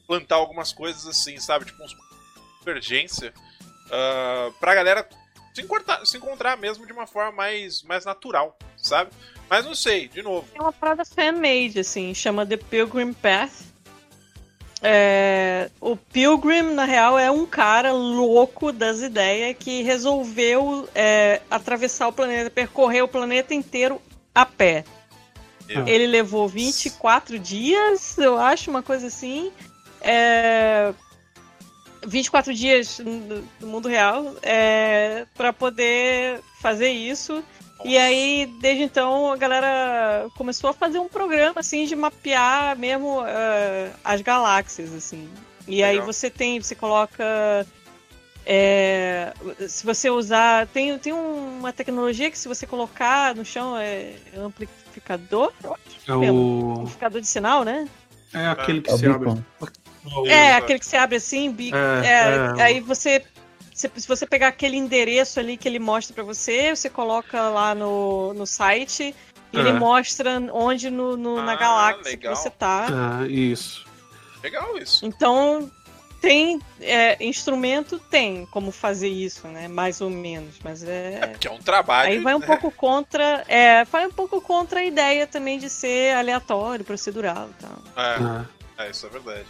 [0.06, 1.64] plantar algumas coisas assim, sabe?
[1.64, 1.96] Tipo, uns
[2.58, 3.32] convergência,
[3.90, 5.08] ah, pra galera
[5.54, 9.10] se encontrar, se encontrar mesmo de uma forma mais, mais natural, sabe?
[9.48, 10.48] Mas não sei, de novo.
[10.54, 13.73] É uma parada fan-made, assim, chama The Pilgrim Path.
[14.86, 22.06] É, o Pilgrim, na real, é um cara louco das ideias que resolveu é, atravessar
[22.08, 23.98] o planeta, percorrer o planeta inteiro
[24.34, 24.84] a pé.
[25.66, 29.50] Eu- Ele levou 24 dias, eu acho, uma coisa assim.
[30.02, 30.92] É,
[32.06, 37.42] 24 dias no mundo real é, para poder fazer isso.
[37.82, 43.22] E aí, desde então, a galera começou a fazer um programa, assim, de mapear mesmo
[43.26, 45.28] eh, as galáxias, assim.
[45.66, 46.06] E aí Legal.
[46.12, 47.66] você tem, você coloca...
[48.46, 49.32] é,
[49.68, 50.66] se você usar...
[50.68, 56.10] Tem, tem uma tecnologia que se você colocar no chão é amplificador, eu acho.
[56.26, 56.74] É o.
[56.80, 57.88] Amplificador de sinal, né?
[58.32, 59.30] É aquele que É se abre.
[59.30, 59.42] beacon.
[60.26, 62.62] É, aquele que se abre assim, bi- É, é, é.
[62.62, 63.24] aí você
[63.74, 67.74] se, se você pegar aquele endereço ali que ele mostra pra você, você coloca lá
[67.74, 69.14] no, no site
[69.52, 69.72] e ele É.
[69.72, 72.32] mostra onde no, no- na Ah, galáxia legal.
[72.32, 72.86] que você tá.
[73.22, 73.84] É, isso.
[74.42, 75.04] Legal isso.
[75.04, 75.70] Então
[76.20, 79.68] tem é, instrumento tem como fazer isso, né?
[79.68, 82.10] Mais ou menos, mas É é porque é um trabalho.
[82.12, 82.46] aí vai um né?
[82.46, 87.62] pouco contra, é, vai um pouco contra a ideia também de ser aleatório, procedural, e
[87.62, 87.78] tal.
[88.78, 88.86] É, É.
[88.86, 89.46] é, isso é verdade.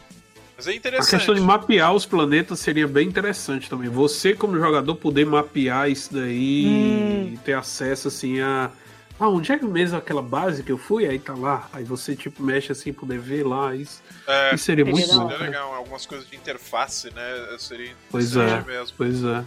[0.56, 1.10] Mas é A interessante.
[1.10, 3.88] questão de mapear os planetas seria bem interessante também.
[3.88, 7.30] Você, como jogador, poder mapear isso daí Hum.
[7.34, 8.70] e ter acesso assim a.
[9.18, 11.06] Ah, onde é que mesmo aquela base que eu fui?
[11.06, 11.68] Aí tá lá.
[11.72, 13.74] Aí você, tipo, mexe assim, poder ver lá.
[13.74, 15.28] Isso, É, isso seria Seria muito hora.
[15.36, 15.74] seria legal.
[15.74, 17.56] Algumas coisas de interface, né?
[17.58, 18.72] Seria Pois interessante é.
[18.78, 18.94] mesmo.
[18.96, 19.44] Pois é.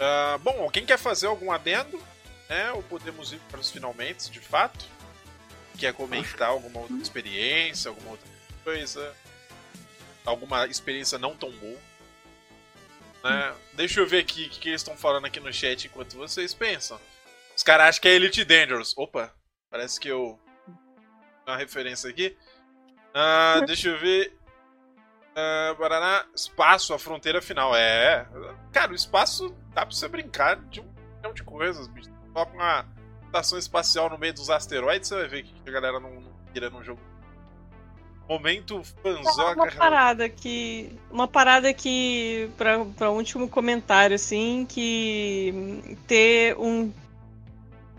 [0.00, 1.98] Ah, bom, alguém quer fazer algum adendo?
[2.48, 2.70] Né?
[2.72, 4.84] Ou podemos ir para os finalmente, de fato?
[5.76, 8.26] Quer comentar alguma outra experiência, alguma outra
[8.64, 9.12] coisa?
[10.24, 11.78] Alguma experiência não tão boa?
[13.24, 13.54] Né?
[13.74, 16.54] Deixa eu ver aqui o que, que eles estão falando aqui no chat enquanto vocês
[16.54, 17.00] pensam.
[17.56, 18.96] Os caras acham que é Elite Dangerous.
[18.96, 19.32] Opa,
[19.70, 20.38] parece que eu.
[21.46, 22.36] Uma referência aqui.
[23.14, 24.36] Ah, deixa eu ver.
[25.34, 27.74] Ah, Paraná, espaço, a fronteira final.
[27.74, 28.26] É.
[28.72, 32.10] Cara, o espaço dá pra você brincar de um milhão de coisas, bicho.
[32.32, 32.86] Coloca uma
[33.24, 36.84] estação espacial no meio dos asteroides, você vai ver que a galera não, não no
[36.84, 37.00] jogo.
[38.28, 39.72] Momento Uma fanzoca.
[39.76, 40.92] parada que.
[41.10, 42.50] Uma parada que.
[42.58, 46.92] Pra, pra último comentário, assim, que ter um,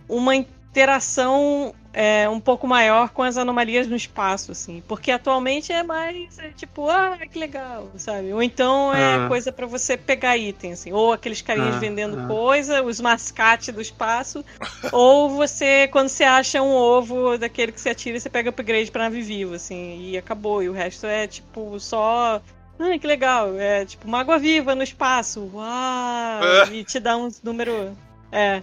[0.07, 4.83] uma interação é, um pouco maior com as anomalias no espaço, assim.
[4.87, 8.31] Porque atualmente é mais é, tipo, ah, que legal, sabe?
[8.31, 9.27] Ou então é Ah.
[9.27, 10.91] coisa pra você pegar item, assim.
[10.93, 12.27] Ou aqueles carinhas Ah, vendendo ah.
[12.27, 14.45] coisa, os mascates do espaço.
[14.93, 19.03] ou você, quando você acha um ovo daquele que você atira, você pega upgrade pra
[19.03, 20.61] nave viva, assim, e acabou.
[20.61, 22.41] E o resto é tipo só.
[22.79, 23.59] Ah, que legal.
[23.59, 25.49] É tipo uma água viva no espaço.
[25.53, 26.41] Uau!
[26.71, 27.97] e te dá um número.
[28.31, 28.61] É.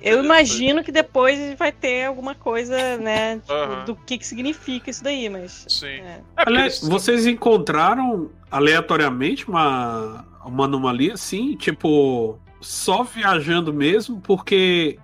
[0.00, 3.36] Eu imagino que depois vai ter alguma coisa, né?
[3.38, 3.84] tipo, Aham.
[3.84, 5.66] Do que, que significa isso daí, mas.
[5.68, 5.86] Sim.
[5.86, 6.20] É.
[6.20, 14.98] É, Aliás, vocês encontraram aleatoriamente uma, uma anomalia assim, tipo, só viajando mesmo, porque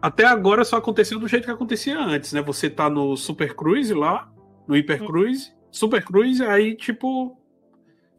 [0.00, 2.40] até agora só aconteceu do jeito que acontecia antes, né?
[2.42, 4.30] Você tá no Super Cruise lá,
[4.66, 7.36] no Hyper Cruise, Super Cruise, aí tipo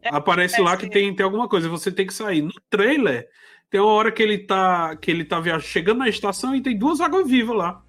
[0.02, 2.42] É, aparece lá que tem, tem alguma coisa, você tem que sair.
[2.42, 3.28] No trailer,
[3.70, 6.78] tem uma hora que ele tá que ele tá viajando, chegando na estação e tem
[6.78, 7.82] duas águas vivas lá.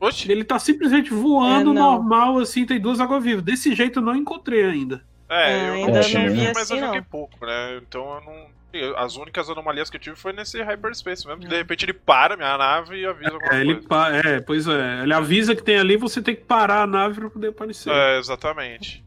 [0.00, 3.44] Oxe, Ele tá simplesmente voando É, normal, assim, tem duas águas vivas.
[3.44, 5.04] Desse jeito eu não encontrei ainda.
[5.28, 7.02] é, É, eu ainda não tive, não vi mas eu assim, joguei não.
[7.02, 7.76] pouco, né?
[7.78, 11.42] Então eu não, As únicas anomalias que eu tive foi nesse hyperspace mesmo.
[11.46, 13.88] De repente ele para minha nave e avisa alguma É, ele coisa.
[13.88, 15.02] pa- é, pois é.
[15.02, 17.90] Ele avisa que tem ali, você tem que parar a nave pra poder aparecer.
[17.90, 19.04] É, exatamente.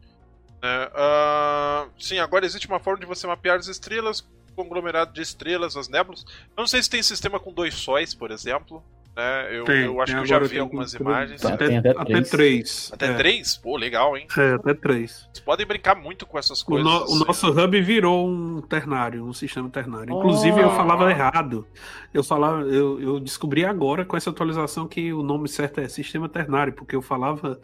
[0.64, 5.76] Né, ah, sim, agora existe uma forma de você mapear as estrelas, conglomerado de estrelas,
[5.78, 6.26] as nébulas.
[6.56, 8.84] Eu não sei se tem sistema com dois sóis, por exemplo.
[9.16, 9.48] Né?
[9.58, 11.40] Eu, Tem, eu acho que eu já vi algumas tudo- imagens.
[11.42, 11.54] Tá.
[11.54, 12.90] Até, Tem até até três.
[12.94, 13.14] Até é.
[13.14, 13.56] três?
[13.56, 14.28] Pô, legal, hein?
[14.38, 15.26] É, até três.
[15.32, 16.86] Vocês podem brincar muito com essas O, coisas.
[16.86, 20.14] no- o assim, nosso hub virou um ternário, um sistema ternário.
[20.14, 20.72] Inclusive, eu Oh.
[20.72, 21.66] falava errado.
[22.14, 26.28] Eu falava, eu, eu descobri agora com essa atualização que o nome certo é sistema
[26.28, 27.58] ternário, porque eu falava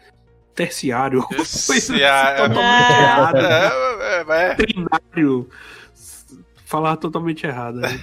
[0.55, 1.19] terciário.
[1.35, 3.01] É- totalmente Ah.
[3.01, 3.37] errado.
[3.37, 4.55] É, é, é.
[4.55, 5.49] Trinário.
[6.71, 7.75] Falava totalmente errado.
[7.81, 7.89] né?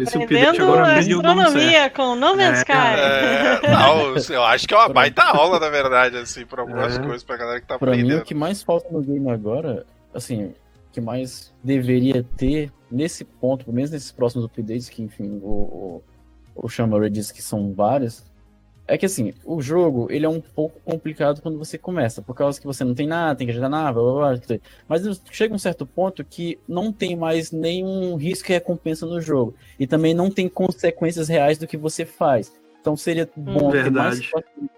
[0.00, 2.72] Esse update Aprendendo agora aprendi o nome astronomia com No Man's É, Sky.
[2.72, 7.02] É, não, eu acho que é uma baita aula, na verdade, assim, pra algumas É.
[7.02, 8.22] coisas pra galera que tá Pra mim, aprendendo.
[8.22, 9.84] o que mais falta no game agora,
[10.14, 10.54] assim, o
[10.92, 15.46] que mais deveria ter nesse ponto, pelo menos nesses próximos updates, que enfim, o,
[16.54, 18.24] o, o Xamaru disse que são vários,
[18.88, 22.60] é que assim, o jogo, ele é um pouco complicado quando você começa, por causa
[22.60, 24.58] que você não tem nada, tem que ajudar nada, blá, blá, blá,
[24.88, 29.54] mas chega um certo ponto que não tem mais nenhum risco e recompensa no jogo,
[29.78, 32.52] e também não tem consequências reais do que você faz.
[32.80, 34.30] Então seria bom ter mais que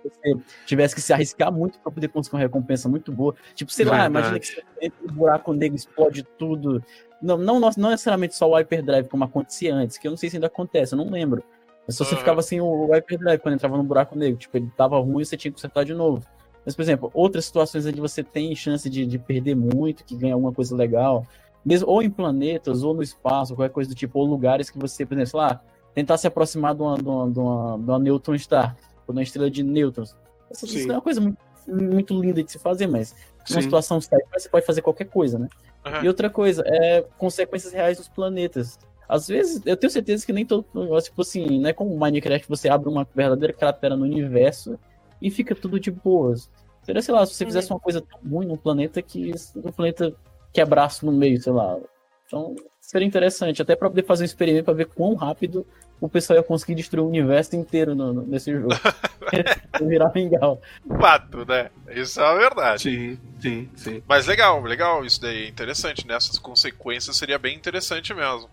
[0.02, 3.35] você tivesse que se arriscar muito para poder conseguir uma recompensa muito boa.
[3.55, 4.10] Tipo, sei lá, Verdade.
[4.10, 6.82] imagina que você entra no buraco negro, explode tudo.
[7.20, 10.36] Não, não, não necessariamente só o hyperdrive, como acontecia antes, que eu não sei se
[10.36, 11.44] ainda acontece, eu não lembro.
[11.89, 12.19] Mas só você Aham.
[12.19, 14.39] ficava sem o hyperdrive quando entrava no buraco negro.
[14.39, 16.23] Tipo, ele tava ruim e você tinha que consertar de novo.
[16.66, 20.35] Mas, por exemplo, outras situações onde você tem chance de, de perder muito, que ganha
[20.35, 21.27] alguma coisa legal,
[21.65, 25.06] mesmo ou em planetas, ou no espaço, qualquer coisa do tipo, ou lugares que você,
[25.06, 25.62] por exemplo, sei lá,
[25.94, 29.19] tentar se aproximar de uma, de uma, de uma, de uma Neutron Star, ou de
[29.19, 30.15] uma estrela de nêutrons.
[30.51, 30.90] Essa- Isso Sim.
[30.90, 33.15] é uma coisa muito, muito linda de se fazer, mas
[33.48, 35.48] numa situação séria, você pode fazer qualquer coisa, né?
[35.86, 36.05] Aham.
[36.05, 38.78] E outra coisa, é consequências reais dos planetas.
[39.09, 42.48] Às vezes, eu tenho certeza que nem todo negócio, tipo assim, não é como Minecraft,
[42.48, 44.78] você abre uma verdadeira cratera no universo
[45.20, 46.51] e fica tudo de boas.
[46.82, 47.48] Seria, sei lá, se você Uhum.
[47.51, 50.14] fizesse uma coisa tão ruim num planeta que o planeta
[50.52, 51.78] quebrasse no meio, sei lá.
[52.26, 55.66] Então, seria interessante, até pra poder fazer um experimento pra ver quão rápido
[56.01, 58.68] o pessoal ia conseguir destruir o universo inteiro no- no- nesse jogo.
[59.80, 60.60] Virar mingau.
[61.01, 61.70] Fato, né?
[61.90, 62.82] Isso é a verdade.
[62.82, 64.02] Sim, sim, sim.
[64.06, 65.48] Mas legal, legal isso daí.
[65.48, 66.14] Interessante, né?
[66.14, 68.48] Essas consequências seria bem interessante mesmo.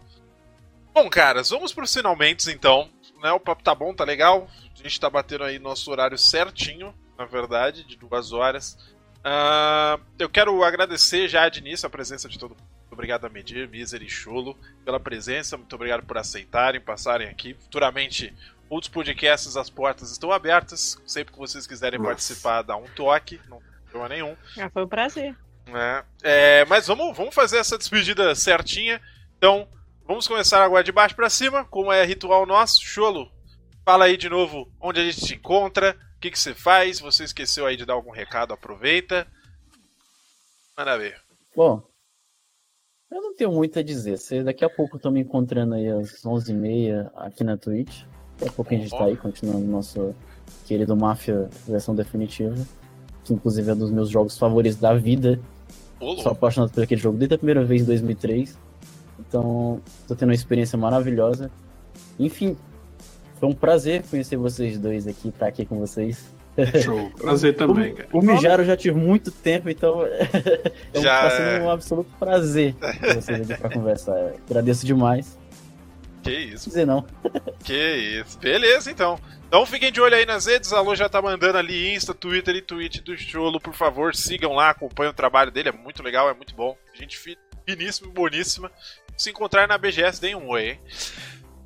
[0.96, 2.90] Bom, caras, vamos pros finalmente então.
[3.22, 3.30] Né?
[3.34, 4.48] O papo tá bom, tá legal.
[4.74, 8.78] A gente tá batendo aí nosso horário certinho, na verdade, de duas horas.
[9.22, 12.64] Ah, eu quero agradecer já de início a presença de todo mundo.
[12.64, 15.58] Muito obrigado a Medir, Miser e Chulo pela presença.
[15.58, 17.54] Muito obrigado por aceitarem, passarem aqui.
[17.56, 18.34] Futuramente,
[18.70, 20.98] outros podcasts, as portas estão abertas.
[21.06, 22.12] Sempre que vocês quiserem Nossa.
[22.12, 23.42] participar, dá um toque.
[23.50, 24.38] Não tem problema nenhum.
[24.56, 25.36] Já foi um prazer.
[25.68, 26.06] né?
[26.24, 29.02] É, mas vamos, vamos fazer essa despedida certinha.
[29.38, 29.68] Então,
[30.08, 32.82] vamos começar agora de baixo pra cima, como é ritual nosso.
[32.84, 33.32] Cholo,
[33.84, 37.00] fala aí de novo onde a gente te encontra, o que, que você faz.
[37.00, 39.28] Você esqueceu aí de dar algum recado, aproveita.
[40.78, 41.16] Manda ver.
[41.56, 41.82] Bom,
[43.12, 44.18] eu não tenho muito a dizer.
[44.18, 48.04] Você, daqui a pouco eu tô me encontrando aí às 11h30 aqui na Twitch.
[48.38, 50.14] Daqui a pouco a gente tá aí, continuando o nosso
[50.66, 52.56] querido Máfia versão definitiva.
[53.24, 55.40] Que inclusive é um dos meus jogos favoritos da vida.
[56.00, 58.65] Ô, Sou apaixonado por aquele jogo desde a primeira vez em 2003.
[59.20, 61.50] Então, tô tendo uma experiência maravilhosa.
[62.20, 62.58] Enfim,
[63.40, 66.34] foi um prazer conhecer vocês dois aqui, estar aqui com vocês.
[66.82, 67.12] Show.
[67.20, 68.08] Prazer também, cara.
[68.14, 70.30] O Mijar eu já tive muito tempo, então é
[70.96, 71.62] um, Já tá sendo é.
[71.62, 74.34] um absoluto prazer ter vocês aqui pra conversar.
[74.50, 75.38] Agradeço demais.
[76.24, 77.06] Que isso, Não dizer não.
[77.64, 77.74] que
[78.24, 78.40] isso.
[78.40, 79.20] Beleza, então.
[79.48, 80.72] Então fiquem de olho aí nas redes.
[80.74, 83.60] A Lu já tá mandando ali Insta, Twitter e Twitch do Cholo.
[83.60, 85.70] Por favor, sigam lá, acompanhem o trabalho dele.
[85.70, 86.76] É muito legal, é muito bom.
[86.94, 87.38] Gente fi-
[87.68, 88.72] finíssima, boníssima.
[89.18, 90.80] Se encontrar na BGS, deem um oi, hein?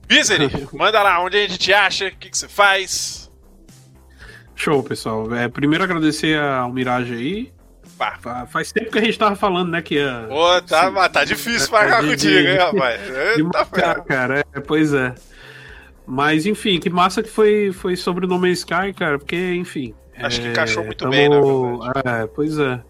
[0.09, 3.29] Misery, manda lá onde a gente te acha, o que, que você faz.
[4.55, 5.33] Show, pessoal.
[5.33, 7.53] É, primeiro agradecer ao Mirage aí.
[7.97, 8.17] Pá.
[8.19, 10.27] Fa- Faz tempo que a gente tava falando, né, que ia.
[10.29, 13.01] Ô, tá, tá difícil marcar De- contigo, de- hein, rapaz?
[13.01, 14.05] de Eita, marcar, ferro.
[14.05, 14.45] cara.
[14.53, 15.13] É, pois é.
[16.05, 19.93] Mas, enfim, que massa que foi, foi sobre o No Man's Sky, cara, porque, enfim.
[20.17, 22.81] Acho que é, encaixou muito tamo- bem, na É, pois é.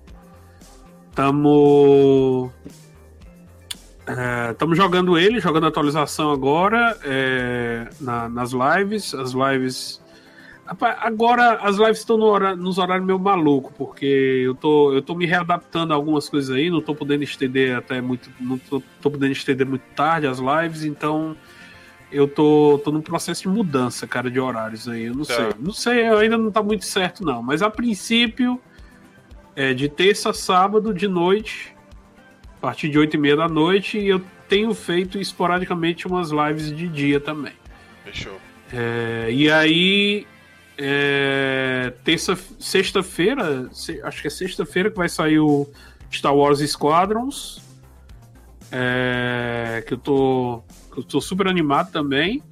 [1.14, 2.52] Tamo.
[4.52, 9.14] Estamos jogando ele, jogando atualização agora é, na- nas lives.
[9.14, 10.02] As lives.
[11.02, 14.06] Agora as lives estão no hora- nos horários meio maluco, porque
[14.46, 18.00] eu tô, eu tô me readaptando a algumas coisas aí, não tô podendo estender até
[18.02, 18.30] muito.
[18.40, 21.36] Não tô, tô podendo estender muito tarde as lives, então
[22.12, 25.06] eu tô, tô num processo de mudança, cara, de horários aí.
[25.06, 25.34] Eu não Tá.
[25.34, 25.50] sei.
[25.60, 27.42] Não sei, ainda não tá muito certo, não.
[27.42, 28.60] Mas a princípio,
[29.56, 31.76] é de terça a sábado de noite,
[32.60, 36.76] a partir de 8 e meia da noite, e eu tenho feito esporadicamente umas lives
[36.76, 37.54] de dia também.
[38.04, 38.38] Fechou.
[38.74, 40.28] É, e aí,
[40.78, 45.68] é, terça, sexta-feira, se- acho que é sexta-feira que vai sair o
[46.12, 47.62] Star Wars Squadrons.
[48.72, 50.62] é, que eu tô,
[50.94, 52.44] que eu tô super animado também.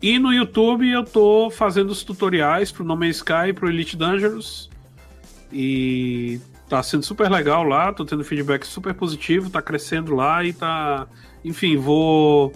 [0.00, 3.96] E no YouTube eu tô fazendo os tutoriais pro No Man's Sky e pro Elite
[3.98, 4.70] Dangerous.
[5.52, 10.52] E tá sendo super legal lá, tô tendo feedback super positivo, tá crescendo lá e
[10.52, 11.06] tá.
[11.44, 12.52] Enfim, vou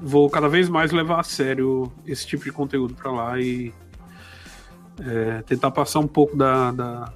[0.00, 3.72] vou cada vez mais levar a sério esse tipo de conteúdo para lá e
[5.00, 7.12] é, tentar passar um pouco da, da,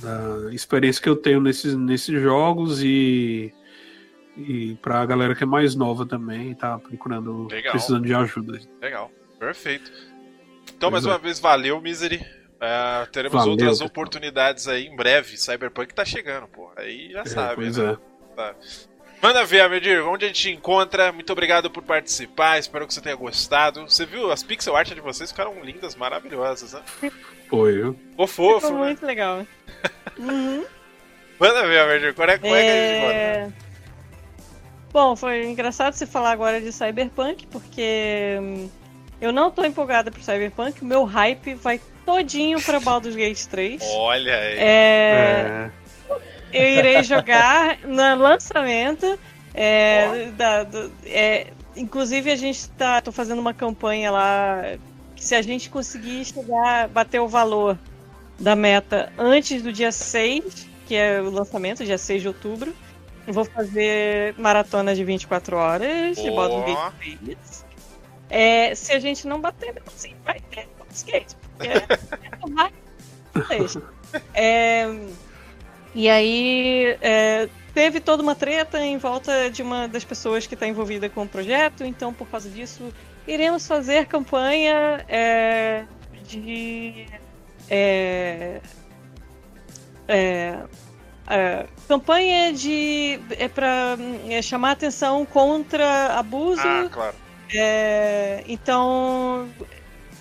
[0.00, 3.52] da experiência que eu tenho nesses, nesses jogos e,
[4.36, 7.72] e para a galera que é mais nova também tá procurando, Legal.
[7.72, 8.60] precisando de ajuda.
[8.80, 9.10] Legal.
[9.38, 9.92] Perfeito.
[10.76, 11.08] Então, mais é.
[11.08, 12.24] uma vez, valeu, Misery.
[12.60, 13.88] É, teremos Valeu, outras pessoal.
[13.88, 15.36] oportunidades aí em breve.
[15.36, 16.70] Cyberpunk tá chegando, pô.
[16.76, 17.96] Aí já É, sabe, pois né?
[18.38, 18.54] é.
[19.22, 21.10] Manda ver, Amedir, onde a gente te encontra.
[21.12, 22.58] Muito obrigado por participar.
[22.58, 23.82] Espero que você tenha gostado.
[23.88, 24.30] Você viu?
[24.30, 26.82] As pixel art de vocês ficaram lindas, maravilhosas, né?
[27.48, 27.98] Foi, viu?
[28.10, 28.84] Ficou fofo, Ficou né?
[28.86, 29.46] muito legal.
[30.18, 30.64] Uhum.
[31.40, 32.14] Manda ver, Amedir.
[32.14, 33.16] Qual é, qual é que a gente encontra?
[33.16, 33.52] É...
[34.92, 38.70] Bom, foi engraçado você falar agora de Cyberpunk, porque hum,
[39.20, 43.82] eu não tô empolgada pro Cyberpunk, o meu hype vai todinho pra Baldur's Gate 3.
[43.96, 44.58] Olha aí.
[44.58, 45.70] É, É,
[46.52, 49.18] eu irei jogar no lançamento.
[49.54, 54.62] é, da- do- é, inclusive a gente tá tô fazendo uma campanha lá
[55.16, 57.78] que se a gente conseguir chegar, bater o valor
[58.38, 62.74] da meta antes do dia 6, que é o lançamento, dia 6 de outubro,
[63.26, 66.30] eu vou fazer maratona de 24 horas de.
[66.32, 66.64] Baldur's
[67.00, 67.64] Gate 3.
[68.28, 71.32] É, se a gente não bater, assim, vai ter Baldur's Gate.
[71.60, 72.72] É, vai
[73.48, 73.82] ter.
[74.32, 74.86] É,
[75.94, 80.66] e aí é, teve toda uma treta em volta de uma das pessoas que está
[80.66, 82.92] envolvida com o projeto, então por causa disso
[83.26, 85.84] iremos fazer campanha é,
[86.26, 87.06] de
[87.68, 88.60] é,
[90.06, 90.58] é,
[91.28, 93.96] é, campanha de é para
[94.42, 97.16] chamar atenção contra abuso Ah, claro.
[97.52, 99.48] é, então,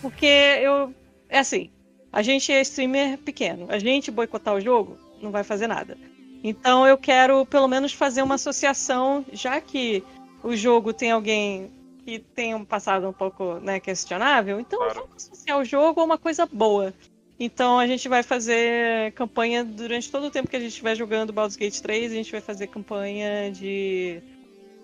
[0.02, 0.94] porque eu.
[1.34, 1.72] É assim,
[2.12, 3.66] a gente é streamer pequeno.
[3.68, 5.98] A gente boicotar o jogo não vai fazer nada.
[6.44, 10.04] Então eu quero pelo menos fazer uma associação, já que
[10.44, 11.72] o jogo tem alguém
[12.06, 15.08] que tem um passado um pouco né, questionável, então Claro.
[15.08, 16.94] vamos associar o jogo a uma coisa boa.
[17.40, 21.34] Então a gente vai fazer campanha durante todo o tempo que a gente estiver jogando
[21.34, 24.22] Baldur's Gate 3, a gente vai fazer campanha de.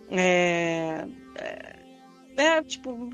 [0.09, 1.05] É,
[2.35, 3.11] é, tipo,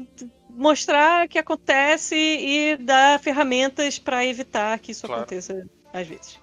[0.56, 5.22] mostrar o que acontece e dar ferramentas para evitar que isso Claro.
[5.23, 6.40] aconteça às vezes.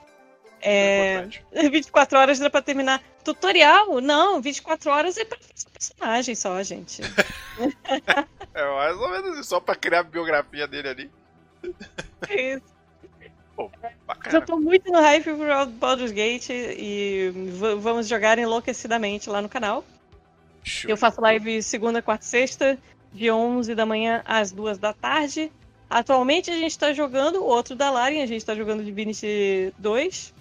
[0.61, 1.45] É É, importante.
[1.71, 3.03] 24 horas dá pra terminar.
[3.25, 4.01] Tutorial?
[4.01, 7.03] Não, 24 horas é pra fazer personagem só, gente.
[8.55, 11.11] É mais ou menos só pra criar a biografia dele ali.
[12.29, 12.63] É isso.
[13.59, 13.71] Eu
[14.07, 14.41] Bacana.
[14.41, 17.31] tô muito no hype pro Baldur's Gate e
[17.81, 19.85] vamos jogar enlouquecidamente lá no canal.
[20.65, 20.91] Show.
[20.91, 22.79] Eu faço live segunda, quarta e sexta,
[23.13, 25.51] de 11 da manhã às 2 da tarde.
[25.89, 30.35] Atualmente a gente tá jogando o outro da Larian, a gente tá jogando Divinity 2.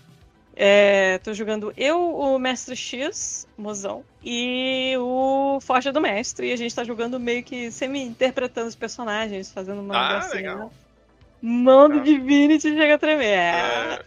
[0.55, 6.49] É, tô jogando eu, o Mestre X, mozão, e o Forja do Mestre.
[6.49, 10.69] E a gente tá jogando meio que semi-interpretando os personagens, fazendo uma Ah, gracinha.
[11.41, 12.01] Mão do Ah.
[12.03, 13.25] Divinity chega a tremer.
[13.37, 13.99] É,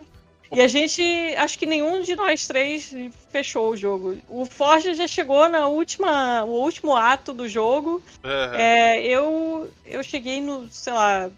[0.55, 1.03] E a gente,
[1.37, 2.95] acho que nenhum de nós três
[3.31, 4.19] fechou o jogo.
[4.29, 8.03] O Forja já chegou na última, o último ato do jogo.
[8.23, 8.57] aham.
[8.57, 11.31] É, eu, eu cheguei no, sei lá,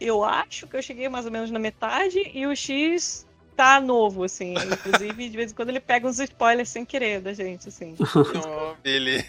[0.00, 3.26] eu acho que eu cheguei mais ou menos na metade e o X
[3.56, 4.54] tá novo, assim.
[4.54, 7.94] Inclusive, de vez em quando ele pega uns spoilers sem querer da gente, assim.
[8.34, 9.24] Não, Beleza.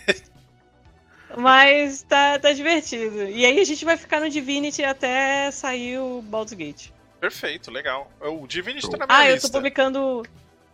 [1.37, 3.23] Mas tá, tá divertido.
[3.23, 6.89] E aí a gente vai ficar no Divinity até sair o Baldur's Gate.
[7.25, 8.11] Perfeito, legal.
[8.21, 9.47] O Divinity tá na minha Ah, eu lista.
[9.49, 10.23] tô publicando.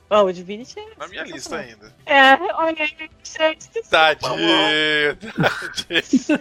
[0.10, 0.86] Oh, o Divinity é.
[0.98, 1.96] Na minha lista ainda.
[2.06, 2.88] É, olha aí,
[3.24, 3.82] gente.
[3.90, 5.16] Tadinho.
[5.16, 6.40] tadinho.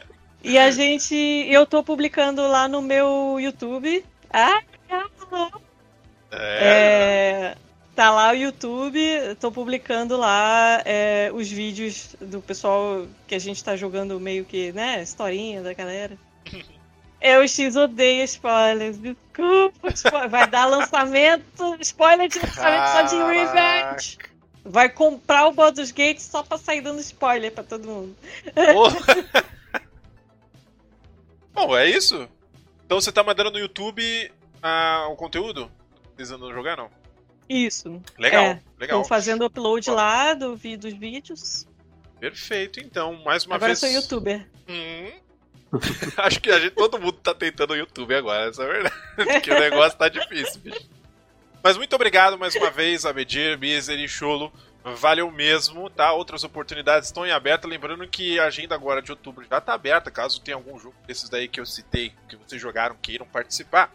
[0.42, 1.14] E a gente.
[1.50, 4.02] Eu tô publicando lá no meu YouTube.
[4.30, 4.62] Ah,
[6.32, 6.58] É.
[7.52, 7.56] é,
[7.94, 13.38] tá lá o YouTube, eu tô publicando lá é, os vídeos do pessoal que a
[13.38, 16.16] gente tá jogando meio que, né, historinha da galera.
[17.26, 23.16] É, o X odeia spoilers, desculpa, spo- vai dar lançamento, spoiler de lançamento só de
[23.16, 24.18] Revenge.
[24.62, 28.14] Vai comprar o Baldur's Gate só pra sair dando spoiler pra todo mundo.
[31.52, 32.28] Bom, é isso?
[32.84, 34.30] Então você tá mandando no YouTube
[34.62, 35.70] ah, o conteúdo?
[36.14, 36.90] Vocês andam jogando?
[37.48, 38.02] Isso.
[38.18, 39.02] Legal, É, legal.
[39.02, 41.66] Tô fazendo upload lá do, dos vídeos.
[42.20, 43.78] Perfeito, então, mais uma Agora eu vez.
[43.78, 44.46] sou youtuber.
[44.68, 45.10] Hum.
[46.16, 48.94] Acho que a gente, todo mundo tá tentando o YouTube agora, essa é verdade.
[49.16, 50.88] Porque o negócio tá difícil, bicho.
[51.62, 54.52] Mas muito obrigado mais uma vez, Abedir, Miser e Cholo.
[54.84, 56.12] Valeu mesmo, tá?
[56.12, 57.66] Outras oportunidades estão em aberto.
[57.66, 60.10] Lembrando que a agenda agora de outubro já tá aberta.
[60.10, 63.90] Caso tenha algum jogo desses daí que eu citei, que vocês jogaram, queiram participar.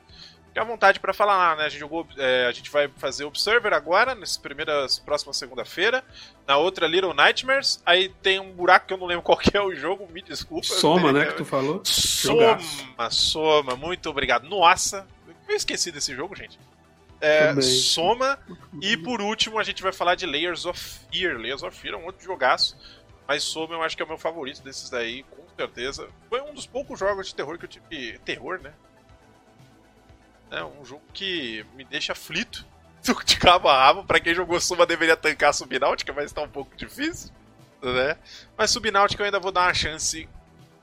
[0.60, 1.66] Fique à vontade para falar né?
[1.66, 6.04] A gente, jogou, é, a gente vai fazer Observer agora, nessa primeira, próxima segunda-feira.
[6.46, 7.82] Na outra, Little Nightmares.
[7.86, 10.66] Aí tem um buraco que eu não lembro qual que é o jogo, me desculpa.
[10.66, 11.82] Soma, né, que tu falou?
[11.86, 12.60] Soma,
[12.98, 13.22] Jogaço.
[13.22, 14.48] Soma, muito obrigado.
[14.50, 15.08] Nossa,
[15.48, 16.60] eu esqueci desse jogo, gente.
[17.22, 17.60] É.
[17.62, 18.40] Soma.
[18.82, 20.80] E por último, a gente vai falar de Layers of
[21.12, 21.38] Fear.
[21.38, 22.78] Layers of Fear é um outro jogaço.
[23.28, 26.08] Mas Soma eu acho que é o meu favorito desses daí, com certeza.
[26.30, 28.18] Foi um dos poucos jogos de terror que eu tive.
[28.20, 28.74] Terror, né?
[30.52, 32.66] É um jogo que me deixa aflito.
[33.26, 34.04] De cabo a rabo.
[34.04, 37.32] Pra quem jogou Soma deveria tancar Subnáutica, mas tá um pouco difícil.
[37.82, 38.18] Né?
[38.58, 40.28] Mas Subnáutica eu ainda vou dar uma chance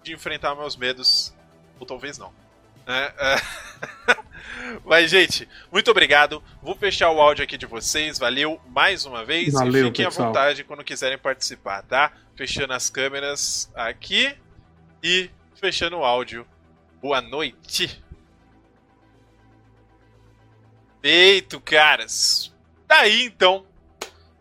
[0.02, 1.34] de enfrentar meus medos.
[1.78, 2.32] Ou talvez não.
[2.86, 3.12] né?
[3.18, 3.36] É.
[4.84, 6.42] Mas, gente, muito obrigado.
[6.62, 8.18] Vou fechar o áudio aqui de vocês.
[8.18, 9.52] Valeu mais uma vez.
[9.52, 10.28] Valeu, e fiquem pessoal.
[10.28, 12.12] à vontade quando quiserem participar, tá?
[12.34, 14.34] Fechando as câmeras aqui
[15.02, 16.46] e fechando o áudio.
[17.00, 18.02] Boa noite.
[21.08, 22.52] Feito, caras.
[22.84, 23.64] Daí então,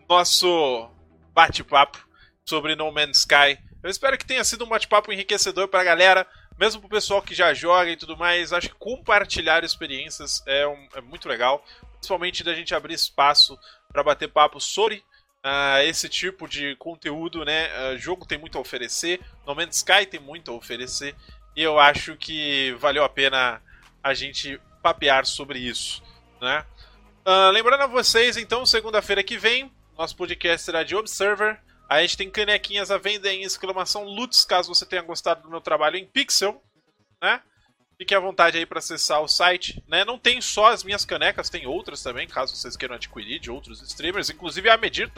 [0.10, 0.90] nosso
[1.32, 2.04] bate-papo
[2.44, 3.60] sobre No Man's Sky.
[3.84, 6.26] Eu espero que tenha sido um bate-papo enriquecedor pra galera,
[6.58, 8.52] mesmo pro pessoal que já joga e tudo mais.
[8.52, 11.64] Acho que compartilhar experiências é, um- é muito legal,
[11.98, 13.56] principalmente da gente abrir espaço
[13.94, 15.04] pra bater papo sobre
[15.44, 17.70] ah, esse tipo de conteúdo, né?
[17.76, 21.14] Ah, jogo tem muito a oferecer, No Man's Sky tem muito a oferecer,
[21.56, 23.62] e eu acho que valeu a pena
[24.02, 26.02] a gente papear sobre isso,
[26.42, 26.66] né?
[27.26, 31.60] Ah, lembrando a vocês, então, segunda-feira que vem, nosso podcast será de Observer.
[31.90, 35.62] A gente tem canequinhas à venda em exclamação Lutz, caso você tenha gostado do meu
[35.62, 36.62] trabalho em Pixel,
[37.22, 37.42] né?
[37.98, 40.04] Fique à vontade aí para acessar o site, né?
[40.04, 43.82] Não tem só as minhas canecas, tem outras também, caso vocês queiram adquirir de outros
[43.82, 45.12] streamers, inclusive a Medir